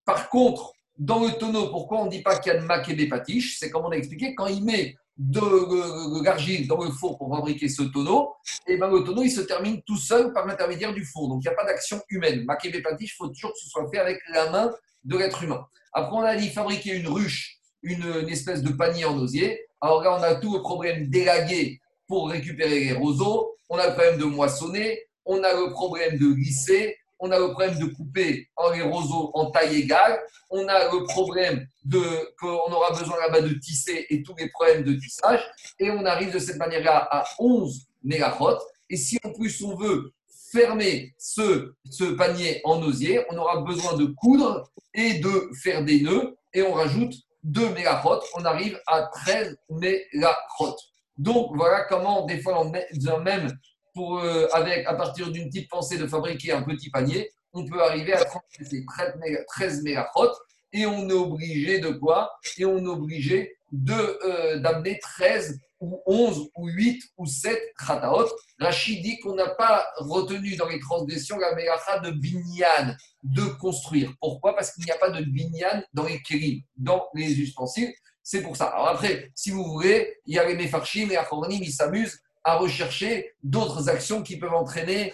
[0.06, 2.94] Par contre, dans le tonneau, pourquoi on ne dit pas qu'il y a de maquet
[2.94, 3.58] des patiches?
[3.60, 7.70] C'est comme on a expliqué, quand il met de, l'argile dans le four pour fabriquer
[7.70, 8.34] ce tonneau,
[8.68, 11.30] et eh ben le tonneau il se termine tout seul par l'intermédiaire du four.
[11.30, 12.44] Donc il n'y a pas d'action humaine.
[12.46, 14.72] Maquet des patiches, il faut toujours que ce soit fait avec la main
[15.04, 15.66] de l'être humain.
[15.94, 19.66] Après, on a dit fabriquer une ruche, une, espèce de panier en osier.
[19.80, 23.94] Alors là, on a tout le problème d'élaguer pour récupérer les roseaux, on a le
[23.94, 28.48] problème de moissonner, on a le problème de glisser, on a le problème de couper
[28.74, 30.20] les roseaux en taille égale,
[30.50, 32.02] on a le problème de
[32.40, 35.42] qu'on aura besoin là-bas de tisser et tous les problèmes de tissage,
[35.80, 38.60] et on arrive de cette manière-là à 11 mégachot.
[38.90, 40.12] Et si en plus on veut
[40.52, 46.02] fermer ce, ce panier en osier, on aura besoin de coudre et de faire des
[46.02, 47.16] nœuds, et on rajoute
[47.46, 50.76] 2 mégachot, on arrive à 13 mégachot.
[51.18, 53.48] Donc voilà comment des fois on même
[53.94, 57.82] pour, euh, avec, à partir d'une petite pensée de fabriquer un petit panier, on peut
[57.82, 60.32] arriver à 13 mégachot
[60.74, 62.32] et on est obligé de quoi?
[62.58, 63.56] Et on est obligé
[63.90, 68.28] euh, d'amener 13 ou 11 ou 8 ou 7 khataot.
[68.60, 74.12] Rachid dit qu'on n'a pas retenu dans les transgressions la mélacha de binyan, de construire.
[74.20, 74.56] Pourquoi?
[74.56, 77.94] Parce qu'il n'y a pas de binyan dans les kérim, dans les ustensiles.
[78.24, 78.66] C'est pour ça.
[78.66, 82.58] Alors après, si vous voulez, il y a les mefarchim et achronim, ils s'amusent à
[82.58, 85.14] rechercher d'autres actions qui peuvent entraîner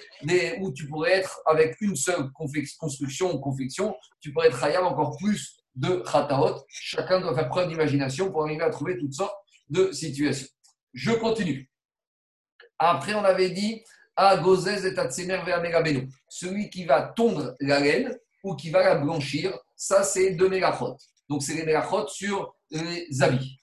[0.59, 2.29] où tu pourrais être avec une seule
[2.79, 6.63] construction ou confection, tu pourrais être encore plus de khataot.
[6.67, 9.35] Chacun doit faire preuve d'imagination pour arriver à trouver toutes sortes
[9.69, 10.47] de situation.
[10.93, 11.69] Je continue.
[12.79, 13.83] Après, on avait dit
[14.15, 15.61] à Gozez et Tatsemer vers
[16.27, 20.97] Celui qui va tondre la laine ou qui va la blanchir, ça c'est deux mégachot.
[21.29, 23.57] Donc c'est les mégachot sur les habits.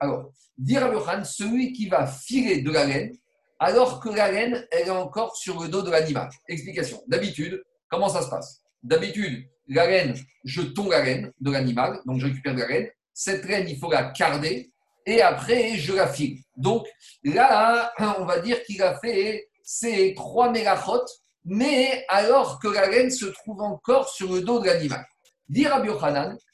[0.00, 3.12] Alors, dire à celui qui va filer de la laine
[3.60, 6.28] alors que la laine, elle est encore sur le dos de l'animal.
[6.48, 7.02] Explication.
[7.08, 8.62] D'habitude, Comment ça se passe?
[8.82, 10.14] D'habitude, la laine,
[10.44, 12.88] je tonds la laine de l'animal, donc je récupère la laine.
[13.12, 14.70] Cette laine, il faut la carder
[15.06, 16.38] et après, je la file.
[16.56, 16.86] Donc
[17.24, 21.04] là, on va dire qu'il a fait ces trois mégachot,
[21.44, 25.04] mais alors que la laine se trouve encore sur le dos de l'animal.
[25.48, 25.82] Dire à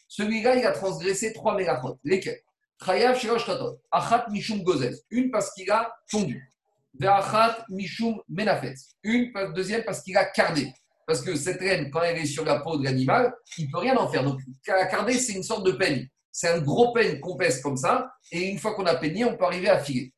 [0.09, 1.99] celui-là, il a transgressé trois mégachot.
[2.05, 2.41] Lesquels?
[2.85, 3.51] Chayav Shirosh
[3.91, 4.95] Achat Mishum Gozez.
[5.11, 6.53] Une parce qu'il a tondu.
[6.99, 8.75] Ve'achat Mishum Menafet.
[9.03, 10.73] Une, deuxième parce qu'il a cardé.
[11.07, 13.79] Parce que cette laine, quand elle est sur la peau de l'animal, il ne peut
[13.79, 14.25] rien en faire.
[14.25, 16.09] Donc, la carder, c'est une sorte de peigne.
[16.33, 18.11] C'est un gros peigne qu'on pèse comme ça.
[18.33, 20.13] Et une fois qu'on a peigné, on peut arriver à filer.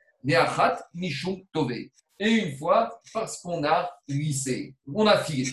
[1.53, 1.73] Tove.
[2.19, 5.51] Et une fois, parce qu'on a lissé, on a filé.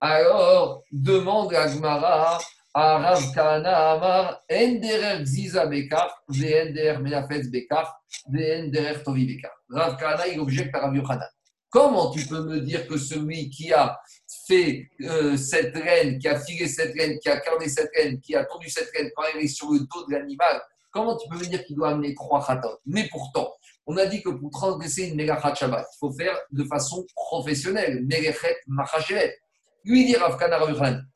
[0.00, 2.38] Alors, demande à Gmara
[2.74, 7.98] Rav Kana Amar, Enderer Ziza Bekar, Vender Menafetz Bekar,
[8.28, 9.52] Vender Tovi Bekar.
[9.70, 11.28] Rav Kana, il objecte à Rav Yochanan.
[11.70, 13.98] Comment tu peux me dire que celui qui a
[14.46, 18.34] fait euh, cette reine, qui a filé cette reine, qui a cardé cette reine, qui
[18.34, 21.38] a tendu cette reine quand elle est sur le dos de l'animal, comment tu peux
[21.38, 23.52] me dire qu'il doit amener trois khatot Mais pourtant,
[23.86, 28.04] on a dit que pour transgresser une Megachat Shabbat, il faut faire de façon professionnelle,
[28.04, 29.38] Megachet Machashet.
[29.84, 30.58] Lui dit Rav Kana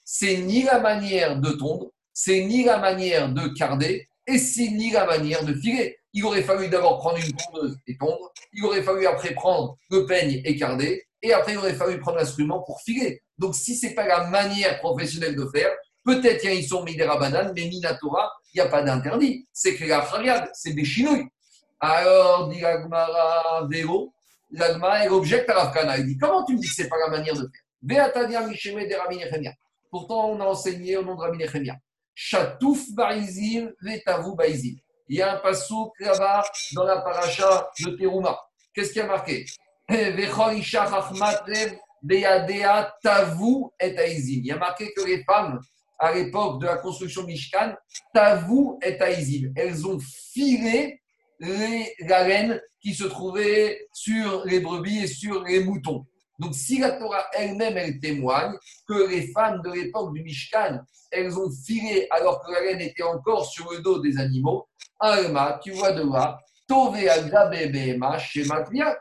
[0.05, 4.90] c'est ni la manière de tondre, c'est ni la manière de carder, et c'est ni
[4.90, 5.97] la manière de filer.
[6.12, 10.07] Il aurait fallu d'abord prendre une tondeuse et tondre, il aurait fallu après prendre le
[10.07, 13.22] peigne et carder, et après il aurait fallu prendre l'instrument pour filer.
[13.38, 15.70] Donc si ce n'est pas la manière professionnelle de faire,
[16.05, 19.47] peut-être qu'ils sont mis des rabananes, mais Minatora, il n'y a pas d'interdit.
[19.52, 21.26] C'est que la fariade, c'est des chinouilles.
[21.78, 24.12] Alors, dit l'agmara Vélo,
[24.51, 26.98] l'agmara, elle objecte à Rav Il dit Comment tu me dis que ce n'est pas
[26.98, 27.51] la manière de faire?
[29.90, 31.76] Pourtant, on a enseigné au nom de Rabbi Nechemia.
[32.14, 34.76] Chatouf baizim, vetavu baizim.
[35.09, 36.44] Il y a un pasouk là-bas
[36.74, 38.38] dans la paracha de Teruma.
[38.74, 39.47] Qu'est-ce qui a marqué?
[39.92, 40.20] Il
[44.46, 45.60] y a marqué que les femmes,
[45.98, 47.74] à l'époque de la construction de Mishkan,
[48.14, 49.52] tavu et aizim.
[49.56, 51.00] Elles ont filé
[51.40, 52.24] les, la
[52.80, 56.06] qui se trouvait sur les brebis et sur les moutons.
[56.38, 58.54] Donc, si la Torah elle-même, elle témoigne
[58.88, 60.80] que les femmes de l'époque du Mishkan,
[61.10, 64.66] elles ont filé alors que la laine était encore sur le dos des animaux,
[64.98, 66.38] Alma, tu vois de là,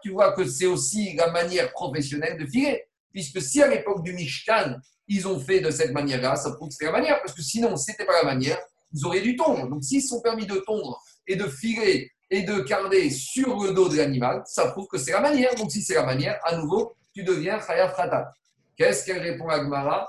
[0.01, 2.85] tu vois que c'est aussi la manière professionnelle de filer.
[3.11, 4.75] Puisque si à l'époque du Mishkan,
[5.07, 7.75] ils ont fait de cette manière-là, ça prouve que c'est la manière, parce que sinon,
[7.75, 8.59] ce n'était pas la manière,
[8.93, 9.67] ils auraient dû tondre.
[9.67, 13.89] Donc, s'ils sont permis de tondre et de filer et de carder sur le dos
[13.89, 15.55] de l'animal, ça prouve que c'est la manière.
[15.55, 18.31] Donc, si c'est la manière, à nouveau, tu deviens Chayav Khatat.
[18.77, 20.07] Qu'est-ce qu'elle répond à Gmara?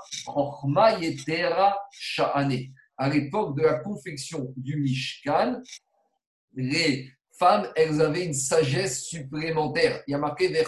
[2.97, 5.59] À l'époque de la confection du Mishkan,
[6.53, 7.11] les
[7.75, 10.03] elles avaient une sagesse supplémentaire.
[10.07, 10.63] Il y a marqué des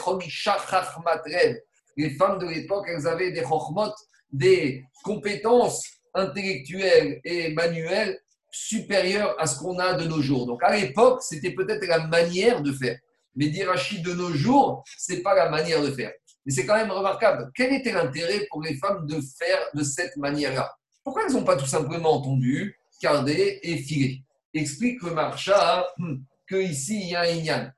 [1.96, 3.94] Les femmes de l'époque, elles avaient des chokhmot,
[4.32, 8.20] des compétences intellectuelles et manuelles
[8.52, 10.46] supérieures à ce qu'on a de nos jours.
[10.46, 12.98] Donc à l'époque, c'était peut-être la manière de faire.
[13.36, 16.12] Mais d'Irachi de nos jours, ce n'est pas la manière de faire.
[16.46, 17.52] Mais c'est quand même remarquable.
[17.56, 20.72] Quel était l'intérêt pour les femmes de faire de cette manière-là?
[21.04, 24.24] Pourquoi elles n'ont pas tout simplement entendu, gardé et filé?
[24.54, 26.18] Explique le marcha hmm,
[26.48, 27.72] qu'ici, il y a un Inyan.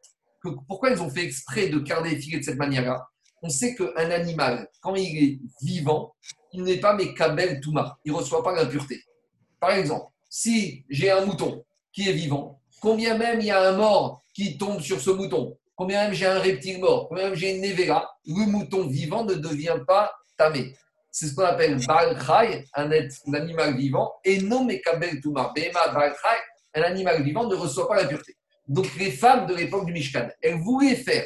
[0.44, 3.08] Que, pourquoi ils ont fait exprès de garder et filer de cette manière-là?
[3.42, 6.16] On sait qu'un animal, quand il est vivant,
[6.52, 7.98] il n'est pas Mekabel Touma.
[8.06, 9.04] Il ne reçoit pas l'impureté.
[9.60, 13.78] Par exemple, si j'ai un mouton qui est vivant, combien même il y a un
[13.78, 17.56] mort qui tombe sur ce mouton, combien même j'ai un reptile mort, combien même j'ai
[17.56, 20.76] une nevera, le mouton vivant ne devient pas tamé.
[21.12, 22.18] C'est ce qu'on appelle Baal
[22.74, 25.54] un, un animal vivant, et non Mekabel Touma.
[25.56, 26.14] Bema Baal
[26.74, 28.36] un animal vivant ne reçoit pas la pureté.
[28.68, 31.26] Donc les femmes de l'époque du Mishkan, elles voulaient faire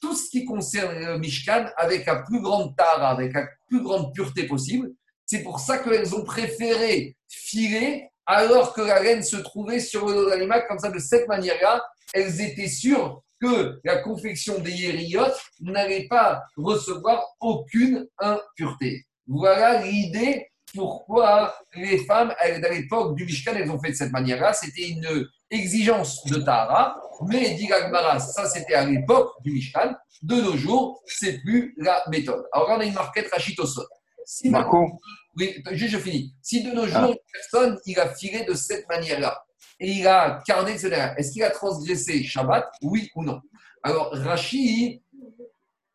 [0.00, 4.12] tout ce qui concerne le Mishkan avec la plus grande tara, avec la plus grande
[4.12, 4.90] pureté possible.
[5.24, 10.14] C'est pour ça qu'elles ont préféré filer alors que la reine se trouvait sur le
[10.14, 10.64] dos de l'animal.
[10.68, 11.82] Comme ça, de cette manière-là,
[12.12, 19.06] elles étaient sûres que la confection des yériotes n'allait pas recevoir aucune impureté.
[19.26, 24.52] Voilà l'idée pourquoi les femmes, à l'époque du Mishkan, elles ont fait de cette manière-là.
[24.52, 29.94] C'était une exigence de Tahara, mais dit ça c'était à l'époque du Mishkan.
[30.22, 32.44] De nos jours, c'est plus la méthode.
[32.52, 33.86] Alors on a une marquette Rachitosot.
[34.24, 35.00] Si Marco
[35.36, 36.34] Oui, juste je finis.
[36.40, 37.08] Si de nos jours, ah.
[37.08, 39.44] une personne, il a filé de cette manière-là,
[39.80, 43.40] et il a cardé, etc., est-ce qu'il a transgressé Shabbat, oui ou non?
[43.82, 45.02] Alors, Rachi,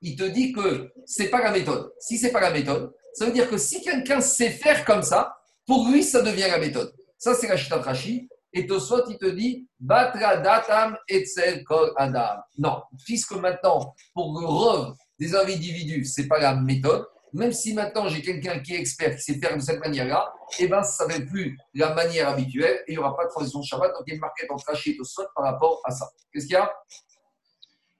[0.01, 1.91] il te dit que c'est pas la méthode.
[1.99, 5.35] Si c'est pas la méthode, ça veut dire que si quelqu'un sait faire comme ça,
[5.65, 6.93] pour lui, ça devient la méthode.
[7.17, 8.29] Ça, c'est la Chita de Rashi.
[8.53, 12.41] Et Tosfot, il te dit Batra datam etzel kol adam.
[12.57, 17.73] Non, puisque maintenant, pour le rov des individus, ce n'est pas la méthode, même si
[17.73, 21.05] maintenant j'ai quelqu'un qui est expert, qui sait faire de cette manière-là, eh ben, ça
[21.05, 23.91] ne plus la manière habituelle et il n'y aura pas de transition Shabbat.
[23.93, 24.97] Donc il y a une marquette entre et
[25.35, 26.09] par rapport à ça.
[26.33, 26.71] Qu'est-ce qu'il y a?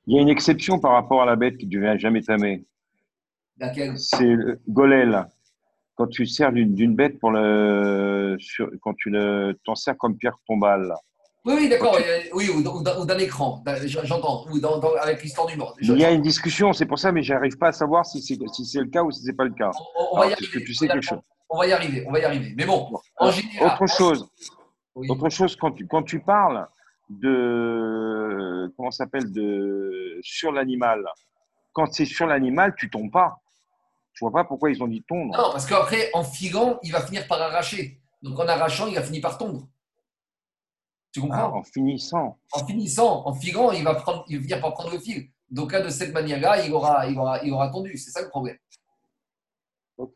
[0.07, 2.65] Il y a une exception par rapport à la bête qui ne devient jamais tamée.
[3.57, 3.97] Laquelle?
[3.97, 4.35] C'est
[4.67, 5.27] Golel.
[5.95, 9.13] Quand tu sers d'une bête pour le, sur, quand tu
[9.65, 10.93] t'en sers comme pierre tombale.
[11.45, 11.97] Oui, oui, d'accord.
[12.33, 13.63] Oui, ou, d'un écran,
[14.03, 14.59] j'entends, ou
[15.01, 15.73] avec l'histoire du monde.
[15.81, 18.37] Il y a une discussion, c'est pour ça, mais j'arrive pas à savoir si c'est
[18.53, 19.71] si le cas ou si c'est pas le cas.
[20.11, 21.19] On, va y arriver, que tu sais quelque chose.
[21.49, 22.53] On va y arriver, on va y arriver.
[22.55, 23.67] Mais bon, en général.
[23.73, 24.29] Autre chose,
[24.95, 26.67] autre chose quand tu, quand tu parles
[27.09, 31.05] de comment s'appelle de sur l'animal.
[31.73, 33.41] Quand c'est sur l'animal, tu tombes pas.
[34.13, 35.35] Je vois pas pourquoi ils ont dit tondre.
[35.37, 38.01] Non, parce qu'après, en figant, il va finir par arracher.
[38.21, 39.67] Donc en arrachant, il va finir par tondre.
[41.11, 42.37] Tu comprends ah, En finissant.
[42.51, 45.29] En finissant, en figant, il va, prendre, il va venir par prendre le fil.
[45.49, 47.97] Donc là, de cette manière-là, il aura, il, aura, il aura tendu.
[47.97, 48.57] C'est ça le problème.
[49.97, 50.11] Ok.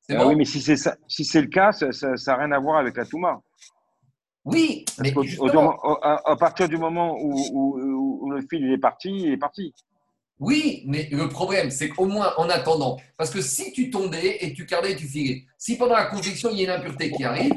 [0.00, 0.76] C'est ah Oui, mais si c'est
[1.08, 3.40] si c'est le cas, ça n'a rien à voir avec la Touma.
[4.44, 5.14] Oui, mais
[6.02, 9.72] à, partir du moment où, où, où, le fil est parti, il est parti.
[10.40, 14.52] Oui, mais le problème, c'est qu'au moins en attendant, parce que si tu tombais et
[14.52, 17.24] tu cardais et tu filais, si pendant la conviction il y a une impureté qui
[17.24, 17.54] arrive,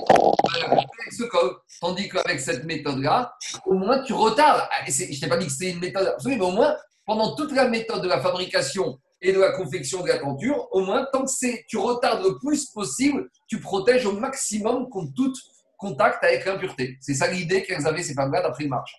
[0.64, 3.34] avec ce code, tandis qu'avec cette méthode-là,
[3.65, 4.61] au moins tu retardes.
[4.72, 7.35] Ah, je ne t'ai pas dit que c'était une méthode absolue, mais au moins pendant
[7.35, 11.07] toute la méthode de la fabrication et de la confection de la tenture, au moins
[11.11, 15.34] tant que tu retardes le plus possible, tu protèges au maximum contre tout
[15.78, 16.98] contact avec l'impureté.
[17.02, 18.95] C'est ça l'idée qu'elles avaient ces femmes-là d'après le marche.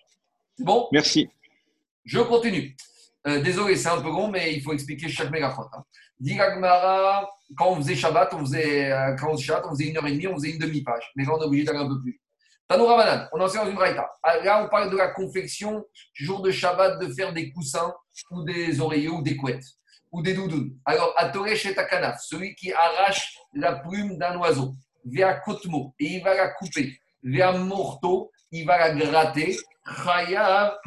[0.57, 0.87] C'est bon?
[0.91, 1.29] Merci.
[2.05, 2.75] Je continue.
[3.27, 5.63] Euh, désolé, c'est un peu long, mais il faut expliquer chaque mégafon.
[5.73, 5.83] Hein.
[7.57, 10.07] quand on faisait Shabbat, on faisait, euh, quand on faisait Shabbat, on faisait une heure
[10.07, 11.11] et demie, on faisait une demi-page.
[11.15, 12.19] Mais là, on est obligé d'aller un peu plus.
[12.67, 14.07] Tanoura Banane, on enseigne dans une braïta.
[14.23, 15.83] Ah, là, on parle de la confection,
[16.13, 17.93] jour de Shabbat, de faire des coussins
[18.31, 19.65] ou des oreillers ou des couettes
[20.11, 20.75] ou des doudounes.
[20.85, 24.73] Alors, Atoresh et Takanaf, celui qui arrache la plume d'un oiseau,
[25.05, 30.79] via Kotmo, et il va la couper, via Morto, il va la gratter, Chaya,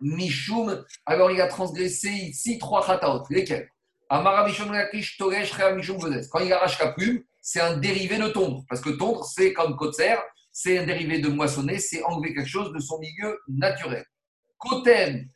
[0.00, 3.24] Mishum, alors il a transgressé ici trois khataot.
[3.30, 3.68] Lesquels?
[4.08, 4.70] Amara Mishum
[5.18, 5.98] Toresh Mishum
[6.30, 8.64] Quand il arrache la plume, c'est un dérivé de tondre.
[8.68, 10.16] Parce que tondre, c'est comme Kotzer,
[10.52, 14.04] c'est un dérivé de moissonner, c'est enlever quelque chose de son milieu naturel.
[14.58, 15.28] Kotem,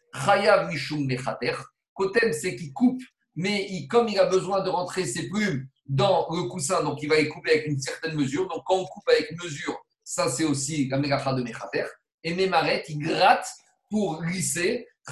[0.69, 1.55] Mishum Mechater.
[1.95, 3.03] Kotem, c'est qu'il coupe,
[3.35, 7.09] mais il, comme il a besoin de rentrer ses plumes dans le coussin, donc il
[7.09, 8.49] va les couper avec une certaine mesure.
[8.49, 11.85] Donc quand on coupe avec mesure, ça c'est aussi la mégacha de Mechater.
[12.23, 13.49] Et Memaret, il gratte
[13.91, 14.23] pour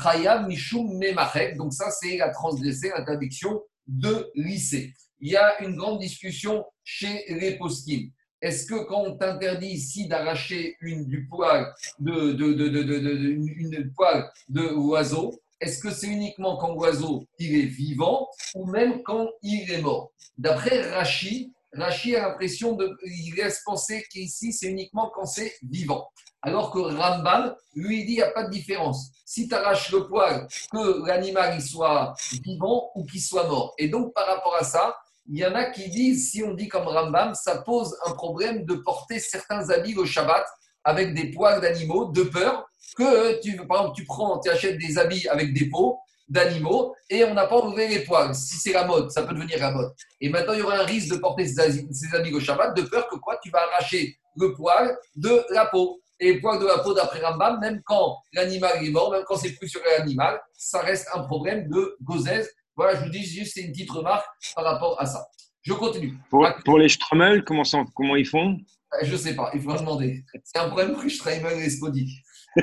[0.01, 1.57] Chaya Mishum Memachek.
[1.57, 4.95] Donc, ça, c'est la transgresser, l'interdiction de lycée.
[5.21, 8.11] Il y a une grande discussion chez les poskim.
[8.41, 13.93] Est-ce que quand on t'interdit ici d'arracher une, du poil de, de, de, de une,
[13.97, 19.29] poil de oiseau, est-ce que c'est uniquement quand l'oiseau il est vivant ou même quand
[19.43, 20.13] il est mort?
[20.37, 26.09] D'après Rachi, Rachi a l'impression de, il laisse penser qu'ici c'est uniquement quand c'est vivant.
[26.43, 29.11] Alors que Rambam, lui, dit il n'y a pas de différence.
[29.25, 32.15] Si tu arraches le poil, que l'animal soit
[32.45, 33.75] vivant ou qu'il soit mort.
[33.77, 36.69] Et donc, par rapport à ça, il y en a qui disent, si on dit
[36.69, 40.47] comme Rambam, ça pose un problème de porter certains habits au Shabbat
[40.85, 44.99] avec des poils d'animaux, de peur que, tu, par exemple, tu prends, tu achètes des
[44.99, 45.99] habits avec des peaux
[46.29, 48.35] d'animaux et on n'a pas enlevé les poils.
[48.35, 49.93] Si c'est la mode, ça peut devenir la mode.
[50.21, 53.09] Et maintenant, il y aura un risque de porter ces, habits au Shabbat de peur
[53.09, 56.95] que quoi Tu vas arracher le poil de la peau et poil de la peau
[56.95, 61.09] d'après Rambam, même quand l'animal est mort, même quand c'est plus sur l'animal, ça reste
[61.15, 62.51] un problème de gozèse.
[62.77, 65.27] Voilà, je vous dis juste, c'est une petite remarque par rapport à ça.
[65.63, 66.15] Je continue.
[66.31, 67.63] Pour, les Stromel, comment,
[67.95, 68.59] comment ils font?
[68.95, 70.25] euh, Je ne sais pas, il faut demander.
[70.45, 72.23] C'est un problème que Stromel et Spodi.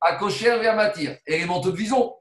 [0.00, 2.14] à cocher vers matière, élément de vison.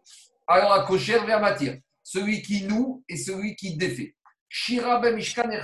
[0.48, 4.16] Alors, à cocher vers matière, celui qui noue et celui qui défait.
[4.48, 5.60] Shira ben Mishkan et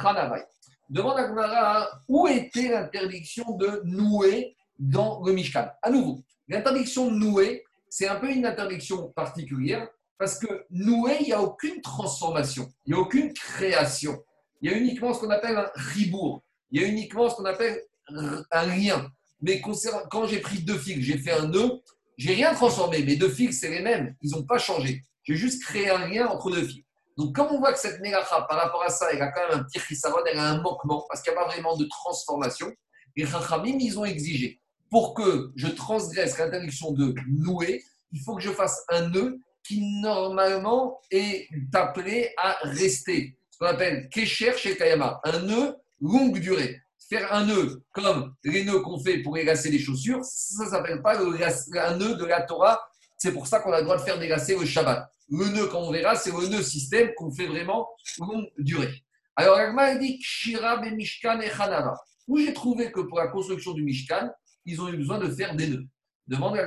[0.90, 5.68] Demande à Gmara où était l'interdiction de nouer dans le Mishkan?
[5.82, 11.26] À nouveau, l'interdiction de nouer, c'est un peu une interdiction particulière parce que nouer, il
[11.28, 14.18] n'y a aucune transformation, il n'y a aucune création.
[14.62, 17.46] Il y a uniquement ce qu'on appelle un ribourg, il y a uniquement ce qu'on
[17.46, 19.10] appelle un lien.
[19.42, 21.82] Mais quand j'ai pris deux fils, j'ai fait un nœud,
[22.18, 23.04] j'ai rien transformé.
[23.04, 25.04] Mes deux fils, c'est les mêmes, ils n'ont pas changé.
[25.24, 26.84] J'ai juste créé un lien entre deux fils.
[27.18, 29.60] Donc, comme on voit que cette mélacha, par rapport à ça, elle a quand même
[29.60, 32.72] un petit chissaron, elle a un manquement, parce qu'il n'y a pas vraiment de transformation.
[33.16, 34.60] Les chachamim, ils ont exigé,
[34.90, 39.82] pour que je transgresse l'interdiction de nouer, il faut que je fasse un nœud qui,
[40.02, 43.38] normalement, est appelé à rester.
[43.50, 46.82] Ce qu'on appelle kesher chez Kayama, un nœud longue durée.
[47.10, 51.02] Faire un nœud comme les nœuds qu'on fait pour élasser les chaussures, ça ne s'appelle
[51.02, 52.82] pas un nœud de la Torah
[53.18, 55.08] C'est pour ça qu'on a le droit de faire dégacer le Shabbat.
[55.30, 57.88] Le nœud, quand on verra, c'est le nœud système qu'on fait vraiment
[58.20, 59.04] longue durée.
[59.36, 61.96] Alors, Agma dit Shira be Mishkan et Hanava.
[62.28, 64.32] Où j'ai trouvé que pour la construction du Mishkan,
[64.66, 65.86] ils ont eu besoin de faire des nœuds.
[66.28, 66.58] Demande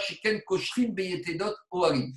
[0.00, 2.12] Sheken Koshrim Beyetedot Oharim.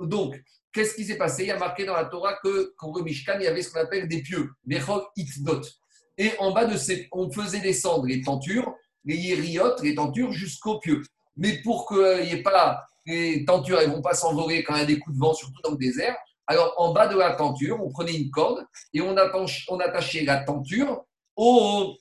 [0.00, 0.40] Donc,
[0.72, 1.42] qu'est-ce qui s'est passé?
[1.44, 3.72] Il y a marqué dans la Torah que pour le Mishkan, il y avait ce
[3.72, 4.80] qu'on appelle des pieux, des
[5.16, 5.62] Itdot.
[6.16, 8.74] Et en bas de ces, on faisait descendre les tentures,
[9.04, 11.02] les yériotes, les tentures jusqu'aux pieux.
[11.36, 14.80] Mais pour qu'il n'y ait pas les tentures, elles ne vont pas s'envoler quand il
[14.80, 16.16] y a des coups de vent, surtout dans le désert.
[16.46, 21.04] Alors, en bas de la tenture, on prenait une corde et on, attachait la tenture
[21.36, 21.94] au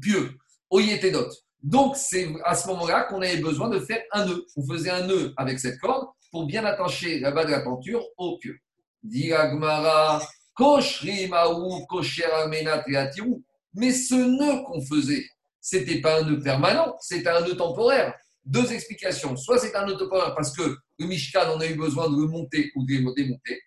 [0.00, 0.36] pieux,
[0.70, 1.28] au yétédot.
[1.66, 4.46] Donc, c'est à ce moment-là qu'on avait besoin de faire un nœud.
[4.56, 8.04] On faisait un nœud avec cette corde pour bien attacher la bas de la tenture
[8.16, 8.56] au pieu.
[9.02, 10.22] Diragmara,
[13.74, 15.26] mais ce nœud qu'on faisait,
[15.60, 18.14] c'était pas un nœud permanent, c'était un nœud temporaire.
[18.44, 19.36] Deux explications.
[19.36, 20.62] Soit c'est un nœud temporaire parce que
[21.00, 23.60] le Mishkan, on a eu besoin de le monter ou de le démonter.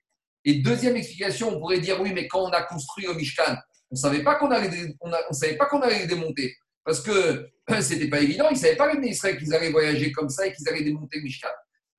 [0.46, 3.58] Et deuxième explication, on pourrait dire oui, mais quand on a construit le Mishkan,
[3.92, 4.96] on ne savait pas qu'on allait,
[5.32, 6.56] savait pas qu'on allait le démonter.
[6.90, 7.48] Parce que
[7.82, 10.54] c'était pas évident, ils ne savaient pas les Israël qu'ils allaient voyager comme ça et
[10.54, 11.48] qu'ils allaient démonter Mishkan.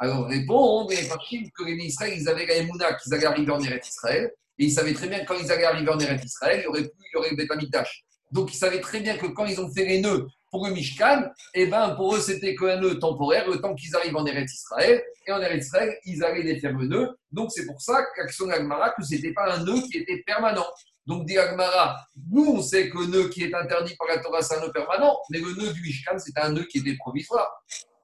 [0.00, 3.86] Alors répondre les que les Israël, ils avaient la Emouna, qu'ils allaient arriver en Eretz
[3.86, 4.32] Israël.
[4.58, 6.66] Et ils savaient très bien que quand ils allaient arriver en Eretz Israël, il y
[6.66, 8.02] aurait plus, il y aurait Betamikdash.
[8.32, 11.22] Donc ils savaient très bien que quand ils ont fait les nœuds pour le Mishkan,
[11.54, 15.00] eh ben, pour eux, c'était qu'un nœud temporaire, le temps qu'ils arrivent en Eretz Israël.
[15.24, 17.16] Et en Eretz Israël, ils allaient défaire le nœud.
[17.30, 20.66] Donc c'est pour ça qu'action d'Agmara, que ce n'était pas un nœud qui était permanent.
[21.06, 24.42] Donc dit Agmara, nous, on sait que le nœud qui est interdit par la Torah,
[24.42, 27.48] c'est un nœud permanent, mais le nœud du Mishkan, c'est un nœud qui était provisoire.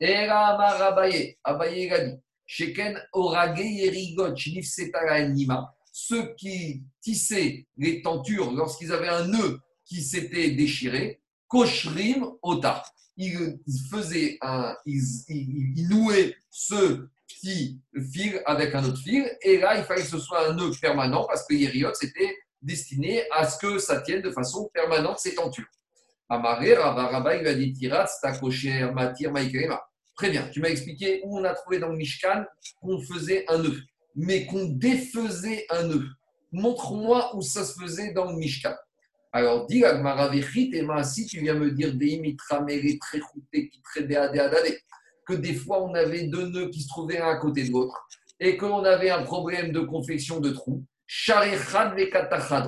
[0.00, 2.16] Et Abaye, Abaye a dit,
[2.46, 4.34] Sheken Orage Yerigot,
[5.28, 12.84] Nima ceux qui tissaient les tentures lorsqu'ils avaient un nœud qui s'était déchiré, koshrim ota.
[13.16, 13.58] Ils
[13.90, 17.80] faisaient un, ils, nouaient ce petit
[18.12, 21.24] fil avec un autre fil, et là, il fallait que ce soit un nœud permanent
[21.26, 25.66] parce que Yeriot, c'était destiné à ce que ça tienne de façon permanente ces tentures.
[26.28, 28.08] Amaré, Rabba, il lui a dit Tirat,
[28.92, 29.32] Matir,
[30.16, 32.44] Très bien, tu m'as expliqué où on a trouvé dans le Mishkan
[32.80, 33.82] qu'on faisait un nœud
[34.16, 36.08] mais qu'on défaisait un nœud.
[36.50, 38.74] Montre-moi où ça se faisait dans le Mishkan.
[39.30, 41.92] Alors, dis et si tu viens me dire
[45.26, 48.08] que des fois on avait deux nœuds qui se trouvaient un à côté de l'autre
[48.40, 50.82] et qu'on avait un problème de confection de trous,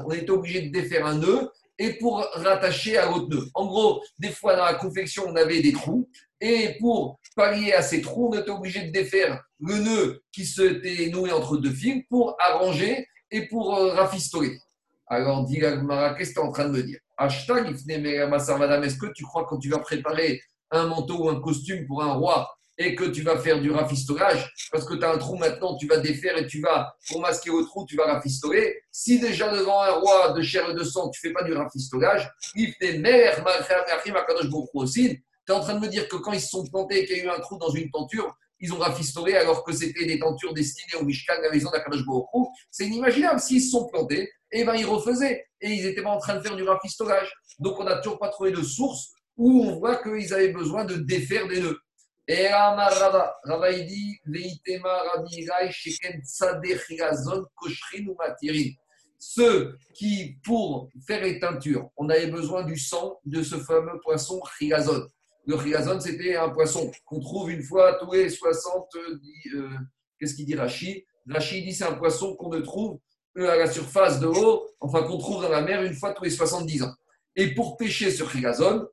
[0.07, 3.49] on était obligé de défaire un nœud et pour rattacher à l'autre nœud.
[3.55, 6.09] En gros, des fois dans la confection on avait des trous
[6.41, 11.09] et pour pallier à ces trous, on était obligé de défaire le nœud qui s'était
[11.11, 14.59] noué entre deux fils pour arranger et pour euh, rafistoler.
[15.09, 16.99] Alors, dit qu'est-ce que tu es en train de me dire?
[17.17, 20.41] Hashtag, est-ce que tu crois quand tu vas préparer
[20.71, 24.53] un manteau ou un costume pour un roi et que tu vas faire du rafistolage,
[24.71, 27.51] parce que tu as un trou maintenant, tu vas défaire et tu vas, pour masquer
[27.51, 28.81] le trou, tu vas rafistoler.
[28.93, 32.31] Si déjà devant un roi de chair et de sang, tu fais pas du rafistolage,
[32.55, 33.45] il fait mère,
[34.75, 37.07] aussi, tu es en train de me dire que quand ils se sont plantés et
[37.07, 40.05] qu'il y a eu un trou dans une tenture, ils ont rafistolé alors que c'était
[40.05, 42.03] des tentures destinées au Mishkan, la maison d'Akadosh
[42.71, 43.41] C'est inimaginable.
[43.41, 45.47] S'ils se sont plantés, eh ben, ils refaisaient.
[45.61, 47.33] Et ils n'étaient pas en train de faire du rafistolage.
[47.61, 50.97] Donc, on n'a toujours pas trouvé de source où on voit qu'ils avaient besoin de
[50.97, 51.79] défaire des nœuds.
[52.31, 54.21] Et Rava, Rava il dit
[59.19, 64.43] Ceux qui, pour faire les teintures, on avait besoin du sang de ce fameux poisson
[64.59, 65.09] chigazon.
[65.47, 68.89] Le chigazon, c'était un poisson qu'on trouve une fois tous les 60.
[69.55, 69.71] Euh,
[70.21, 71.03] Qu'est-ce qu'il dit Rachid?
[71.31, 72.99] Rachid dit c'est un poisson qu'on ne trouve
[73.37, 76.31] à la surface de l'eau, enfin qu'on trouve dans la mer une fois tous les
[76.31, 76.95] 70 ans.
[77.37, 78.87] Et pour pêcher ce chigazon,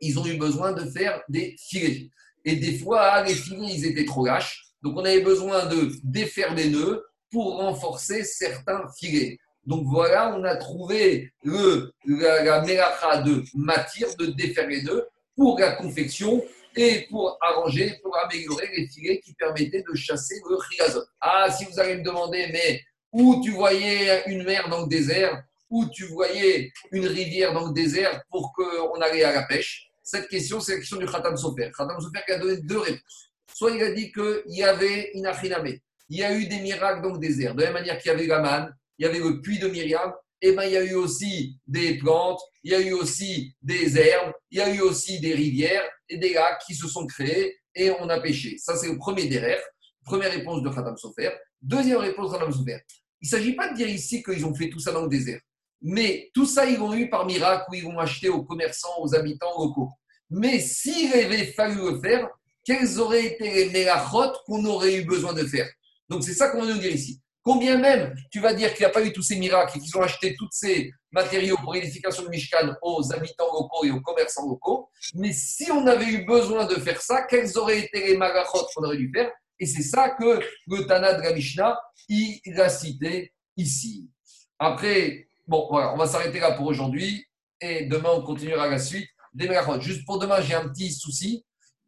[0.00, 2.08] ils ont eu besoin de faire des filets.
[2.48, 4.64] Et des fois, les filets, ils étaient trop lâches.
[4.82, 9.36] Donc, on avait besoin de défaire des nœuds pour renforcer certains filets.
[9.66, 12.60] Donc voilà, on a trouvé le, la, la
[13.20, 15.06] de matière de défaire les nœuds
[15.36, 16.42] pour la confection
[16.74, 21.04] et pour arranger, pour améliorer les filets qui permettaient de chasser le chiazot.
[21.20, 22.80] Ah, si vous allez me demander, mais
[23.12, 27.74] où tu voyais une mer dans le désert, où tu voyais une rivière dans le
[27.74, 31.70] désert pour qu'on allait à la pêche Cette question, c'est la question du Khatam Sofer.
[31.76, 33.30] Khatam Sofer qui a donné deux réponses.
[33.52, 35.66] Soit il a dit qu'il y avait une achiname,
[36.08, 37.54] il y a eu des miracles dans le désert.
[37.54, 39.68] De la même manière qu'il y avait la manne, il y avait le puits de
[39.68, 43.54] Myriam, eh ben, il y a eu aussi des plantes, il y a eu aussi
[43.60, 47.06] des herbes, il y a eu aussi des rivières et des lacs qui se sont
[47.06, 48.56] créés et on a pêché.
[48.56, 49.60] Ça, c'est le premier derrière.
[50.04, 51.32] Première réponse de Khatam Sofer.
[51.60, 52.80] Deuxième réponse de Khatam Sofer.
[53.20, 55.40] Il ne s'agit pas de dire ici qu'ils ont fait tout ça dans le désert.
[55.80, 59.14] Mais tout ça, ils l'ont eu par miracle ou ils vont acheter aux commerçants, aux
[59.14, 59.90] habitants locaux.
[60.30, 62.28] Mais s'il avait fallu le faire,
[62.64, 65.68] quels auraient été les mélachot qu'on aurait eu besoin de faire?
[66.08, 67.20] Donc c'est ça qu'on veut nous dire ici.
[67.42, 69.96] Combien même tu vas dire qu'il n'y a pas eu tous ces miracles et qu'ils
[69.96, 74.46] ont acheté tous ces matériaux pour l'édification de Mishkan aux habitants locaux et aux commerçants
[74.46, 78.66] locaux, mais si on avait eu besoin de faire ça, quels auraient été les malachot
[78.74, 79.30] qu'on aurait dû faire?
[79.58, 84.10] Et c'est ça que le Tana Mishnah, il a cité ici.
[84.58, 87.26] Après, bon, voilà, on va s'arrêter là pour aujourd'hui
[87.60, 89.48] et demain on continuera la suite des
[89.80, 91.44] Juste pour demain, j'ai un petit souci.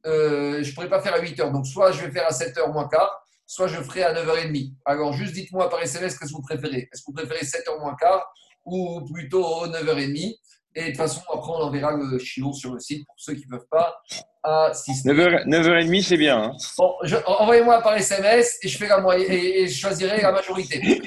[0.07, 2.33] Euh, je ne pourrais pas faire à 8 h Donc, soit je vais faire à
[2.33, 4.73] 7 h moins quart, soit je ferai à 9h30.
[4.85, 6.89] Alors, juste dites-moi par SMS qu'est-ce que vous préférez?
[6.93, 8.33] Est-ce que vous préférez 7 h moins quart
[8.65, 10.37] ou plutôt 9h30
[10.77, 13.45] Et de toute façon, après, on enverra le chiot sur le site pour ceux qui
[13.47, 14.01] ne peuvent pas
[14.43, 16.43] à 6 h 9h30, c'est bien.
[16.45, 16.57] Hein.
[16.79, 16.95] bon,
[17.27, 21.03] envoyez-moi par SMS et je, fais la moyenne, et, je choisirai la majorité.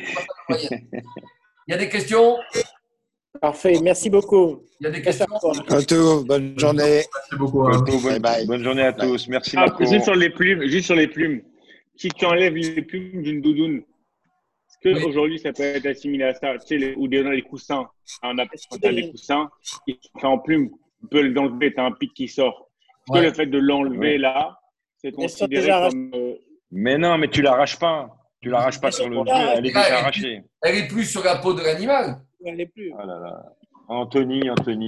[1.68, 2.38] Il y a des questions?
[3.42, 4.64] Parfait, merci beaucoup.
[4.80, 5.26] Il y a des questions?
[5.88, 7.04] tout, bonne journée.
[7.14, 7.68] Merci beaucoup.
[7.68, 7.84] Hein.
[8.46, 9.28] bonne, journée à tous.
[9.28, 11.42] Merci ah, Juste sur les plumes, juste sur les plumes.
[11.96, 13.84] Si tu enlèves les plumes d'une doudoune,
[14.84, 17.88] est-ce qu'aujourd'hui ça peut être assimilé à ça Tu sais, ou dans les coussins,
[18.24, 19.50] on a, quand des coussins,
[19.88, 20.70] qui sont en plume,
[21.02, 22.70] tu peux l'enlever, tu as un pic qui sort.
[23.08, 24.60] Est-ce que le fait de l'enlever là,
[24.98, 26.12] c'est considéré comme.
[26.14, 26.36] Euh,
[26.72, 28.10] mais non, mais tu l'arraches pas.
[28.44, 30.44] Tu l'arraches pas sur le dos, elle est déjà arrachée.
[30.62, 32.92] Elle est plus sur la peau de l'animal elle n'est plus.
[32.94, 33.44] Oh là là.
[33.88, 34.82] Anthony, Anthony.